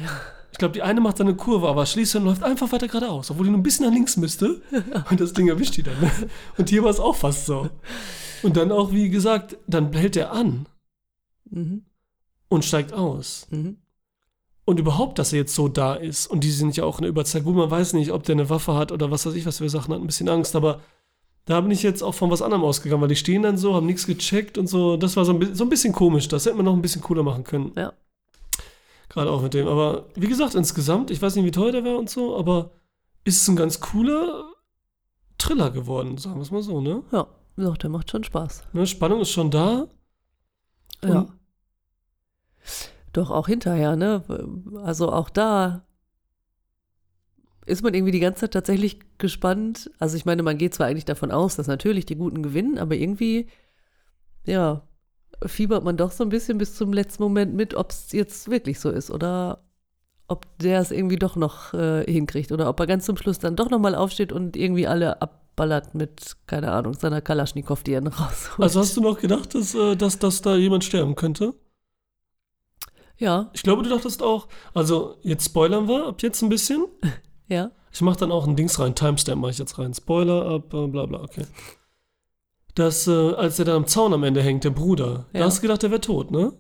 Ich 0.52 0.60
glaube, 0.60 0.74
die 0.74 0.82
eine 0.82 1.02
macht 1.02 1.20
dann 1.20 1.28
eine 1.28 1.36
Kurve, 1.36 1.68
aber 1.68 1.86
Schließlich 1.86 2.24
läuft 2.24 2.42
einfach 2.44 2.72
weiter 2.72 2.88
geradeaus, 2.88 3.30
obwohl 3.32 3.46
die 3.46 3.52
nur 3.52 3.60
ein 3.60 3.64
bisschen 3.64 3.86
nach 3.86 3.94
links 3.94 4.18
müsste. 4.18 4.62
Und 5.10 5.20
das 5.20 5.34
Ding 5.34 5.48
erwischt 5.50 5.76
die 5.78 5.84
dann. 5.84 5.96
Und 6.58 6.70
hier 6.70 6.84
war 6.84 6.90
es 6.90 7.00
auch 7.00 7.16
fast 7.16 7.46
so. 7.46 7.70
Und 8.44 8.56
dann 8.58 8.72
auch, 8.72 8.92
wie 8.92 9.10
gesagt, 9.10 9.58
dann 9.68 9.92
hält 9.94 10.16
er 10.16 10.32
an 10.32 10.68
Mhm. 11.50 11.86
und 12.50 12.66
steigt 12.66 12.94
aus. 12.94 13.48
Mhm. 13.50 13.78
Und 14.68 14.82
überhaupt, 14.82 15.18
dass 15.18 15.32
er 15.32 15.40
jetzt 15.40 15.56
so 15.56 15.70
da 15.70 15.96
ist. 15.96 16.28
Und 16.28 16.44
die 16.44 16.52
sind 16.52 16.76
ja 16.76 16.84
auch 16.84 16.98
eine 16.98 17.08
Überzeit. 17.08 17.46
Gut, 17.46 17.56
man 17.56 17.72
weiß 17.72 17.94
nicht, 17.94 18.12
ob 18.12 18.24
der 18.24 18.36
eine 18.36 18.50
Waffe 18.50 18.76
hat 18.76 18.92
oder 18.92 19.10
was 19.12 19.26
weiß 19.26 19.34
ich, 19.36 19.46
was 19.46 19.60
für 19.60 19.70
Sachen 19.70 19.94
hat. 19.94 20.02
Ein 20.02 20.08
bisschen 20.08 20.28
Angst. 20.28 20.58
Aber 20.58 20.82
da 21.46 21.62
bin 21.62 21.72
ich 21.72 21.84
jetzt 21.84 22.04
auch 22.04 22.14
von 22.14 22.30
was 22.32 22.42
anderem 22.42 22.66
ausgegangen, 22.66 23.02
weil 23.02 23.08
die 23.08 23.16
stehen 23.16 23.44
dann 23.44 23.58
so, 23.58 23.74
haben 23.74 23.86
nichts 23.86 24.06
gecheckt 24.06 24.58
und 24.58 24.68
so. 24.68 24.98
Das 24.98 25.16
war 25.16 25.24
so 25.24 25.32
ein, 25.32 25.56
so 25.56 25.64
ein 25.64 25.70
bisschen 25.70 25.94
komisch. 25.94 26.28
Das 26.28 26.46
hätte 26.46 26.58
man 26.58 26.66
noch 26.66 26.74
ein 26.74 26.82
bisschen 26.82 27.02
cooler 27.02 27.24
machen 27.24 27.46
können. 27.46 27.72
Ja. 27.78 27.94
Gerade 29.08 29.32
auch 29.32 29.42
mit 29.42 29.54
dem. 29.54 29.70
Aber 29.70 30.08
wie 30.16 30.28
gesagt, 30.28 30.54
insgesamt, 30.54 31.12
ich 31.12 31.22
weiß 31.22 31.38
nicht, 31.38 31.46
wie 31.46 31.52
teuer 31.52 31.72
der 31.72 31.86
war 31.86 31.98
und 31.98 32.10
so, 32.10 32.38
aber 32.38 32.72
ist 33.24 33.42
es 33.42 33.48
ein 33.48 33.56
ganz 33.56 33.80
cooler 33.80 34.52
Thriller 35.38 35.72
geworden, 35.72 36.18
sagen 36.18 36.36
wir 36.36 36.42
es 36.42 36.52
mal 36.52 36.62
so, 36.62 36.82
ne? 36.82 37.04
Ja, 37.14 37.28
doch, 37.56 37.78
der 37.78 37.90
macht 37.90 38.12
schon 38.12 38.26
Spaß. 38.26 38.64
ne? 38.74 38.86
Spannung 38.86 39.22
ist 39.22 39.32
schon 39.32 39.50
da. 39.50 39.88
Ja. 41.04 41.26
Doch 43.18 43.32
auch 43.32 43.48
hinterher, 43.48 43.96
ne? 43.96 44.22
Also 44.84 45.12
auch 45.12 45.32
da 45.32 45.88
ist 47.66 47.82
man 47.82 47.96
irgendwie 47.96 48.12
die 48.12 48.20
ganze 48.20 48.42
Zeit 48.42 48.54
tatsächlich 48.54 49.00
gespannt. 49.18 49.90
Also 49.98 50.18
ich 50.18 50.26
meine, 50.26 50.44
man 50.44 50.60
geht 50.60 50.76
zwar 50.76 50.86
eigentlich 50.86 51.06
davon 51.06 51.32
aus, 51.32 51.56
dass 51.56 51.66
natürlich 51.66 52.06
die 52.06 52.16
Guten 52.16 52.44
gewinnen, 52.44 52.78
aber 52.78 52.94
irgendwie, 52.94 53.48
ja, 54.46 54.84
fiebert 55.44 55.84
man 55.84 55.98
doch 55.98 56.12
so 56.12 56.24
ein 56.24 56.30
bisschen 56.30 56.60
bis 56.60 56.76
zum 56.76 56.94
letzten 56.94 57.24
Moment 57.24 57.56
mit, 57.56 57.74
ob 57.74 57.90
es 57.90 58.12
jetzt 58.12 58.52
wirklich 58.52 58.80
so 58.80 58.92
ist 58.92 59.10
oder 59.10 59.64
ob 60.28 60.46
der 60.60 60.80
es 60.80 60.92
irgendwie 60.92 61.18
doch 61.18 61.36
noch 61.36 61.74
äh, 61.74 62.04
hinkriegt 62.06 62.52
oder 62.52 62.70
ob 62.70 62.80
er 62.80 62.86
ganz 62.86 63.06
zum 63.06 63.18
Schluss 63.18 63.40
dann 63.40 63.56
doch 63.56 63.72
nochmal 63.72 63.96
aufsteht 63.96 64.32
und 64.32 64.56
irgendwie 64.56 64.86
alle 64.86 65.24
abballert 65.24 65.96
mit, 65.96 66.38
keine 66.46 66.72
Ahnung, 66.72 66.94
seiner 66.94 67.22
Kalaschnikow, 67.22 67.82
die 67.82 67.94
er 67.94 68.04
rausholt. 68.06 68.60
Also 68.60 68.80
hast 68.80 68.96
du 68.96 69.02
noch 69.02 69.20
gedacht, 69.20 69.56
dass, 69.56 69.74
äh, 69.74 69.96
dass, 69.96 70.20
dass 70.20 70.44
da 70.44 70.56
jemand 70.56 70.84
sterben 70.84 71.16
könnte? 71.16 71.56
Ja, 73.18 73.50
Ich 73.54 73.64
glaube, 73.64 73.84
du 73.84 73.90
dachtest 73.90 74.22
auch, 74.24 74.48
also 74.74 75.16
jetzt 75.24 75.46
spoilern 75.46 75.88
wir 75.88 76.08
ab 76.08 76.22
jetzt 76.22 76.42
ein 76.42 76.50
bisschen. 76.50 76.86
ja. 77.48 77.72
Ich 77.92 78.02
mache 78.02 78.20
dann 78.20 78.32
auch 78.32 78.46
ein 78.48 78.56
Dings 78.56 78.80
rein, 78.80 78.94
Timestamp 78.96 79.42
mache 79.42 79.52
ich 79.52 79.58
jetzt 79.58 79.80
rein. 79.80 79.94
Spoiler 79.94 80.46
ab, 80.46 80.74
äh, 80.74 80.88
bla 80.88 81.06
bla, 81.08 81.22
okay. 81.24 81.46
Dass, 82.76 83.08
äh, 83.08 83.12
als 83.34 83.58
er 83.60 83.66
dann 83.66 83.78
am 83.78 83.88
Zaun 83.88 84.14
am 84.14 84.24
Ende 84.24 84.42
hängt, 84.44 84.64
der 84.64 84.70
Bruder, 84.70 85.26
da 85.34 85.40
Ja. 85.40 85.46
hast 85.46 85.58
du 85.58 85.62
gedacht, 85.64 85.82
der 85.82 85.90
wäre 85.90 86.02
tot, 86.02 86.30
ne? 86.30 86.54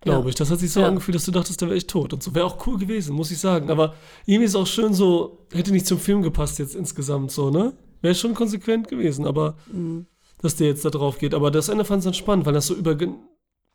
Glaube 0.00 0.22
Ja. 0.24 0.28
ich. 0.28 0.34
Das 0.36 0.50
hat 0.52 0.60
sich 0.60 0.70
so 0.70 0.80
Ja. 0.80 0.86
angefühlt, 0.86 1.16
dass 1.16 1.24
du 1.24 1.32
dachtest, 1.32 1.60
der 1.60 1.68
wäre 1.68 1.76
echt 1.76 1.90
tot. 1.90 2.12
Und 2.12 2.22
so 2.22 2.32
wäre 2.34 2.46
auch 2.46 2.64
cool 2.68 2.78
gewesen, 2.78 3.16
muss 3.16 3.32
ich 3.32 3.38
sagen. 3.38 3.68
Aber 3.68 3.94
irgendwie 4.26 4.44
ist 4.46 4.54
auch 4.54 4.68
schön 4.68 4.94
so, 4.94 5.46
hätte 5.52 5.72
nicht 5.72 5.86
zum 5.88 5.98
Film 5.98 6.22
gepasst 6.22 6.60
jetzt 6.60 6.76
insgesamt 6.76 7.32
so, 7.32 7.50
ne? 7.50 7.72
Wäre 8.00 8.14
schon 8.14 8.34
konsequent 8.34 8.86
gewesen, 8.86 9.26
aber 9.26 9.56
Mhm. 9.72 10.06
dass 10.40 10.54
der 10.54 10.68
jetzt 10.68 10.84
da 10.84 10.90
drauf 10.90 11.18
geht. 11.18 11.34
Aber 11.34 11.50
das 11.50 11.68
Ende 11.68 11.84
fand 11.84 12.00
ich 12.00 12.04
dann 12.04 12.14
spannend, 12.14 12.46
weil 12.46 12.52
das 12.52 12.68
so 12.68 12.74
über 12.74 12.94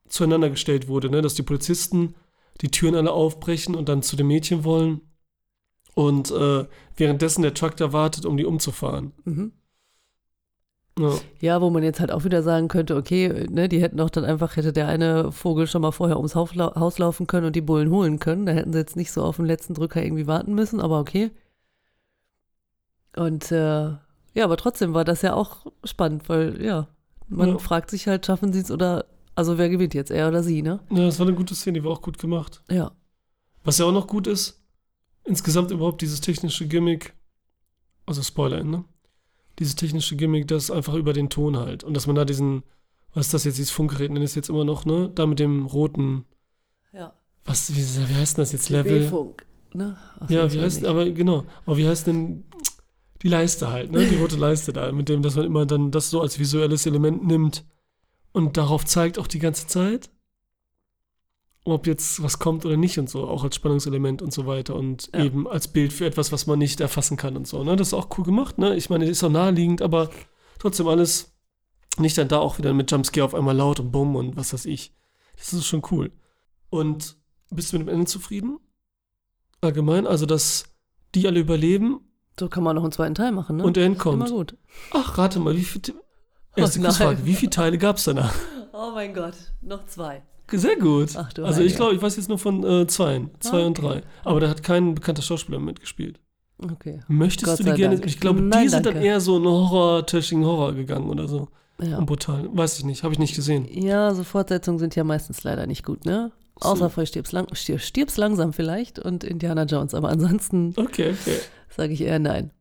zueinander 0.07 0.49
gestellt 0.49 0.87
wurde, 0.87 1.09
ne? 1.09 1.21
Dass 1.21 1.33
die 1.35 1.43
Polizisten 1.43 2.15
die 2.61 2.69
Türen 2.69 2.95
alle 2.95 3.11
aufbrechen 3.11 3.75
und 3.75 3.89
dann 3.89 4.03
zu 4.03 4.15
dem 4.15 4.27
Mädchen 4.27 4.63
wollen. 4.63 5.01
Und 5.95 6.31
äh, 6.31 6.65
währenddessen 6.95 7.41
der 7.43 7.53
Truck 7.53 7.75
da 7.77 7.93
wartet, 7.93 8.25
um 8.25 8.37
die 8.37 8.45
umzufahren. 8.45 9.11
Mhm. 9.25 9.51
Ja. 10.99 11.11
Ja, 11.39 11.61
wo 11.61 11.71
man 11.71 11.81
jetzt 11.81 11.99
halt 11.99 12.11
auch 12.11 12.23
wieder 12.23 12.43
sagen 12.43 12.67
könnte, 12.67 12.95
okay, 12.95 13.47
ne, 13.49 13.67
die 13.67 13.81
hätten 13.81 13.99
auch 13.99 14.11
dann 14.11 14.25
einfach, 14.25 14.55
hätte 14.57 14.71
der 14.73 14.87
eine 14.87 15.31
Vogel 15.31 15.65
schon 15.65 15.81
mal 15.81 15.91
vorher 15.91 16.17
ums 16.17 16.35
Haus 16.35 16.97
laufen 16.99 17.25
können 17.25 17.47
und 17.47 17.55
die 17.55 17.61
Bullen 17.61 17.89
holen 17.89 18.19
können. 18.19 18.45
Da 18.45 18.51
hätten 18.51 18.73
sie 18.73 18.79
jetzt 18.79 18.95
nicht 18.95 19.11
so 19.11 19.23
auf 19.23 19.37
den 19.37 19.45
letzten 19.45 19.73
Drücker 19.73 20.03
irgendwie 20.03 20.27
warten 20.27 20.53
müssen, 20.53 20.79
aber 20.79 20.99
okay. 20.99 21.31
Und 23.15 23.51
äh, 23.51 23.89
ja, 24.35 24.43
aber 24.43 24.57
trotzdem 24.57 24.93
war 24.93 25.03
das 25.05 25.21
ja 25.23 25.33
auch 25.33 25.65
spannend, 25.83 26.29
weil 26.29 26.63
ja, 26.63 26.87
man 27.27 27.49
Ja. 27.49 27.57
fragt 27.57 27.89
sich 27.89 28.07
halt, 28.07 28.25
schaffen 28.25 28.53
sie 28.53 28.59
es 28.59 28.71
oder, 28.71 29.05
also 29.35 29.57
wer 29.57 29.69
gewinnt 29.69 29.93
jetzt, 29.93 30.11
er 30.11 30.27
oder 30.27 30.43
sie, 30.43 30.61
ne? 30.61 30.79
ja, 30.89 31.05
das 31.05 31.19
war 31.19 31.27
eine 31.27 31.35
gute 31.35 31.55
Szene, 31.55 31.79
die 31.79 31.85
war 31.85 31.91
auch 31.91 32.01
gut 32.01 32.17
gemacht. 32.19 32.61
Ja. 32.69 32.91
Was 33.63 33.77
ja 33.77 33.85
auch 33.85 33.91
noch 33.91 34.07
gut 34.07 34.27
ist, 34.27 34.61
insgesamt 35.23 35.71
überhaupt 35.71 36.01
dieses 36.01 36.21
technische 36.21 36.67
Gimmick, 36.67 37.13
also 38.05 38.21
Spoiler, 38.21 38.63
ne? 38.63 38.83
Dieses 39.59 39.75
technische 39.75 40.15
Gimmick, 40.15 40.47
das 40.47 40.71
einfach 40.71 40.95
über 40.95 41.13
den 41.13 41.29
Ton 41.29 41.57
halt. 41.57 41.83
Und 41.83 41.93
dass 41.95 42.07
man 42.07 42.15
da 42.15 42.25
diesen, 42.25 42.63
was 43.13 43.27
ist 43.27 43.33
das 43.33 43.43
jetzt, 43.45 43.57
dieses 43.59 43.71
Funkgerät 43.71 44.11
nennt 44.11 44.25
es 44.25 44.35
jetzt 44.35 44.49
immer 44.49 44.65
noch, 44.65 44.85
ne? 44.85 45.09
Da 45.13 45.25
mit 45.25 45.39
dem 45.39 45.65
roten, 45.67 46.25
Ja. 46.91 47.13
was, 47.45 47.71
wie, 47.73 47.77
wie 48.09 48.15
heißt 48.15 48.37
denn 48.37 48.41
das 48.41 48.51
jetzt, 48.51 48.69
Level? 48.69 48.99
B-Funk, 49.01 49.45
ne? 49.73 49.95
Ach 50.19 50.29
Ja, 50.29 50.51
wie 50.51 50.59
heißt, 50.59 50.77
ich 50.77 50.81
nicht. 50.83 50.89
aber 50.89 51.09
genau, 51.09 51.45
aber 51.65 51.77
wie 51.77 51.87
heißt 51.87 52.07
denn 52.07 52.43
die 53.21 53.29
Leiste 53.29 53.69
halt, 53.71 53.91
ne? 53.91 54.05
Die 54.07 54.15
rote 54.17 54.35
Leiste 54.37 54.73
da, 54.73 54.91
mit 54.91 55.07
dem, 55.07 55.21
dass 55.21 55.35
man 55.35 55.45
immer 55.45 55.65
dann 55.65 55.91
das 55.91 56.09
so 56.09 56.19
als 56.21 56.37
visuelles 56.39 56.85
Element 56.85 57.25
nimmt 57.25 57.63
und 58.33 58.57
darauf 58.57 58.83
zeigt 58.85 59.17
auch 59.17 59.27
die 59.27 59.39
ganze 59.39 59.67
Zeit, 59.67 60.09
ob 61.65 61.87
jetzt 61.87 62.21
was 62.21 62.39
kommt 62.39 62.65
oder 62.65 62.75
nicht 62.75 62.99
und 62.99 63.09
so, 63.09 63.25
auch 63.27 63.43
als 63.45 63.55
Spannungselement 63.55 64.21
und 64.21 64.33
so 64.33 64.45
weiter 64.45 64.75
und 64.75 65.09
Ja. 65.13 65.23
eben 65.23 65.47
als 65.47 65.69
Bild 65.69 65.93
für 65.93 66.05
etwas, 66.05 66.31
was 66.33 66.45
man 66.45 66.59
nicht 66.59 66.81
erfassen 66.81 67.15
kann 67.15 67.37
und 67.37 67.47
so, 67.47 67.63
ne? 67.63 67.75
Das 67.77 67.87
ist 67.87 67.93
auch 67.93 68.09
cool 68.17 68.25
gemacht, 68.25 68.57
ne? 68.57 68.75
Ich 68.75 68.89
meine, 68.89 69.05
das 69.05 69.11
ist 69.17 69.23
auch 69.23 69.29
naheliegend, 69.29 69.81
aber 69.81 70.09
trotzdem 70.59 70.87
alles 70.89 71.31
nicht 71.97 72.17
dann 72.17 72.27
da 72.27 72.39
auch 72.39 72.57
wieder 72.57 72.73
mit 72.73 72.91
Jumpscare 72.91 73.23
auf 73.25 73.33
einmal 73.35 73.55
laut 73.55 73.79
und 73.79 73.91
bumm 73.91 74.15
und 74.17 74.35
was 74.35 74.51
weiß 74.51 74.65
ich. 74.65 74.93
Das 75.37 75.53
ist 75.53 75.65
schon 75.65 75.83
cool. 75.91 76.11
Und 76.69 77.15
bist 77.49 77.71
du 77.71 77.77
mit 77.77 77.87
dem 77.87 77.93
Ende 77.93 78.07
zufrieden? 78.07 78.59
Allgemein, 79.61 80.05
also 80.07 80.25
dass 80.25 80.65
die 81.15 81.27
alle 81.27 81.39
überleben 81.39 82.01
So 82.39 82.49
kann 82.49 82.63
man 82.63 82.75
noch 82.75 82.83
einen 82.83 82.91
zweiten 82.91 83.13
Teil 83.15 83.31
machen, 83.31 83.57
ne? 83.57 83.63
und 83.63 83.77
er 83.77 83.85
Immer 83.85 83.93
entkommt. 83.93 84.29
gut. 84.29 84.57
Ach, 84.91 85.17
rate 85.17 85.39
mal, 85.39 85.55
wie 85.55 85.63
viele. 85.63 85.93
Erste 86.55 86.79
Oh, 86.79 86.83
Quizfrage, 86.83 87.25
wie 87.25 87.33
viele 87.33 87.49
Teile 87.49 87.77
gab 87.77 87.97
es 87.97 88.03
danach? 88.03 88.33
Oh 88.73 88.91
mein 88.93 89.13
Gott, 89.13 89.33
noch 89.61 89.85
zwei. 89.85 90.21
Sehr 90.51 90.75
gut. 90.75 91.11
Ach 91.15 91.31
du 91.33 91.45
also 91.45 91.61
ich 91.61 91.75
glaube, 91.75 91.95
ich 91.95 92.01
weiß 92.01 92.15
jetzt 92.17 92.27
nur 92.29 92.37
von 92.37 92.63
äh, 92.63 92.85
zweien, 92.87 93.31
zwei 93.39 93.63
Ah, 93.63 93.65
und 93.65 93.79
okay. 93.79 93.87
drei. 93.87 94.01
Aber 94.23 94.39
da 94.39 94.49
hat 94.49 94.61
kein 94.61 94.93
bekannter 94.93 95.21
Schauspieler 95.21 95.59
mitgespielt. 95.59 96.19
Okay. 96.61 96.99
Möchtest 97.07 97.45
Gott 97.45 97.59
du 97.59 97.63
die 97.63 97.73
gerne? 97.73 97.95
Dank. 97.95 98.05
Ich 98.05 98.19
glaube, 98.19 98.41
Nein, 98.41 98.63
die 98.63 98.69
sind 98.69 98.85
dann 98.85 98.97
eher 98.97 99.19
so 99.19 99.37
in 99.37 99.45
Horror, 99.45 100.05
trashigen 100.05 100.45
Horror 100.45 100.73
gegangen 100.73 101.09
oder 101.09 101.27
so. 101.27 101.47
Ja. 101.81 101.97
Und 101.97 102.05
brutal. 102.05 102.47
Weiß 102.53 102.77
ich 102.77 102.85
nicht, 102.85 103.03
habe 103.03 103.13
ich 103.13 103.19
nicht 103.19 103.35
gesehen. 103.35 103.67
Ja, 103.71 104.13
so 104.13 104.23
Fortsetzungen 104.23 104.77
sind 104.79 104.95
ja 104.95 105.03
meistens 105.03 105.43
leider 105.43 105.65
nicht 105.65 105.83
gut, 105.83 106.05
ne? 106.05 106.31
So. 106.61 106.69
Außer 106.69 106.89
voll 106.91 107.07
stirbst, 107.07 107.31
lang, 107.33 107.47
stir- 107.55 107.79
stirbst 107.79 108.17
langsam 108.17 108.53
vielleicht 108.53 108.99
und 108.99 109.23
Indiana 109.23 109.63
Jones, 109.63 109.95
aber 109.95 110.09
ansonsten 110.09 110.73
Okay, 110.77 111.15
okay. 111.19 111.37
sage 111.75 111.93
ich 111.93 112.01
eher 112.01 112.19
nein. 112.19 112.51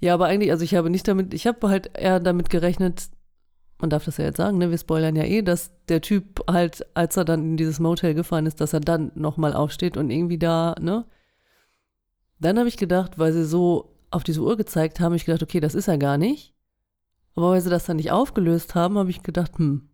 Ja, 0.00 0.14
aber 0.14 0.26
eigentlich, 0.26 0.52
also 0.52 0.62
ich 0.64 0.74
habe 0.76 0.90
nicht 0.90 1.08
damit, 1.08 1.34
ich 1.34 1.46
habe 1.46 1.68
halt 1.68 1.90
eher 1.98 2.20
damit 2.20 2.48
gerechnet, 2.50 3.08
man 3.78 3.90
darf 3.90 4.04
das 4.04 4.16
ja 4.16 4.24
jetzt 4.24 4.38
sagen, 4.38 4.58
ne? 4.58 4.70
Wir 4.70 4.78
spoilern 4.78 5.16
ja 5.16 5.24
eh, 5.24 5.42
dass 5.42 5.70
der 5.88 6.00
Typ 6.00 6.42
halt, 6.48 6.86
als 6.94 7.16
er 7.16 7.24
dann 7.24 7.42
in 7.42 7.56
dieses 7.56 7.78
Motel 7.78 8.14
gefahren 8.14 8.46
ist, 8.46 8.60
dass 8.60 8.72
er 8.72 8.80
dann 8.80 9.12
nochmal 9.14 9.52
aufsteht 9.52 9.96
und 9.96 10.10
irgendwie 10.10 10.38
da, 10.38 10.74
ne? 10.80 11.04
Dann 12.38 12.58
habe 12.58 12.68
ich 12.68 12.76
gedacht, 12.76 13.18
weil 13.18 13.32
sie 13.32 13.44
so 13.44 13.94
auf 14.10 14.24
diese 14.24 14.40
Uhr 14.40 14.56
gezeigt 14.56 15.00
haben, 15.00 15.12
hab 15.12 15.16
ich 15.16 15.24
gedacht, 15.24 15.42
okay, 15.42 15.60
das 15.60 15.74
ist 15.74 15.88
er 15.88 15.98
gar 15.98 16.18
nicht. 16.18 16.54
Aber 17.34 17.50
weil 17.50 17.60
sie 17.60 17.70
das 17.70 17.84
dann 17.84 17.96
nicht 17.96 18.10
aufgelöst 18.10 18.74
haben, 18.74 18.96
habe 18.96 19.10
ich 19.10 19.22
gedacht, 19.22 19.58
hm, 19.58 19.88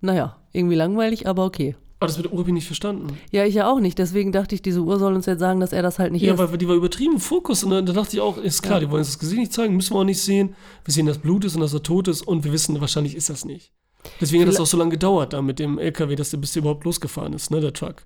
naja, 0.00 0.36
irgendwie 0.52 0.76
langweilig, 0.76 1.26
aber 1.26 1.44
okay. 1.44 1.76
Aber 2.00 2.06
das 2.06 2.16
mit 2.16 2.26
der 2.26 2.32
Uhr 2.32 2.38
habe 2.38 2.50
ich 2.50 2.54
nicht 2.54 2.66
verstanden. 2.66 3.18
Ja, 3.32 3.44
ich 3.44 3.54
ja 3.54 3.68
auch 3.68 3.80
nicht. 3.80 3.98
Deswegen 3.98 4.30
dachte 4.30 4.54
ich, 4.54 4.62
diese 4.62 4.80
Uhr 4.82 4.98
soll 5.00 5.14
uns 5.14 5.26
jetzt 5.26 5.40
sagen, 5.40 5.58
dass 5.58 5.72
er 5.72 5.82
das 5.82 5.98
halt 5.98 6.12
nicht 6.12 6.22
Ja, 6.22 6.34
ist. 6.34 6.38
weil 6.38 6.56
die 6.56 6.68
war 6.68 6.76
übertrieben 6.76 7.18
Fokus 7.18 7.64
und 7.64 7.70
dann, 7.70 7.86
da 7.86 7.92
dachte 7.92 8.16
ich 8.16 8.20
auch, 8.20 8.38
ist 8.38 8.62
klar, 8.62 8.74
Ja. 8.80 8.80
die 8.86 8.90
wollen 8.90 9.00
uns 9.00 9.08
das 9.08 9.18
Gesicht 9.18 9.38
nicht 9.40 9.52
zeigen, 9.52 9.74
müssen 9.74 9.94
wir 9.94 9.98
auch 10.00 10.04
nicht 10.04 10.22
sehen. 10.22 10.54
Wir 10.84 10.94
sehen, 10.94 11.06
dass 11.06 11.18
Blut 11.18 11.44
ist 11.44 11.56
und 11.56 11.60
dass 11.60 11.74
er 11.74 11.82
tot 11.82 12.06
ist 12.06 12.22
und 12.22 12.44
wir 12.44 12.52
wissen, 12.52 12.80
wahrscheinlich 12.80 13.16
ist 13.16 13.30
das 13.30 13.44
nicht. 13.44 13.72
Deswegen 14.20 14.42
hat 14.42 14.48
das 14.48 14.54
Vielleicht- 14.56 14.60
auch 14.60 14.70
so 14.70 14.76
lange 14.76 14.90
gedauert 14.92 15.32
da 15.32 15.42
mit 15.42 15.58
dem 15.58 15.76
LKW, 15.78 16.14
dass 16.14 16.30
der 16.30 16.36
bis 16.38 16.52
der 16.52 16.60
überhaupt 16.62 16.84
losgefahren 16.84 17.32
ist, 17.32 17.50
ne, 17.50 17.60
der 17.60 17.72
Truck. 17.72 18.04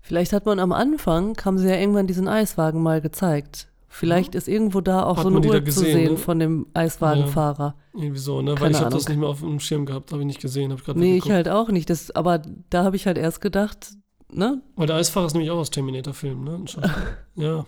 Vielleicht 0.00 0.32
hat 0.32 0.46
man 0.46 0.58
am 0.58 0.72
Anfang, 0.72 1.36
haben 1.44 1.58
sie 1.58 1.68
ja 1.68 1.76
irgendwann 1.76 2.06
diesen 2.06 2.28
Eiswagen 2.28 2.82
mal 2.82 3.02
gezeigt. 3.02 3.68
Vielleicht 3.96 4.34
ist 4.34 4.48
irgendwo 4.48 4.80
da 4.80 5.04
auch 5.04 5.18
Hat 5.18 5.22
so 5.22 5.28
eine 5.28 5.38
Uhr 5.38 5.54
zu 5.54 5.62
gesehen, 5.62 5.84
sehen 5.84 6.12
ne? 6.14 6.18
von 6.18 6.40
dem 6.40 6.66
Eiswagenfahrer. 6.74 7.76
Irgendwie 7.92 8.18
so, 8.18 8.42
ne? 8.42 8.50
Weil 8.50 8.56
Keine 8.58 8.70
ich 8.72 8.80
habe 8.80 8.90
das 8.90 9.08
nicht 9.08 9.18
mehr 9.18 9.28
auf 9.28 9.38
dem 9.38 9.60
Schirm 9.60 9.86
gehabt, 9.86 10.10
habe 10.10 10.20
ich 10.22 10.26
nicht 10.26 10.40
gesehen, 10.40 10.72
habe 10.72 10.82
ich 10.84 10.94
Nee, 10.96 11.16
ich 11.16 11.30
halt 11.30 11.48
auch 11.48 11.68
nicht. 11.68 11.88
Das, 11.88 12.10
aber 12.10 12.42
da 12.70 12.82
habe 12.82 12.96
ich 12.96 13.06
halt 13.06 13.18
erst 13.18 13.40
gedacht, 13.40 13.92
ne? 14.32 14.60
Weil 14.74 14.88
der 14.88 14.96
Eisfahrer 14.96 15.26
ist 15.26 15.34
nämlich 15.34 15.52
auch 15.52 15.58
aus 15.58 15.70
Terminator-Film, 15.70 16.42
ne? 16.42 16.64
Ja, 17.36 17.64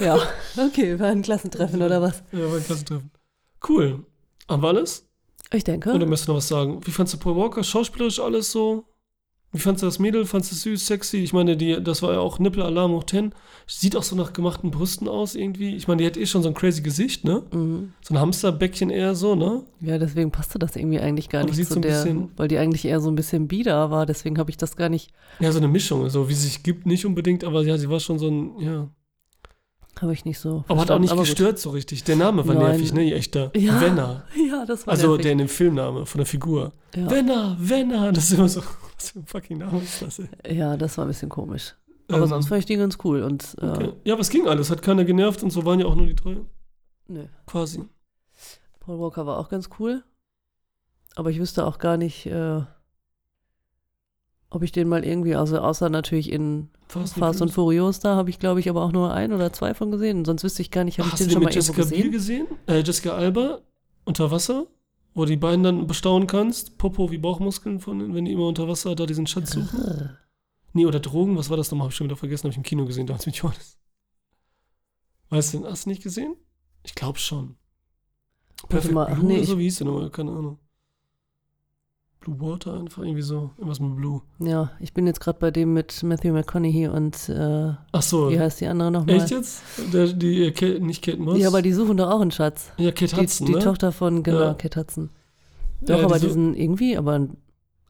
Ja, 0.00 0.18
okay, 0.56 1.00
war 1.00 1.08
ein 1.08 1.22
Klassentreffen 1.22 1.82
oder 1.82 2.00
was? 2.00 2.22
ja, 2.30 2.48
war 2.48 2.58
ein 2.58 2.64
Klassentreffen. 2.64 3.10
Cool. 3.68 4.06
Haben 4.48 4.62
wir 4.62 4.68
alles? 4.68 5.08
Ich 5.52 5.64
denke. 5.64 5.90
Oder 5.92 6.06
möchtest 6.06 6.28
du 6.28 6.32
noch 6.32 6.38
was 6.38 6.46
sagen? 6.46 6.78
Wie 6.86 6.92
fandst 6.92 7.14
du 7.14 7.18
Paul 7.18 7.34
Walker? 7.34 7.64
Schauspielerisch 7.64 8.20
alles 8.20 8.52
so? 8.52 8.84
Wie 9.52 9.58
fandst 9.60 9.82
du 9.82 9.86
das 9.86 9.98
Mädel? 9.98 10.26
Fandst 10.26 10.50
du 10.50 10.54
es 10.54 10.62
süß, 10.62 10.86
sexy? 10.86 11.18
Ich 11.18 11.32
meine, 11.32 11.56
die, 11.56 11.82
das 11.82 12.02
war 12.02 12.12
ja 12.12 12.18
auch 12.18 12.38
Nippelalarm 12.38 12.92
hoch 12.92 13.04
10. 13.04 13.32
Sieht 13.66 13.96
auch 13.96 14.02
so 14.02 14.14
nach 14.14 14.32
gemachten 14.34 14.70
Brüsten 14.70 15.08
aus 15.08 15.34
irgendwie. 15.34 15.74
Ich 15.76 15.88
meine, 15.88 16.02
die 16.02 16.06
hat 16.06 16.16
eh 16.18 16.26
schon 16.26 16.42
so 16.42 16.48
ein 16.48 16.54
crazy 16.54 16.82
Gesicht, 16.82 17.24
ne? 17.24 17.42
Mhm. 17.52 17.92
So 18.02 18.14
ein 18.14 18.20
Hamsterbäckchen 18.20 18.90
eher 18.90 19.14
so, 19.14 19.34
ne? 19.34 19.62
Ja, 19.80 19.96
deswegen 19.98 20.30
passte 20.30 20.58
das 20.58 20.76
irgendwie 20.76 21.00
eigentlich 21.00 21.28
gar 21.30 21.40
Aber 21.42 21.50
nicht 21.50 21.66
zu 21.66 21.74
so 21.74 21.80
der, 21.80 22.04
weil 22.36 22.48
die 22.48 22.58
eigentlich 22.58 22.84
eher 22.84 23.00
so 23.00 23.08
ein 23.10 23.14
bisschen 23.14 23.48
bieder 23.48 23.90
war. 23.90 24.04
Deswegen 24.04 24.36
habe 24.38 24.50
ich 24.50 24.56
das 24.58 24.76
gar 24.76 24.88
nicht, 24.90 25.10
Ja, 25.40 25.50
so 25.52 25.58
eine 25.58 25.68
Mischung, 25.68 26.08
so 26.10 26.28
wie 26.28 26.34
sie 26.34 26.48
sich 26.48 26.62
gibt, 26.62 26.84
nicht 26.84 27.06
unbedingt, 27.06 27.42
aber 27.42 27.62
ja, 27.62 27.78
sie 27.78 27.88
war 27.88 28.00
schon 28.00 28.18
so 28.18 28.28
ein, 28.28 28.60
ja. 28.60 28.88
habe 30.00 30.12
ich 30.12 30.24
nicht 30.26 30.38
so. 30.38 30.64
Aber 30.68 30.80
hat 30.82 30.90
auch 30.90 30.98
nicht 30.98 31.08
verstanden. 31.08 31.16
gut. 31.18 31.26
gestört 31.28 31.58
so 31.58 31.70
richtig. 31.70 32.04
Der 32.04 32.16
Name 32.16 32.46
war 32.46 32.54
Nein. 32.54 32.64
nervig, 32.72 32.92
ne? 32.92 33.04
Ihr 33.04 33.16
echter. 33.16 33.50
Ja. 33.56 33.80
Wenner. 33.80 34.24
Ja, 34.50 34.66
das 34.66 34.86
war 34.86 34.92
Also 34.92 35.06
nervig. 35.08 35.22
der 35.22 35.32
in 35.32 35.38
dem 35.38 35.48
Filmname 35.48 36.04
von 36.04 36.18
der 36.18 36.26
Figur. 36.26 36.72
ja. 36.94 37.10
Wenner, 37.10 37.56
Wenner. 37.58 38.12
Das 38.12 38.24
ist 38.30 38.32
immer 38.38 38.48
so, 38.48 38.60
was 38.96 39.10
für 39.10 39.18
ein 39.20 39.26
fucking 39.26 39.58
Name 39.58 39.80
ist 39.82 40.02
das, 40.02 40.18
ey? 40.18 40.56
ja, 40.56 40.76
das 40.76 40.96
war 40.98 41.04
ein 41.04 41.08
bisschen 41.08 41.28
komisch. 41.28 41.74
Aber 42.08 42.22
Ähm, 42.22 42.28
sonst 42.28 42.48
fand 42.48 42.60
ich 42.60 42.66
die 42.66 42.76
ganz 42.76 42.98
cool 43.04 43.22
und 43.22 43.56
äh, 43.60 43.66
okay. 43.66 43.92
Ja, 44.04 44.14
aber 44.14 44.20
es 44.22 44.30
ging 44.30 44.46
alles. 44.46 44.70
Hat 44.70 44.82
keiner 44.82 45.04
genervt 45.04 45.42
und 45.42 45.50
so 45.50 45.64
waren 45.64 45.80
ja 45.80 45.86
auch 45.86 45.96
nur 45.96 46.06
die 46.06 46.14
drei. 46.14 46.36
nö. 47.08 47.24
Quasi. 47.46 47.84
Paul 48.80 49.00
Walker 49.00 49.26
war 49.26 49.38
auch 49.38 49.48
ganz 49.48 49.68
cool. 49.80 50.04
Aber 51.16 51.30
ich 51.30 51.40
wüsste 51.40 51.66
auch 51.66 51.78
gar 51.78 51.96
nicht, 51.96 52.26
äh, 52.26 52.60
ob 54.50 54.62
ich 54.62 54.70
den 54.70 54.88
mal 54.88 55.04
irgendwie, 55.04 55.34
also 55.34 55.58
außer 55.58 55.88
natürlich 55.90 56.30
in 56.30 56.68
Fast, 56.88 57.14
Fast 57.14 57.42
und 57.42 57.50
Furious, 57.50 57.98
da 57.98 58.14
habe 58.14 58.30
ich 58.30 58.38
glaube 58.38 58.60
ich 58.60 58.68
aber 58.70 58.82
auch 58.82 58.92
nur 58.92 59.12
ein 59.12 59.32
oder 59.32 59.52
zwei 59.52 59.74
von 59.74 59.90
gesehen. 59.90 60.24
Sonst 60.24 60.44
wüsste 60.44 60.62
ich 60.62 60.70
gar 60.70 60.84
nicht, 60.84 60.98
habe 61.00 61.08
ich 61.08 61.14
den 61.16 61.30
schon 61.30 61.42
mal 61.42 61.46
mit 61.48 61.56
irgendwo 61.56 61.72
Jessica 61.80 61.96
Biel 61.96 62.10
gesehen? 62.10 62.46
gesehen? 62.46 62.58
Äh, 62.68 62.82
Jessica 62.84 63.10
Alba 63.14 63.60
unter 64.04 64.30
Wasser, 64.30 64.66
wo 65.16 65.24
die 65.24 65.38
beiden 65.38 65.64
dann 65.64 65.86
bestaunen 65.86 66.28
kannst. 66.28 66.76
Popo 66.76 67.10
wie 67.10 67.16
Bauchmuskeln 67.16 67.80
von, 67.80 68.14
wenn 68.14 68.26
die 68.26 68.32
immer 68.32 68.46
unter 68.46 68.68
Wasser 68.68 68.94
da 68.94 69.06
diesen 69.06 69.26
Schatz 69.26 69.52
suchen. 69.52 70.18
Nee, 70.74 70.84
oder 70.84 71.00
Drogen, 71.00 71.38
was 71.38 71.48
war 71.48 71.56
das 71.56 71.70
nochmal? 71.70 71.86
Hab 71.86 71.92
ich 71.92 71.96
schon 71.96 72.06
wieder 72.06 72.18
vergessen, 72.18 72.44
habe 72.44 72.50
ich 72.50 72.58
im 72.58 72.62
Kino 72.62 72.84
gesehen, 72.84 73.06
damals 73.06 73.24
mit 73.24 73.36
Johannes. 73.36 73.78
Weißt 75.30 75.54
du, 75.54 75.64
hast 75.64 75.86
du 75.86 75.90
nicht 75.90 76.02
gesehen? 76.02 76.36
Ich 76.82 76.94
glaube 76.94 77.18
schon. 77.18 77.56
Blue 78.68 79.22
nee, 79.22 79.42
so, 79.42 79.58
wie 79.58 79.64
hieß 79.64 79.78
der 79.78 79.86
nochmal? 79.86 80.10
Keine 80.10 80.32
Ahnung. 80.32 80.58
Blue 82.26 82.40
Water 82.52 82.74
einfach 82.74 83.02
irgendwie 83.02 83.22
so. 83.22 83.50
Irgendwas 83.56 83.80
mit 83.80 83.96
Blue. 83.96 84.22
Ja, 84.40 84.70
ich 84.80 84.92
bin 84.92 85.06
jetzt 85.06 85.20
gerade 85.20 85.38
bei 85.38 85.50
dem 85.50 85.72
mit 85.72 86.02
Matthew 86.02 86.32
McConaughey 86.32 86.88
und 86.88 87.28
äh, 87.28 87.72
Ach 87.92 88.02
so. 88.02 88.30
wie 88.30 88.38
heißt 88.40 88.60
die 88.60 88.66
andere 88.66 88.90
nochmal? 88.90 89.16
Echt 89.16 89.30
jetzt? 89.30 89.62
Der, 89.92 90.08
die, 90.08 90.44
äh, 90.46 90.50
Kate, 90.50 90.80
nicht 90.80 91.02
Kate 91.04 91.18
Moss? 91.18 91.38
Ja, 91.38 91.48
aber 91.48 91.62
die 91.62 91.72
suchen 91.72 91.96
doch 91.96 92.10
auch 92.10 92.20
einen 92.20 92.30
Schatz. 92.32 92.72
Ja, 92.78 92.90
Kate 92.90 93.14
Die, 93.14 93.20
Hudson, 93.22 93.46
die 93.46 93.52
ne? 93.54 93.58
Tochter 93.60 93.92
von, 93.92 94.22
genau, 94.22 94.40
Ja. 94.40 94.54
Kate 94.54 94.80
Hudson. 94.80 95.10
Doch, 95.82 95.98
Ja, 95.98 96.04
aber 96.04 96.18
die 96.18 96.26
diesen 96.26 96.54
irgendwie, 96.54 96.96
aber, 96.96 97.28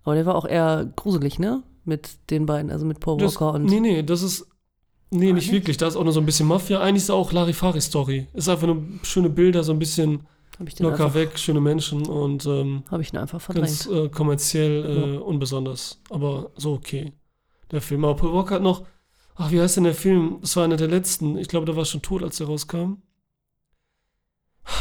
aber 0.05 0.15
der 0.15 0.27
war 0.27 0.35
auch 0.35 0.47
eher 0.47 0.91
gruselig, 0.97 1.39
ne? 1.39 1.63
Mit 1.85 2.31
den 2.31 2.47
beiden, 2.47 2.71
also 2.71 2.85
mit 2.85 3.01
Paul 3.01 3.19
Das, 3.19 3.41
Walker 3.41 3.55
und. 3.55 3.65
nee, 3.65 3.81
nee, 3.81 4.03
das 4.03 4.23
ist. 4.23 4.47
Nee, 5.13 5.31
Ah, 5.31 5.35
nicht 5.35 5.45
nicht? 5.47 5.53
wirklich. 5.53 5.77
Da 5.77 5.87
ist 5.87 5.95
auch 5.95 6.03
nur 6.03 6.13
so 6.13 6.19
ein 6.19 6.27
bisschen 6.27 6.49
Mafia. 6.49 6.81
Eigentlich 6.81 7.05
ist 7.05 7.11
auch 7.11 7.31
Larifari-Story. 7.33 8.27
Ist 8.35 8.49
einfach 8.49 8.67
nur 8.67 8.83
schöne 9.05 9.31
Bilder, 9.31 9.63
so 9.63 9.71
ein 9.73 9.79
bisschen 9.79 10.23
locker 10.59 11.05
einfach- 11.05 11.15
weg, 11.15 11.39
schöne 11.39 11.61
Menschen 11.61 12.07
und 12.07 12.47
ähm, 12.47 12.85
hab 12.91 13.01
ich 13.01 13.13
ihn 13.13 13.19
einfach 13.19 13.41
verdrängt. 13.41 13.67
ganz 13.67 13.87
äh, 13.87 14.09
kommerziell 14.09 15.15
äh, 15.15 15.19
unbesonders. 15.19 16.01
Aber 16.11 16.51
so 16.57 16.73
okay. 16.73 17.13
Der 17.71 17.81
Film. 17.81 18.05
Aber 18.05 18.17
Paul 18.17 18.33
Walker 18.33 18.57
hat 18.57 18.63
noch. 18.63 18.87
Ach, 19.35 19.51
wie 19.51 19.61
heißt 19.61 19.77
denn 19.77 19.85
der 19.85 19.95
Film? 19.95 20.39
Das 20.41 20.57
war 20.57 20.65
einer 20.65 20.77
der 20.77 20.89
letzten. 20.89 21.37
Ich 21.37 21.49
glaube, 21.49 21.67
der 21.67 21.77
war 21.77 21.85
schon 21.85 22.01
tot, 22.03 22.23
als 22.23 22.39
der 22.39 22.47
rauskam. 22.47 22.95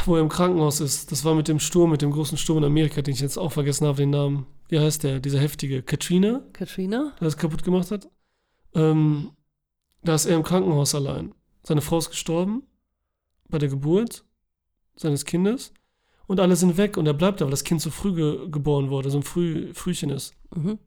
Wo 0.06 0.16
er 0.16 0.22
im 0.22 0.30
Krankenhaus 0.30 0.80
ist. 0.80 1.12
Das 1.12 1.26
war 1.26 1.36
mit 1.36 1.48
dem 1.48 1.60
Sturm, 1.60 1.92
mit 1.92 2.02
dem 2.02 2.12
großen 2.12 2.38
Sturm 2.38 2.60
in 2.60 2.64
Amerika, 2.64 3.02
den 3.02 3.14
ich 3.14 3.20
jetzt 3.20 3.38
auch 3.38 3.52
vergessen 3.52 3.86
habe, 3.86 3.98
den 3.98 4.12
Namen. 4.12 4.46
Wie 4.70 4.80
heißt 4.80 5.04
der? 5.04 5.20
Dieser 5.20 5.40
heftige. 5.40 5.84
Katrina? 5.84 6.42
Katrina? 6.54 7.14
der 7.20 7.26
das 7.26 7.38
kaputt 7.38 7.64
gemacht 7.64 7.92
hat. 7.92 8.08
Ähm, 8.74 9.32
da 10.04 10.16
ist 10.16 10.26
er 10.26 10.36
im 10.36 10.44
Krankenhaus 10.44 10.96
allein. 10.96 11.34
Seine 11.64 11.82
Frau 11.82 11.98
ist 11.98 12.10
gestorben 12.10 12.64
bei 13.50 13.58
der 13.58 13.70
Geburt 13.70 14.24
seines 14.96 15.26
Kindes 15.26 15.74
und 16.28 16.40
alle 16.40 16.56
sind 16.56 16.78
weg 16.78 16.98
und 16.98 17.06
er 17.06 17.14
bleibt 17.14 17.42
da, 17.42 17.46
weil 17.46 17.52
das 17.52 17.64
Kind 17.64 17.82
so 17.82 17.90
früh 17.90 18.14
ge 18.14 18.50
geboren 18.50 18.90
wurde, 18.90 19.10
so 19.10 19.18
ein 19.18 19.24
früh 19.24 19.74
Frühchen 19.74 20.10
ist. 20.10 20.34
Mhm. 20.56 20.80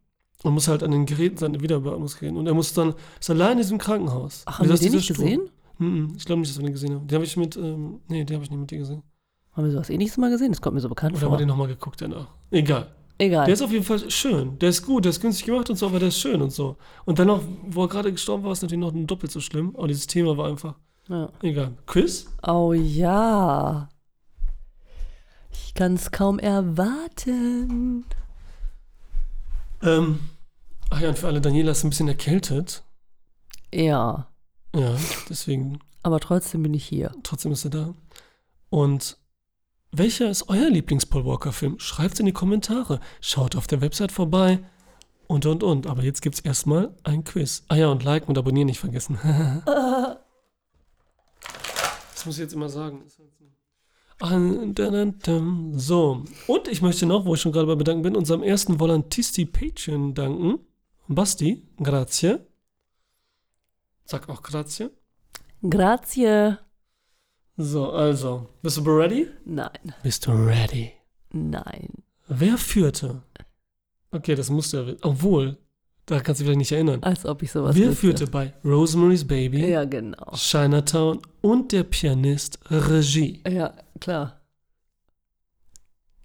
Und 0.45 0.55
muss 0.55 0.69
halt 0.69 0.85
an 0.85 0.93
den 0.93 1.05
Geräten 1.05 1.37
seine 1.37 1.61
Wiederbeatmungsgeräten. 1.61 2.39
Und 2.39 2.47
er 2.47 2.55
muss 2.55 2.73
dann, 2.73 2.95
ist 3.19 3.29
allein 3.29 3.53
in 3.53 3.59
diesem 3.59 3.79
Krankenhaus. 3.79 4.43
Ach, 4.47 4.61
haben 4.61 4.67
wir 4.67 4.71
das 4.71 4.81
den 4.81 4.93
nicht 4.93 5.05
Sturm. 5.05 5.19
gesehen? 5.19 5.51
Mhm, 5.79 6.15
ich 6.17 6.25
glaube 6.25 6.41
nicht, 6.41 6.51
dass 6.53 6.59
wir 6.59 6.65
den 6.65 6.73
gesehen 6.73 6.95
haben. 6.95 7.07
Den 7.09 7.15
habe 7.17 7.25
ich 7.25 7.37
mit, 7.37 7.57
ähm, 7.57 8.01
nee, 8.07 8.25
den 8.25 8.37
habe 8.37 8.45
ich 8.45 8.51
nicht 8.51 8.61
mit 8.61 8.71
dir 8.71 8.79
gesehen. 8.79 9.03
Haben 9.53 9.65
wir 9.65 9.73
sowas 9.73 9.91
ähnliches 9.91 10.17
mal 10.17 10.31
gesehen? 10.31 10.53
Das 10.53 10.61
kommt 10.61 10.75
mir 10.75 10.81
so 10.81 10.89
bekannt 10.89 11.15
Oder 11.15 11.23
haben 11.23 11.29
vor. 11.31 11.39
wir 11.39 11.43
den 11.43 11.49
nochmal 11.49 11.67
geguckt 11.67 12.01
danach? 12.01 12.29
Egal. 12.53 12.89
Egal. 13.19 13.47
Der 13.47 13.55
ist 13.55 13.63
auf 13.63 13.73
jeden 13.73 13.85
Fall 13.85 14.09
schön. 14.11 14.57
Der 14.61 14.69
ist 14.69 14.87
gut, 14.87 15.05
der 15.05 15.11
ist 15.11 15.21
günstig 15.21 15.47
gemacht 15.47 15.69
und 15.71 15.77
so, 15.77 15.87
aber 15.87 15.99
der 15.99 16.09
ist 16.09 16.19
schön 16.21 16.41
und 16.41 16.53
so. 16.53 16.77
Und 17.05 17.19
dann 17.19 17.27
noch, 17.27 17.43
wo 17.69 17.83
er 17.83 17.89
gerade 17.89 18.13
gestorben 18.13 18.45
war, 18.45 18.53
ist 18.53 18.63
natürlich 18.63 18.81
noch 18.81 18.93
doppelt 18.95 19.33
so 19.33 19.41
schlimm. 19.41 19.75
Aber 19.77 19.89
dieses 19.89 20.07
Thema 20.07 20.37
war 20.37 20.47
einfach 20.49 20.77
ja. 21.09 21.29
egal. 21.43 21.73
Quiz? 21.87 22.27
Oh 22.47 22.73
ja. 22.73 23.89
Ich 25.65 25.75
kann 25.75 25.95
es 25.95 26.11
kaum 26.11 26.39
erwarten. 26.39 28.05
Ähm, 29.83 30.21
ach 30.91 31.01
ja, 31.01 31.09
und 31.11 31.19
für 31.19 31.27
alle, 31.27 31.41
Daniela 31.41 31.73
ist 31.73 31.85
ein 31.85 31.91
bisschen 31.91 32.09
erkältet. 32.09 32.83
Ja. 33.73 34.29
Ja, 34.75 34.97
deswegen, 35.29 35.81
Aber 36.03 36.21
trotzdem 36.21 36.63
bin 36.63 36.75
ich 36.75 36.85
hier. 36.85 37.13
trotzdem 37.23 37.53
ist 37.53 37.65
er 37.65 37.71
da. 37.71 37.95
Und 38.71 39.19
welcher 39.93 40.29
ist 40.31 40.49
euer 40.49 40.69
Lieblings-Paul 40.69 41.25
Walker-Film? 41.25 41.79
Schreibt 41.79 42.21
in 42.21 42.27
die 42.27 42.33
Kommentare. 42.33 43.01
Schaut 43.21 43.57
auf 43.57 43.67
der 43.67 43.81
Website 43.81 44.13
vorbei. 44.13 44.59
Und, 45.27 45.47
und, 45.47 45.63
und. 45.63 45.87
Aber 45.87 46.03
jetzt 46.03 46.23
gibt's 46.23 46.41
erstmal 46.41 46.95
ein 47.05 47.25
Quiz. 47.25 47.65
Ah 47.69 47.77
ja, 47.77 47.89
und 47.89 48.05
liken 48.05 48.29
und 48.29 48.39
abonnieren 48.39 48.67
nicht 48.67 48.81
vergessen. 48.81 49.19
das 49.65 50.17
muss 52.27 52.37
ich 52.37 52.43
jetzt 52.43 52.55
immer 52.55 52.69
sagen. 52.69 53.03
So, 54.21 56.25
und 56.49 56.69
ich 56.69 56.83
möchte 56.83 57.07
noch, 57.07 57.25
wo 57.25 57.35
ich 57.35 57.41
schon 57.41 57.53
gerade 57.53 57.69
bei 57.69 57.77
bedanken 57.77 58.03
bin, 58.03 58.17
unserem 58.17 58.43
ersten 58.43 58.81
Volantisti 58.81 59.47
Patreon 59.47 60.15
danken. 60.15 60.59
Basti, 61.07 61.63
grazie. 61.77 62.41
Sag 64.05 64.29
auch 64.29 64.43
grazie. 64.43 64.91
Grazie. 65.63 66.59
So, 67.57 67.91
also, 67.91 68.49
bist 68.63 68.79
du 68.79 68.83
ready? 68.83 69.29
Nein. 69.45 69.95
Bist 70.03 70.27
du 70.27 70.33
ready? 70.33 70.93
Nein. 71.31 71.89
Wer 72.29 72.59
führte? 72.59 73.23
Okay, 74.11 74.35
das 74.35 74.51
musst 74.51 74.73
du 74.73 74.79
ja 74.79 74.87
wissen. 74.87 74.99
Obwohl, 75.03 75.59
da 76.09 76.21
kannst 76.21 76.41
du 76.41 76.45
dich 76.45 76.47
vielleicht 76.47 76.59
nicht 76.59 76.73
erinnern. 76.73 77.03
Als 77.03 77.25
ob 77.25 77.43
ich 77.43 77.53
sowas 77.53 77.77
Wer 77.77 77.89
wüsste. 77.89 78.01
führte 78.01 78.27
bei 78.27 78.53
Rosemary's 78.65 79.27
Baby, 79.27 79.67
Ja, 79.69 79.85
genau. 79.85 80.33
Chinatown 80.35 81.21
und 81.41 81.71
der 81.73 81.85
Pianist 81.85 82.59
Regie? 82.71 83.43
Ja, 83.49 83.75
klar. 84.01 84.35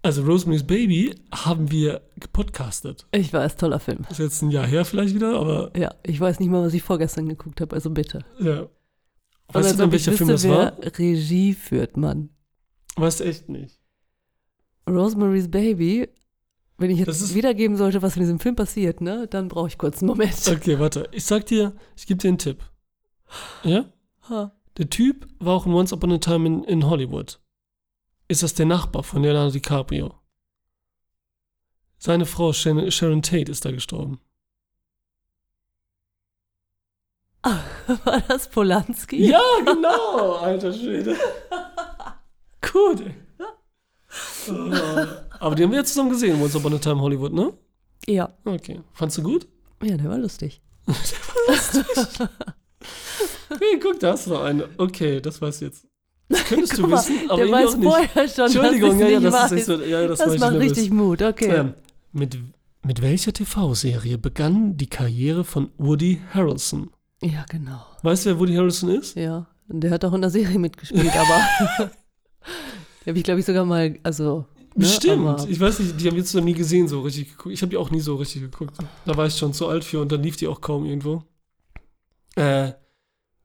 Also 0.01 0.23
Rosemary's 0.23 0.63
Baby 0.63 1.15
haben 1.33 1.71
wir 1.71 2.01
gepodcastet. 2.17 3.05
Ich 3.11 3.31
weiß, 3.31 3.55
toller 3.55 3.79
Film. 3.79 3.99
Ist 4.09 4.19
jetzt 4.19 4.41
ein 4.41 4.51
Jahr 4.51 4.65
her 4.67 4.83
vielleicht 4.83 5.15
wieder, 5.15 5.39
aber 5.39 5.71
Ja, 5.77 5.93
ich 6.03 6.19
weiß 6.19 6.39
nicht 6.39 6.49
mal, 6.49 6.65
was 6.65 6.73
ich 6.73 6.83
vorgestern 6.83 7.29
geguckt 7.29 7.61
habe, 7.61 7.75
also 7.75 7.89
bitte. 7.89 8.25
ja. 8.39 8.67
Und 9.47 9.55
Weißt 9.55 9.67
als 9.67 9.71
du 9.77 9.77
denn, 9.83 9.87
ob 9.89 9.93
ich 9.93 10.05
welcher 10.07 10.17
Film 10.17 10.29
das 10.29 10.43
wüsste, 10.43 10.57
war? 10.57 10.77
wer 10.81 10.97
Regie 10.99 11.53
führt, 11.53 11.95
Mann. 11.97 12.29
Weißt 12.95 13.19
du 13.19 13.23
echt 13.25 13.49
nicht. 13.49 13.77
Rosemary's 14.89 15.49
Baby, 15.51 16.07
wenn 16.77 16.89
ich 16.89 16.99
jetzt 16.99 17.35
wiedergeben 17.35 17.77
sollte, 17.77 18.01
was 18.01 18.15
in 18.15 18.21
diesem 18.21 18.39
Film 18.39 18.55
passiert, 18.55 19.01
ne, 19.01 19.27
dann 19.27 19.47
brauche 19.47 19.67
ich 19.67 19.77
kurz 19.77 20.01
einen 20.01 20.09
Moment. 20.09 20.47
Okay, 20.47 20.79
warte. 20.79 21.07
Ich 21.11 21.25
sag 21.25 21.45
dir, 21.45 21.73
ich 21.95 22.07
gebe 22.07 22.19
dir 22.19 22.29
einen 22.29 22.37
Tipp. 22.37 22.63
Ja? 23.63 23.85
Ha. 24.29 24.51
Der 24.77 24.89
Typ 24.89 25.27
war 25.39 25.55
auch 25.55 25.65
in 25.65 25.73
Once 25.73 25.93
Upon 25.93 26.11
a 26.11 26.17
Time 26.17 26.47
in, 26.47 26.63
in 26.63 26.89
Hollywood. 26.89 27.39
Ist 28.27 28.41
das 28.41 28.53
der 28.53 28.65
Nachbar 28.65 29.03
von 29.03 29.21
Leonardo 29.21 29.51
DiCaprio? 29.51 30.15
Seine 31.97 32.25
Frau 32.25 32.51
Sharon, 32.51 33.21
Tate 33.21 33.51
ist 33.51 33.63
da 33.63 33.71
gestorben. 33.71 34.19
War 37.43 38.21
das 38.27 38.49
Polanski? 38.49 39.27
Ja, 39.27 39.41
genau, 39.65 40.33
alter 40.33 40.73
Schwede. 40.73 41.15
Gut. 42.61 43.03
Aber 45.39 45.55
die 45.55 45.63
haben 45.63 45.71
wir 45.71 45.79
jetzt 45.79 45.89
zusammen 45.89 46.09
gesehen, 46.09 46.41
Once 46.41 46.55
Upon 46.55 46.73
a 46.73 46.77
Time 46.77 47.01
Hollywood, 47.01 47.33
ne? 47.33 47.53
Ja. 48.07 48.33
Okay. 48.45 48.81
Fandst 48.93 49.17
du 49.17 49.23
gut? 49.23 49.47
Ja, 49.81 49.97
der 49.97 50.09
war 50.09 50.17
lustig. 50.17 50.61
Hey, 53.59 53.79
guck, 53.81 53.99
da 53.99 54.13
hast 54.13 54.27
du 54.27 54.31
noch 54.31 54.43
eine. 54.43 54.67
Okay, 54.77 55.21
das 55.21 55.41
weißt 55.41 55.61
du 55.61 55.65
jetzt. 55.65 55.87
Das 56.29 56.43
könntest 56.47 56.77
du 56.77 56.87
mal, 56.87 56.97
wissen, 56.97 57.29
aber 57.29 57.43
der 57.43 57.51
weiß 57.51 57.69
auch 57.69 57.77
nicht. 57.77 57.89
vorher 57.89 58.27
schon, 58.27 58.45
Entschuldigung, 58.45 58.99
ja, 58.99 59.07
ich 59.07 59.13
ja, 59.13 59.19
das 59.19 59.33
weiß. 59.33 59.51
ist 59.51 59.57
echt 59.57 59.65
so. 59.65 59.81
Ja, 59.81 60.07
das, 60.07 60.19
das 60.19 60.27
war 60.27 60.35
ich 60.35 60.41
macht 60.41 60.55
richtig 60.55 60.89
Mut, 60.91 61.21
okay. 61.21 61.55
Ähm, 61.55 61.73
mit, 62.11 62.37
mit 62.83 63.01
welcher 63.01 63.33
TV-Serie 63.33 64.17
begann 64.17 64.77
die 64.77 64.87
Karriere 64.87 65.43
von 65.43 65.69
Woody 65.77 66.21
Harrelson? 66.33 66.89
Ja, 67.21 67.45
genau. 67.49 67.85
Weißt 68.01 68.25
du, 68.25 68.31
wer 68.31 68.39
Woody 68.39 68.55
Harrelson 68.55 68.89
ist? 68.89 69.15
Ja, 69.15 69.47
der 69.67 69.91
hat 69.91 70.05
auch 70.05 70.13
in 70.13 70.21
der 70.21 70.29
Serie 70.29 70.59
mitgespielt, 70.59 71.13
aber 71.15 71.91
die 73.05 73.09
habe 73.09 73.17
ich, 73.19 73.23
glaube 73.25 73.39
ich, 73.39 73.45
sogar 73.45 73.65
mal, 73.65 73.97
also. 74.03 74.45
ne, 74.59 74.65
Bestimmt. 74.75 75.27
aber- 75.27 75.47
ich 75.49 75.59
weiß 75.59 75.79
nicht, 75.79 75.99
die 76.01 76.07
haben 76.07 76.17
jetzt 76.17 76.33
noch 76.33 76.43
nie 76.43 76.53
gesehen, 76.53 76.87
so 76.87 77.01
richtig 77.01 77.29
geguckt. 77.31 77.53
Ich 77.53 77.61
habe 77.61 77.69
die 77.69 77.77
auch 77.77 77.91
nie 77.91 77.99
so 77.99 78.15
richtig 78.15 78.41
geguckt. 78.43 78.75
Da 79.05 79.17
war 79.17 79.25
ich 79.27 79.37
schon 79.37 79.53
zu 79.53 79.67
alt 79.67 79.83
für 79.83 80.01
und 80.01 80.11
dann 80.11 80.23
lief 80.23 80.35
die 80.37 80.47
auch 80.47 80.61
kaum 80.61 80.85
irgendwo. 80.85 81.23
Äh, 82.35 82.71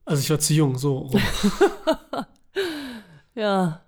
also 0.05 0.21
ich 0.23 0.31
war 0.31 0.39
zu 0.39 0.55
jung, 0.55 0.79
so. 0.79 0.99
rum. 0.99 1.21
Ja, 3.35 3.83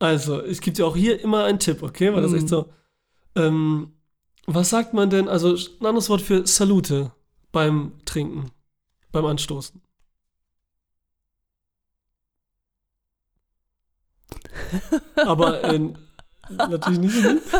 Also, 0.00 0.44
ich 0.44 0.60
gebe 0.60 0.76
dir 0.76 0.86
auch 0.86 0.96
hier 0.96 1.20
immer 1.20 1.44
einen 1.44 1.58
Tipp, 1.58 1.82
okay? 1.82 2.12
Weil 2.14 2.22
das 2.22 2.30
Mhm. 2.30 2.36
echt 2.38 2.48
so. 2.48 2.70
Ähm, 3.34 3.92
was 4.46 4.70
sagt 4.70 4.94
man 4.94 5.10
denn? 5.10 5.28
Also, 5.28 5.54
ein 5.56 5.84
anderes 5.86 6.08
Wort 6.08 6.22
für 6.22 6.46
Salute 6.46 7.10
beim 7.52 7.92
Trinken, 8.04 8.50
beim 9.12 9.26
Anstoßen. 9.26 9.82
Aber 15.16 15.64
äh, 15.64 15.80
natürlich 16.50 16.98
nicht. 16.98 17.14
so. 17.14 17.58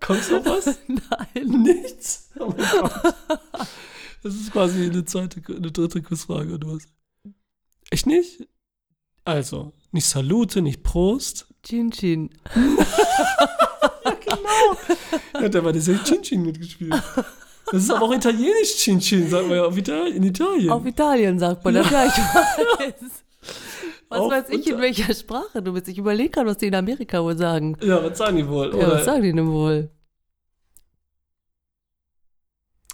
Kommst 0.00 0.30
du 0.30 0.38
auf 0.38 0.46
was? 0.46 0.78
nein. 0.86 1.62
Nichts. 1.62 2.30
Oh 2.38 2.52
mein 2.56 2.66
Gott. 2.80 3.14
Das 4.22 4.34
ist 4.34 4.52
quasi 4.52 4.84
eine 4.84 5.04
zweite, 5.04 5.40
eine 5.48 5.70
dritte 5.70 6.02
Quizfrage. 6.02 6.58
Du 6.58 6.74
hast. 6.74 6.88
Echt 7.90 8.06
nicht? 8.06 8.48
Also, 9.24 9.72
nicht 9.92 10.06
Salute, 10.06 10.62
nicht 10.62 10.82
Prost. 10.82 11.46
Chin 11.62 11.90
Chin. 11.90 12.30
Hat 15.34 15.54
er 15.54 15.62
bei 15.62 15.72
der 15.72 15.82
Serie 15.82 16.02
Chin 16.04 16.22
Chin 16.22 16.42
mitgespielt. 16.42 16.94
Das 17.70 17.82
ist 17.82 17.90
aber 17.90 18.06
auch 18.06 18.14
italienisch 18.14 18.76
Chin 18.76 19.00
Chin, 19.00 19.28
sagt 19.28 19.46
man 19.46 19.56
ja 19.56 19.64
auf 19.64 19.76
Italien, 19.76 20.16
in 20.16 20.22
Italien. 20.22 20.70
Auf 20.70 20.86
Italien 20.86 21.38
sagt 21.38 21.64
man 21.64 21.74
das. 21.74 21.90
Ja, 21.90 22.06
ich 22.06 22.12
weiß. 22.12 23.24
Was 24.08 24.20
Auf 24.20 24.30
weiß 24.30 24.48
ich, 24.50 24.66
in 24.66 24.80
welcher 24.80 25.12
Sprache 25.14 25.62
du 25.62 25.72
bist. 25.72 25.88
Ich 25.88 25.98
überlege 25.98 26.30
gerade, 26.30 26.48
was 26.48 26.56
die 26.56 26.66
in 26.66 26.74
Amerika 26.74 27.22
wohl 27.22 27.36
sagen. 27.36 27.76
ja, 27.82 28.02
was 28.02 28.16
sagen 28.16 28.36
die 28.36 28.48
wohl? 28.48 28.74
Ja, 28.74 28.90
was 28.90 29.04
sagen 29.04 29.22
die 29.22 29.32
denn 29.32 29.48
wohl? 29.48 29.90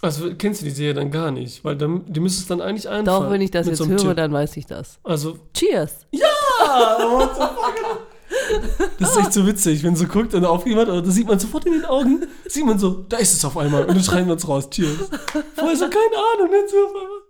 also 0.05 0.33
kennst 0.35 0.61
du 0.61 0.65
die 0.65 0.71
Serie 0.71 0.93
dann 0.93 1.11
gar 1.11 1.31
nicht, 1.31 1.63
weil 1.65 1.75
dann, 1.75 2.05
die 2.05 2.19
müsstest 2.19 2.43
es 2.43 2.47
dann 2.47 2.61
eigentlich 2.61 2.87
einfallen. 2.87 3.05
Doch, 3.05 3.29
wenn 3.29 3.41
ich 3.41 3.51
das 3.51 3.67
jetzt 3.67 3.79
so 3.79 3.87
höre, 3.87 3.97
Tipp. 3.97 4.15
dann 4.15 4.31
weiß 4.31 4.55
ich 4.57 4.65
das. 4.65 4.99
Also, 5.03 5.37
Cheers. 5.53 6.05
what 6.11 7.31
the 7.35 7.41
fuck? 7.41 8.01
Das 8.99 9.11
ist 9.11 9.17
echt 9.17 9.33
so 9.33 9.45
witzig, 9.45 9.83
wenn 9.83 9.95
so 9.95 10.05
guckt 10.05 10.33
und 10.33 10.45
hat, 10.45 10.89
aber 10.89 11.01
da 11.01 11.11
sieht 11.11 11.27
man 11.27 11.39
sofort 11.39 11.65
in 11.65 11.73
den 11.73 11.85
Augen, 11.85 12.23
sieht 12.47 12.65
man 12.65 12.77
so, 12.77 13.05
da 13.09 13.17
ist 13.17 13.33
es 13.33 13.43
auf 13.45 13.57
einmal. 13.57 13.83
Und 13.83 13.95
dann 13.95 14.03
schreien 14.03 14.25
wir 14.25 14.33
uns 14.33 14.47
raus, 14.47 14.69
Cheers. 14.69 15.09
Vorher 15.55 15.75
so, 15.75 15.85
keine 15.89 16.17
Ahnung, 16.33 16.49
dann 16.51 16.67
so 16.67 16.77
auf 16.77 16.95
einmal. 16.95 17.24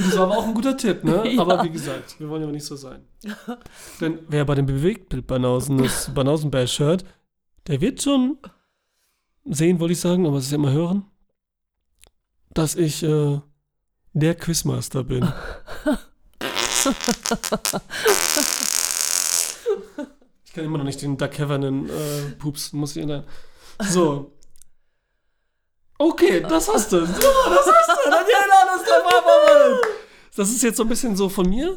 Das 0.00 0.16
war 0.16 0.24
aber 0.24 0.38
auch 0.38 0.46
ein 0.46 0.54
guter 0.54 0.76
Tipp, 0.76 1.04
ne? 1.04 1.22
Ja. 1.30 1.42
Aber 1.42 1.62
wie 1.64 1.70
gesagt, 1.70 2.18
wir 2.18 2.28
wollen 2.28 2.42
ja 2.42 2.48
nicht 2.50 2.64
so 2.64 2.76
sein. 2.76 3.04
Denn 4.00 4.20
wer 4.28 4.44
bei 4.44 4.54
dem 4.54 4.66
Bewegtbild-Banausen 4.66 5.78
das 5.78 6.12
Banausen-Bash 6.14 6.78
hört, 6.80 7.04
der 7.66 7.80
wird 7.80 8.02
schon 8.02 8.38
sehen, 9.44 9.80
wollte 9.80 9.92
ich 9.92 10.00
sagen, 10.00 10.26
aber 10.26 10.36
es 10.36 10.44
ist 10.44 10.50
ja 10.52 10.56
immer 10.56 10.72
hören, 10.72 11.04
dass 12.52 12.74
ich 12.76 13.02
äh, 13.02 13.40
der 14.12 14.34
Quizmaster 14.34 15.04
bin. 15.04 15.22
ich 20.44 20.52
kann 20.52 20.64
immer 20.64 20.78
noch 20.78 20.84
nicht 20.84 21.02
den 21.02 21.16
Duck 21.16 21.38
Heaven 21.38 21.88
äh, 21.88 22.30
Pups, 22.38 22.72
muss 22.72 22.96
ich 22.96 23.02
ändern. 23.02 23.24
So. 23.80 24.32
Okay, 26.00 26.40
das 26.40 26.66
hast 26.72 26.92
du. 26.92 27.00
So, 27.04 27.12
das 27.12 27.66
hast 27.66 27.88
du. 28.06 28.10
Daniela, 28.10 28.58
das 28.74 28.86
war 28.88 29.68
Mann. 29.68 29.78
Das 30.34 30.48
ist 30.48 30.62
jetzt 30.62 30.78
so 30.78 30.84
ein 30.84 30.88
bisschen 30.88 31.14
so 31.14 31.28
von 31.28 31.46
mir. 31.46 31.76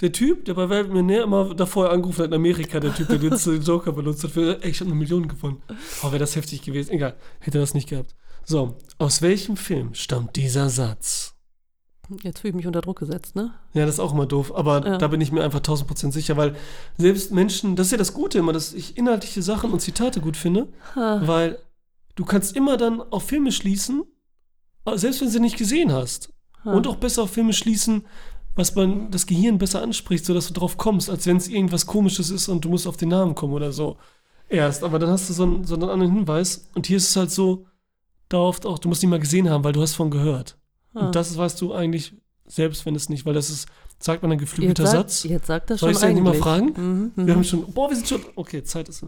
Der 0.00 0.10
Typ, 0.10 0.46
der 0.46 0.54
bei 0.54 0.68
Welt 0.68 0.88
Millionär 0.88 1.22
immer 1.22 1.54
davor 1.54 1.90
angerufen 1.90 2.22
hat 2.22 2.26
in 2.30 2.34
Amerika, 2.34 2.80
der 2.80 2.92
Typ, 2.92 3.06
der 3.06 3.18
jetzt 3.18 3.46
den 3.46 3.62
Joker 3.70 3.92
benutzt 3.92 4.24
hat, 4.24 4.32
für, 4.32 4.60
ey, 4.64 4.70
ich 4.70 4.80
habe 4.80 4.90
eine 4.90 4.98
Million 4.98 5.28
gewonnen. 5.28 5.62
Oh, 6.02 6.06
wäre 6.08 6.18
das 6.18 6.34
heftig 6.34 6.62
gewesen. 6.62 6.90
Egal, 6.90 7.14
hätte 7.38 7.60
das 7.60 7.72
nicht 7.72 7.88
gehabt. 7.88 8.16
So, 8.44 8.78
aus 8.98 9.22
welchem 9.22 9.56
Film 9.56 9.94
stammt 9.94 10.34
dieser 10.34 10.68
Satz? 10.68 11.36
Jetzt 12.24 12.40
fühle 12.40 12.50
ich 12.50 12.56
mich 12.56 12.66
unter 12.66 12.80
Druck 12.80 12.98
gesetzt, 12.98 13.36
ne? 13.36 13.52
Ja, 13.74 13.86
das 13.86 13.94
ist 13.94 14.00
auch 14.00 14.12
immer 14.12 14.26
doof, 14.26 14.52
aber 14.56 14.84
Ja. 14.84 14.98
da 14.98 15.06
bin 15.06 15.20
ich 15.20 15.30
mir 15.30 15.44
einfach 15.44 15.60
1000% 15.60 16.10
sicher, 16.12 16.36
weil 16.36 16.56
selbst 16.98 17.30
Menschen, 17.30 17.76
das 17.76 17.86
ist 17.86 17.92
ja 17.92 17.98
das 17.98 18.12
Gute 18.12 18.38
immer, 18.38 18.52
dass 18.52 18.74
ich 18.74 18.98
inhaltliche 18.98 19.40
Sachen 19.40 19.70
und 19.70 19.78
Zitate 19.78 20.20
gut 20.20 20.36
finde, 20.36 20.66
weil 20.96 21.58
du 22.14 22.24
kannst 22.24 22.56
immer 22.56 22.76
dann 22.76 23.00
auf 23.00 23.24
Filme 23.24 23.52
schließen, 23.52 24.04
selbst 24.94 25.20
wenn 25.20 25.28
du 25.28 25.32
sie 25.32 25.40
nicht 25.40 25.56
gesehen 25.56 25.92
hast. 25.92 26.32
Und 26.64 26.86
auch 26.86 26.96
besser 26.96 27.22
auf 27.24 27.30
Filme 27.32 27.52
schließen, 27.52 28.06
was 28.54 28.74
man 28.74 29.10
das 29.10 29.26
Gehirn 29.26 29.58
besser 29.58 29.82
anspricht, 29.82 30.24
sodass 30.24 30.46
du 30.48 30.54
drauf 30.54 30.76
kommst, 30.76 31.10
als 31.10 31.26
wenn 31.26 31.36
es 31.38 31.48
irgendwas 31.48 31.86
Komisches 31.86 32.30
ist 32.30 32.48
und 32.48 32.64
du 32.64 32.68
musst 32.68 32.86
auf 32.86 32.96
den 32.96 33.08
Namen 33.08 33.34
kommen 33.34 33.52
oder 33.54 33.72
so. 33.72 33.96
Erst, 34.48 34.84
aber 34.84 34.98
dann 34.98 35.10
hast 35.10 35.28
du 35.28 35.32
so 35.32 35.42
einen, 35.44 35.64
so 35.64 35.74
einen 35.74 35.88
anderen 35.88 36.12
Hinweis. 36.12 36.68
Und 36.74 36.86
hier 36.86 36.98
ist 36.98 37.08
es 37.08 37.16
halt 37.16 37.30
so, 37.30 37.66
darauf 38.28 38.64
auch, 38.64 38.78
du 38.78 38.88
musst 38.88 39.02
ihn 39.02 39.08
mal 39.10 39.18
gesehen 39.18 39.48
haben, 39.48 39.64
weil 39.64 39.72
du 39.72 39.80
hast 39.80 39.94
von 39.94 40.10
gehört. 40.10 40.58
Ah. 40.94 41.06
Und 41.06 41.14
das 41.16 41.36
weißt 41.36 41.60
du 41.62 41.72
eigentlich 41.72 42.14
selbst, 42.46 42.84
wenn 42.84 42.94
es 42.94 43.08
nicht, 43.08 43.24
weil 43.24 43.34
das 43.34 43.48
ist, 43.50 43.66
sagt 43.98 44.22
man 44.22 44.30
ein 44.30 44.38
Jetzt, 44.38 44.50
geflügelter 44.50 44.86
sagt- 44.86 45.10
Satz. 45.10 45.24
jetzt 45.24 45.46
sagt 45.46 45.70
das 45.70 45.80
Soll 45.80 45.94
schon 45.94 45.94
ich 45.94 46.00
denn 46.00 46.18
eigentlich. 46.18 46.34
immer 46.34 46.42
fragen? 46.44 46.66
Mhm, 46.76 47.12
mhm. 47.16 47.26
Wir 47.26 47.34
haben 47.34 47.44
schon, 47.44 47.72
boah, 47.72 47.88
wir 47.88 47.96
sind 47.96 48.06
schon, 48.08 48.20
okay, 48.36 48.62
Zeit 48.62 48.88
ist. 48.90 49.04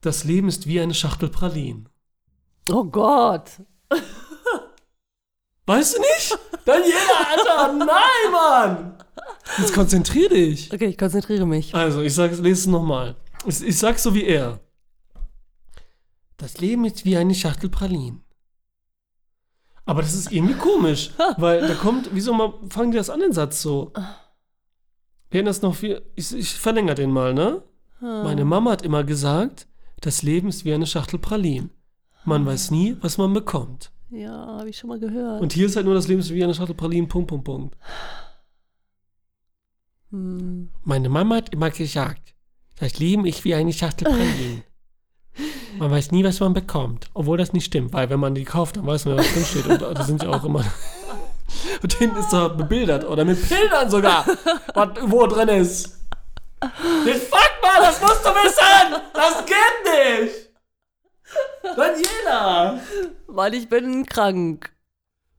Das 0.00 0.24
Leben 0.24 0.48
ist 0.48 0.66
wie 0.66 0.80
eine 0.80 0.94
Schachtel 0.94 1.28
Pralinen. 1.28 1.88
Oh 2.70 2.84
Gott. 2.84 3.50
Weißt 5.66 5.96
du 5.96 6.00
nicht? 6.00 6.38
Daniela, 6.64 7.26
Alter, 7.30 7.72
nein, 7.72 8.32
Mann! 8.32 9.04
Jetzt 9.58 9.74
konzentrier 9.74 10.28
dich. 10.28 10.72
Okay, 10.72 10.86
ich 10.86 10.98
konzentriere 10.98 11.46
mich. 11.46 11.74
Also, 11.74 12.00
ich 12.02 12.14
sag, 12.14 12.30
lese 12.38 12.60
es 12.60 12.66
nochmal. 12.66 13.16
Ich, 13.46 13.62
ich 13.62 13.78
sag's 13.78 14.02
so 14.02 14.14
wie 14.14 14.24
er. 14.24 14.60
Das 16.36 16.58
Leben 16.58 16.84
ist 16.84 17.04
wie 17.04 17.16
eine 17.16 17.34
Schachtel 17.34 17.68
Pralinen. 17.68 18.22
Aber 19.84 20.02
das 20.02 20.14
ist 20.14 20.30
irgendwie 20.30 20.54
komisch, 20.54 21.10
weil 21.38 21.66
da 21.66 21.74
kommt, 21.74 22.10
wieso 22.12 22.32
mal, 22.32 22.54
fangen 22.68 22.92
die 22.92 22.98
das 22.98 23.10
an, 23.10 23.20
den 23.20 23.32
Satz 23.32 23.62
so? 23.62 23.92
Wir 25.30 25.38
hätten 25.38 25.46
das 25.46 25.62
noch 25.62 25.74
viel, 25.74 26.02
ich, 26.14 26.34
ich 26.34 26.54
verlängere 26.54 26.94
den 26.94 27.10
mal, 27.10 27.34
ne? 27.34 27.62
Meine 28.00 28.44
Mama 28.44 28.70
hat 28.70 28.82
immer 28.82 29.02
gesagt, 29.02 29.66
das 30.00 30.22
Leben 30.22 30.48
ist 30.48 30.64
wie 30.64 30.72
eine 30.72 30.86
Schachtel 30.86 31.18
Pralinen. 31.18 31.70
Man 32.24 32.44
weiß 32.44 32.70
nie, 32.70 32.96
was 33.00 33.18
man 33.18 33.32
bekommt. 33.32 33.90
Ja, 34.10 34.30
habe 34.30 34.68
ich 34.70 34.78
schon 34.78 34.88
mal 34.88 34.98
gehört. 34.98 35.40
Und 35.40 35.52
hier 35.52 35.66
ist 35.66 35.76
halt 35.76 35.86
nur 35.86 35.94
das 35.94 36.08
Leben 36.08 36.20
ist 36.20 36.32
wie 36.32 36.42
eine 36.42 36.54
Schachtel 36.54 36.74
Pralinen, 36.74 37.08
Punkt, 37.08 37.28
Punkt, 37.28 37.44
Punkt. 37.44 37.76
Hm. 40.10 40.70
Meine 40.84 41.08
Mama 41.08 41.36
hat 41.36 41.52
immer 41.52 41.70
gesagt, 41.70 42.34
das 42.76 42.98
Leben 42.98 43.26
ist 43.26 43.44
wie 43.44 43.54
eine 43.54 43.72
Schachtel 43.72 44.04
Pralinen. 44.04 44.62
Man 45.78 45.90
weiß 45.90 46.10
nie, 46.10 46.24
was 46.24 46.40
man 46.40 46.52
bekommt. 46.52 47.08
Obwohl 47.14 47.38
das 47.38 47.52
nicht 47.52 47.66
stimmt, 47.66 47.92
weil 47.92 48.10
wenn 48.10 48.18
man 48.18 48.34
die 48.34 48.44
kauft, 48.44 48.76
dann 48.76 48.86
weiß 48.86 49.04
man, 49.04 49.16
was 49.16 49.32
drin 49.32 49.44
steht. 49.44 49.66
Und 49.66 49.80
da 49.80 50.02
sind 50.02 50.22
ja 50.24 50.30
auch 50.30 50.44
immer. 50.44 50.64
Und 51.82 51.94
hinten 51.94 52.16
ist 52.16 52.32
da 52.32 52.48
bebildert. 52.48 53.08
Oder 53.08 53.24
mit 53.24 53.48
Bildern 53.48 53.88
sogar, 53.88 54.26
was 54.74 54.88
wo 55.02 55.26
drin 55.26 55.48
ist. 55.48 56.00
Den 56.62 57.20
Fuck, 57.20 57.50
Mann, 57.62 57.80
das 57.82 58.00
musst 58.00 58.24
du 58.24 58.30
wissen! 58.30 59.02
Das 59.12 59.44
geht 59.46 60.24
nicht! 60.24 60.50
Daniela! 61.76 62.80
Weil 63.26 63.54
ich 63.54 63.68
bin 63.68 64.06
krank. 64.06 64.70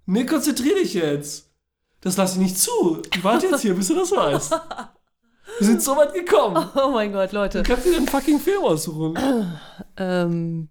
Nee, 0.06 0.26
konzentrier 0.26 0.76
dich 0.76 0.94
jetzt. 0.94 1.50
Das 2.02 2.16
lasse 2.18 2.36
ich 2.36 2.40
nicht 2.42 2.58
zu. 2.60 3.02
Ich 3.14 3.24
warte 3.24 3.48
jetzt 3.48 3.62
hier, 3.62 3.74
bis 3.74 3.88
du 3.88 3.96
das 3.96 4.12
weißt. 4.12 4.52
Wir 5.58 5.68
sind 5.68 5.82
so 5.82 5.98
weit 5.98 6.14
gekommen. 6.14 6.70
Oh 6.76 6.90
mein 6.90 7.12
Gott, 7.12 7.32
Leute. 7.32 7.62
Du 7.64 7.70
kannst 7.70 7.86
dir 7.86 7.98
einen 7.98 8.08
fucking 8.08 8.40
Film 8.40 8.64
aussuchen. 8.64 9.18
Ähm, 9.98 10.70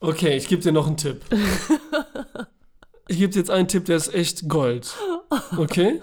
Okay, 0.00 0.36
ich 0.36 0.48
gebe 0.48 0.60
dir 0.62 0.72
noch 0.72 0.86
einen 0.86 0.96
Tipp. 0.96 1.22
Ich 3.06 3.18
gebe 3.18 3.30
dir 3.30 3.40
jetzt 3.40 3.50
einen 3.50 3.68
Tipp, 3.68 3.84
der 3.84 3.96
ist 3.96 4.14
echt 4.14 4.48
Gold. 4.48 4.94
Okay? 5.58 6.00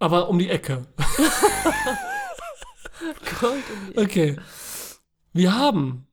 Aber 0.00 0.28
um 0.28 0.38
die 0.38 0.48
Ecke. 0.50 0.86
Gold 3.40 3.64
Okay. 3.96 4.36
Wir 5.32 5.54
haben. 5.54 6.06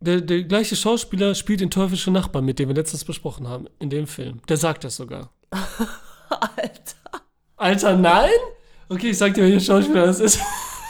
Der, 0.00 0.20
der 0.20 0.44
gleiche 0.44 0.76
Schauspieler 0.76 1.34
spielt 1.34 1.60
den 1.60 1.70
teuflischen 1.70 2.12
Nachbarn, 2.12 2.44
mit 2.44 2.60
dem 2.60 2.68
wir 2.68 2.76
letztens 2.76 3.04
besprochen 3.04 3.48
haben, 3.48 3.66
in 3.80 3.90
dem 3.90 4.06
Film. 4.06 4.40
Der 4.48 4.56
sagt 4.56 4.84
das 4.84 4.94
sogar. 4.96 5.32
Alter. 6.30 7.24
Alter, 7.56 7.96
nein? 7.96 8.30
Okay, 8.88 9.10
ich 9.10 9.18
sag 9.18 9.34
dir, 9.34 9.42
welcher 9.42 9.60
Schauspieler 9.60 10.06
das 10.06 10.20
ist. 10.20 10.38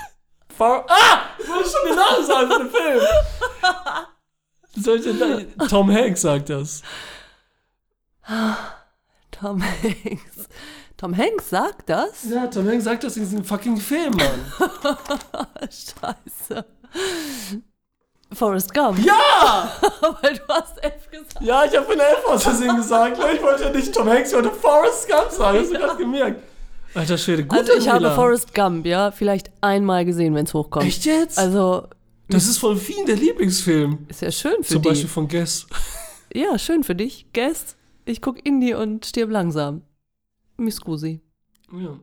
For 0.57 0.85
ah! 0.91 1.21
Ich 1.39 1.49
wollte 1.49 1.71
schon 1.71 1.89
den 1.89 1.97
Namen 1.97 2.27
sagen 2.27 2.51
von 2.51 2.59
dem 2.59 2.71
Film. 2.71 3.01
Soll 4.85 4.97
ich 4.99 5.05
denn 5.05 5.19
da- 5.57 5.67
Tom 5.67 5.91
Hanks 5.91 6.21
sagt 6.21 6.51
das. 6.51 6.83
Tom 9.31 9.63
Hanks. 9.63 10.49
Tom 10.99 11.17
Hanks 11.17 11.51
sagt 11.51 11.89
das? 11.89 12.25
Ja, 12.29 12.49
Tom 12.49 12.69
Hanks 12.69 12.83
sagt 12.83 13.05
das 13.05 13.17
in 13.17 13.23
diesem 13.23 13.45
fucking 13.45 13.77
Film, 13.77 14.15
Mann. 14.17 14.53
Scheiße. 15.71 16.65
Forrest 18.33 18.75
Gump. 18.75 18.99
Ja! 19.05 19.73
Weil 20.21 20.35
du 20.35 20.43
hast 20.49 20.83
F 20.83 21.09
gesagt. 21.09 21.41
Ja, 21.41 21.65
ich 21.65 21.77
habe 21.77 21.93
in 21.93 21.99
der 21.99 22.11
F 22.19 22.25
aus 22.27 22.43
Versehen 22.43 22.77
gesagt. 22.77 23.17
Ich 23.33 23.41
wollte 23.41 23.63
ja 23.65 23.71
nicht 23.71 23.95
Tom 23.95 24.09
Hanks, 24.09 24.31
ich 24.31 24.35
wollte 24.35 24.51
Forrest 24.51 25.09
Gump 25.09 25.31
sagen. 25.31 25.59
Hast 25.61 25.73
du 25.73 25.79
gerade 25.79 25.97
gemerkt? 25.97 26.43
Alter 26.95 27.17
Schwede, 27.17 27.45
gut. 27.45 27.57
Also 27.57 27.75
ich 27.75 27.89
habe 27.89 28.01
Daniela. 28.01 28.15
Forrest 28.17 28.53
Gump, 28.53 28.85
ja, 28.85 29.13
vielleicht 29.13 29.53
einmal 29.61 30.05
gesehen, 30.05 30.35
wenn 30.35 30.47
es 30.47 30.53
hochkommt. 30.53 30.85
Echt 30.85 31.05
jetzt? 31.05 31.39
Also 31.39 31.87
das 32.29 32.49
ist 32.49 32.59
von 32.59 32.77
vielen 32.77 33.07
der 33.07 33.15
Lieblingsfilm. 33.17 34.07
ist 34.09 34.21
ja 34.21 34.33
schön 34.33 34.65
für 34.65 34.75
Zum 34.75 34.83
die. 34.83 34.89
Beispiel 34.89 35.09
von 35.09 35.29
Guess. 35.29 35.67
Ja, 36.35 36.59
schön 36.59 36.83
für 36.83 36.97
dich. 36.97 37.27
Guest, 37.33 37.77
ich 38.05 38.21
guck 38.21 38.45
Indie 38.45 38.75
und 38.75 39.07
stirb 39.07 39.31
langsam. 39.31 39.83
Miss 40.59 40.81
Gusi. 40.81 41.21
Ja. 41.73 41.99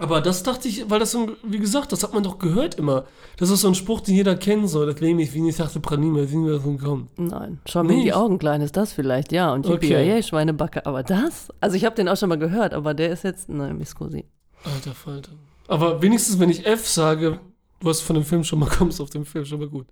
Aber 0.00 0.20
das 0.20 0.44
dachte 0.44 0.68
ich, 0.68 0.88
weil 0.88 1.00
das 1.00 1.10
so, 1.10 1.32
wie 1.42 1.58
gesagt, 1.58 1.90
das 1.90 2.04
hat 2.04 2.14
man 2.14 2.22
doch 2.22 2.38
gehört 2.38 2.76
immer. 2.76 3.04
Das 3.36 3.50
ist 3.50 3.62
so 3.62 3.68
ein 3.68 3.74
Spruch, 3.74 4.00
den 4.00 4.14
jeder 4.14 4.36
kennen 4.36 4.68
soll. 4.68 4.86
Das 4.86 5.00
Leben 5.00 5.18
ist 5.18 5.34
wie 5.34 5.48
ich 5.48 5.56
sagte, 5.56 5.80
Pranima, 5.80 6.20
wie 6.20 6.36
wir 6.44 6.52
davon 6.52 6.78
kommen. 6.78 7.08
Nein, 7.16 7.58
schau 7.66 7.82
mir 7.82 7.94
in 7.94 8.02
die? 8.02 8.12
Augen, 8.12 8.38
klein 8.38 8.60
ist 8.60 8.76
das 8.76 8.92
vielleicht, 8.92 9.32
ja. 9.32 9.52
Und 9.52 9.66
Okay. 9.66 9.74
okay. 9.96 10.22
Schweinebacke, 10.22 10.86
aber 10.86 11.02
das? 11.02 11.48
Also 11.60 11.74
ich 11.76 11.84
habe 11.84 11.96
den 11.96 12.08
auch 12.08 12.16
schon 12.16 12.28
mal 12.28 12.38
gehört, 12.38 12.74
aber 12.74 12.94
der 12.94 13.10
ist 13.10 13.24
jetzt, 13.24 13.48
nein, 13.48 13.76
Miss 13.76 13.96
Gusi. 13.96 14.24
Alter 14.62 14.94
Falter. 14.94 15.32
Aber 15.66 16.00
wenigstens, 16.00 16.38
wenn 16.38 16.50
ich 16.50 16.64
F 16.64 16.86
sage, 16.86 17.40
du 17.80 17.88
hast 17.88 18.02
von 18.02 18.14
dem 18.14 18.24
Film 18.24 18.44
schon 18.44 18.60
mal, 18.60 18.68
kommst 18.78 19.00
auf 19.00 19.10
den 19.10 19.24
Film 19.24 19.44
schon 19.46 19.58
mal 19.58 19.68
gut. 19.68 19.88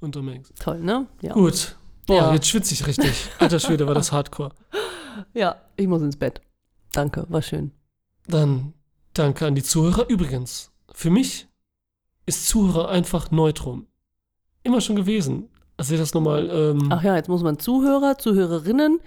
Und 0.00 0.12
Tom 0.12 0.28
Hanks. 0.28 0.52
Toll, 0.60 0.80
ne? 0.80 1.06
Ja. 1.22 1.32
Gut. 1.32 1.76
Boah, 2.06 2.16
Ja. 2.16 2.34
jetzt 2.34 2.46
schwitze 2.48 2.74
ich 2.74 2.86
richtig. 2.86 3.30
Alter 3.38 3.58
Schwede, 3.58 3.86
war 3.86 3.94
das 3.94 4.12
Hardcore. 4.12 4.52
Ja, 5.32 5.56
ich 5.76 5.86
muss 5.88 6.02
ins 6.02 6.16
Bett. 6.16 6.42
Danke, 6.96 7.26
war 7.28 7.42
schön. 7.42 7.72
Dann 8.26 8.72
danke 9.12 9.46
an 9.46 9.54
die 9.54 9.62
Zuhörer. 9.62 10.08
Übrigens, 10.08 10.72
für 10.92 11.10
mich 11.10 11.46
ist 12.24 12.48
Zuhörer 12.48 12.88
einfach 12.88 13.30
Neutrum. 13.30 13.86
Immer 14.62 14.80
schon 14.80 14.96
gewesen. 14.96 15.50
Also 15.76 15.92
ich 15.92 16.00
das 16.00 16.14
nochmal. 16.14 16.48
Ähm, 16.50 16.88
Ach 16.90 17.02
ja, 17.02 17.14
jetzt 17.16 17.28
muss 17.28 17.42
man 17.42 17.58
Zuhörer, 17.58 18.16
Zuhörerinnen 18.16 19.00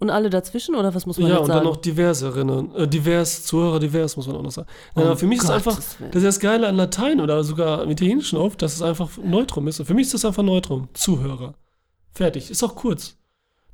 und 0.00 0.10
alle 0.10 0.28
dazwischen 0.28 0.74
oder 0.74 0.92
was 0.92 1.06
muss 1.06 1.18
man 1.18 1.28
ja, 1.28 1.34
jetzt 1.34 1.42
und 1.42 1.46
sagen? 1.46 1.58
dann 1.58 1.72
noch 1.72 1.76
diverserinnen. 1.76 2.74
Äh, 2.74 2.88
divers, 2.88 3.44
Zuhörer 3.44 3.78
divers, 3.78 4.16
muss 4.16 4.26
man 4.26 4.36
auch 4.36 4.42
noch 4.42 4.50
sagen. 4.50 4.68
Um 4.94 5.04
Ja, 5.04 5.14
für 5.14 5.26
mich 5.28 5.38
ist 5.38 5.44
es 5.44 5.50
Gottes 5.50 5.66
einfach, 5.68 6.00
Willen. 6.00 6.10
das 6.10 6.22
ist 6.22 6.26
das 6.26 6.40
Geile 6.40 6.66
an 6.66 6.74
Latein 6.74 7.20
oder 7.20 7.44
sogar 7.44 7.84
im 7.84 7.90
Italienischen 7.90 8.38
oft, 8.38 8.60
dass 8.60 8.74
es 8.74 8.82
einfach 8.82 9.10
Neutrum 9.22 9.68
ist. 9.68 9.78
Und 9.78 9.86
für 9.86 9.94
mich 9.94 10.06
ist 10.06 10.14
das 10.14 10.24
einfach 10.24 10.42
Neutrum. 10.42 10.88
Zuhörer. 10.94 11.54
Fertig. 12.12 12.50
Ist 12.50 12.64
auch 12.64 12.74
kurz. 12.74 13.16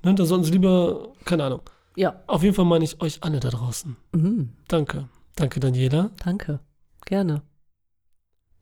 Ne, 0.04 0.14
da 0.14 0.26
sollten 0.26 0.44
sie 0.44 0.52
lieber, 0.52 1.14
keine 1.24 1.44
Ahnung. 1.44 1.62
Ja. 1.96 2.22
Auf 2.26 2.42
jeden 2.42 2.54
Fall 2.54 2.64
meine 2.64 2.84
ich 2.84 3.00
euch 3.00 3.22
alle 3.22 3.40
da 3.40 3.50
draußen. 3.50 3.96
Mhm. 4.12 4.52
Danke. 4.68 5.08
Danke, 5.36 5.60
Daniela. 5.60 6.10
Danke. 6.24 6.60
Gerne. 7.04 7.42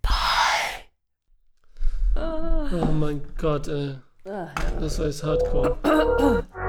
Bye. 0.02 0.10
Oh 2.72 2.92
mein 2.92 3.22
Gott, 3.38 3.68
ey. 3.68 3.96
Ah. 4.24 4.48
Das 4.78 4.98
war 4.98 5.06
jetzt 5.06 5.22
hardcore. 5.22 6.46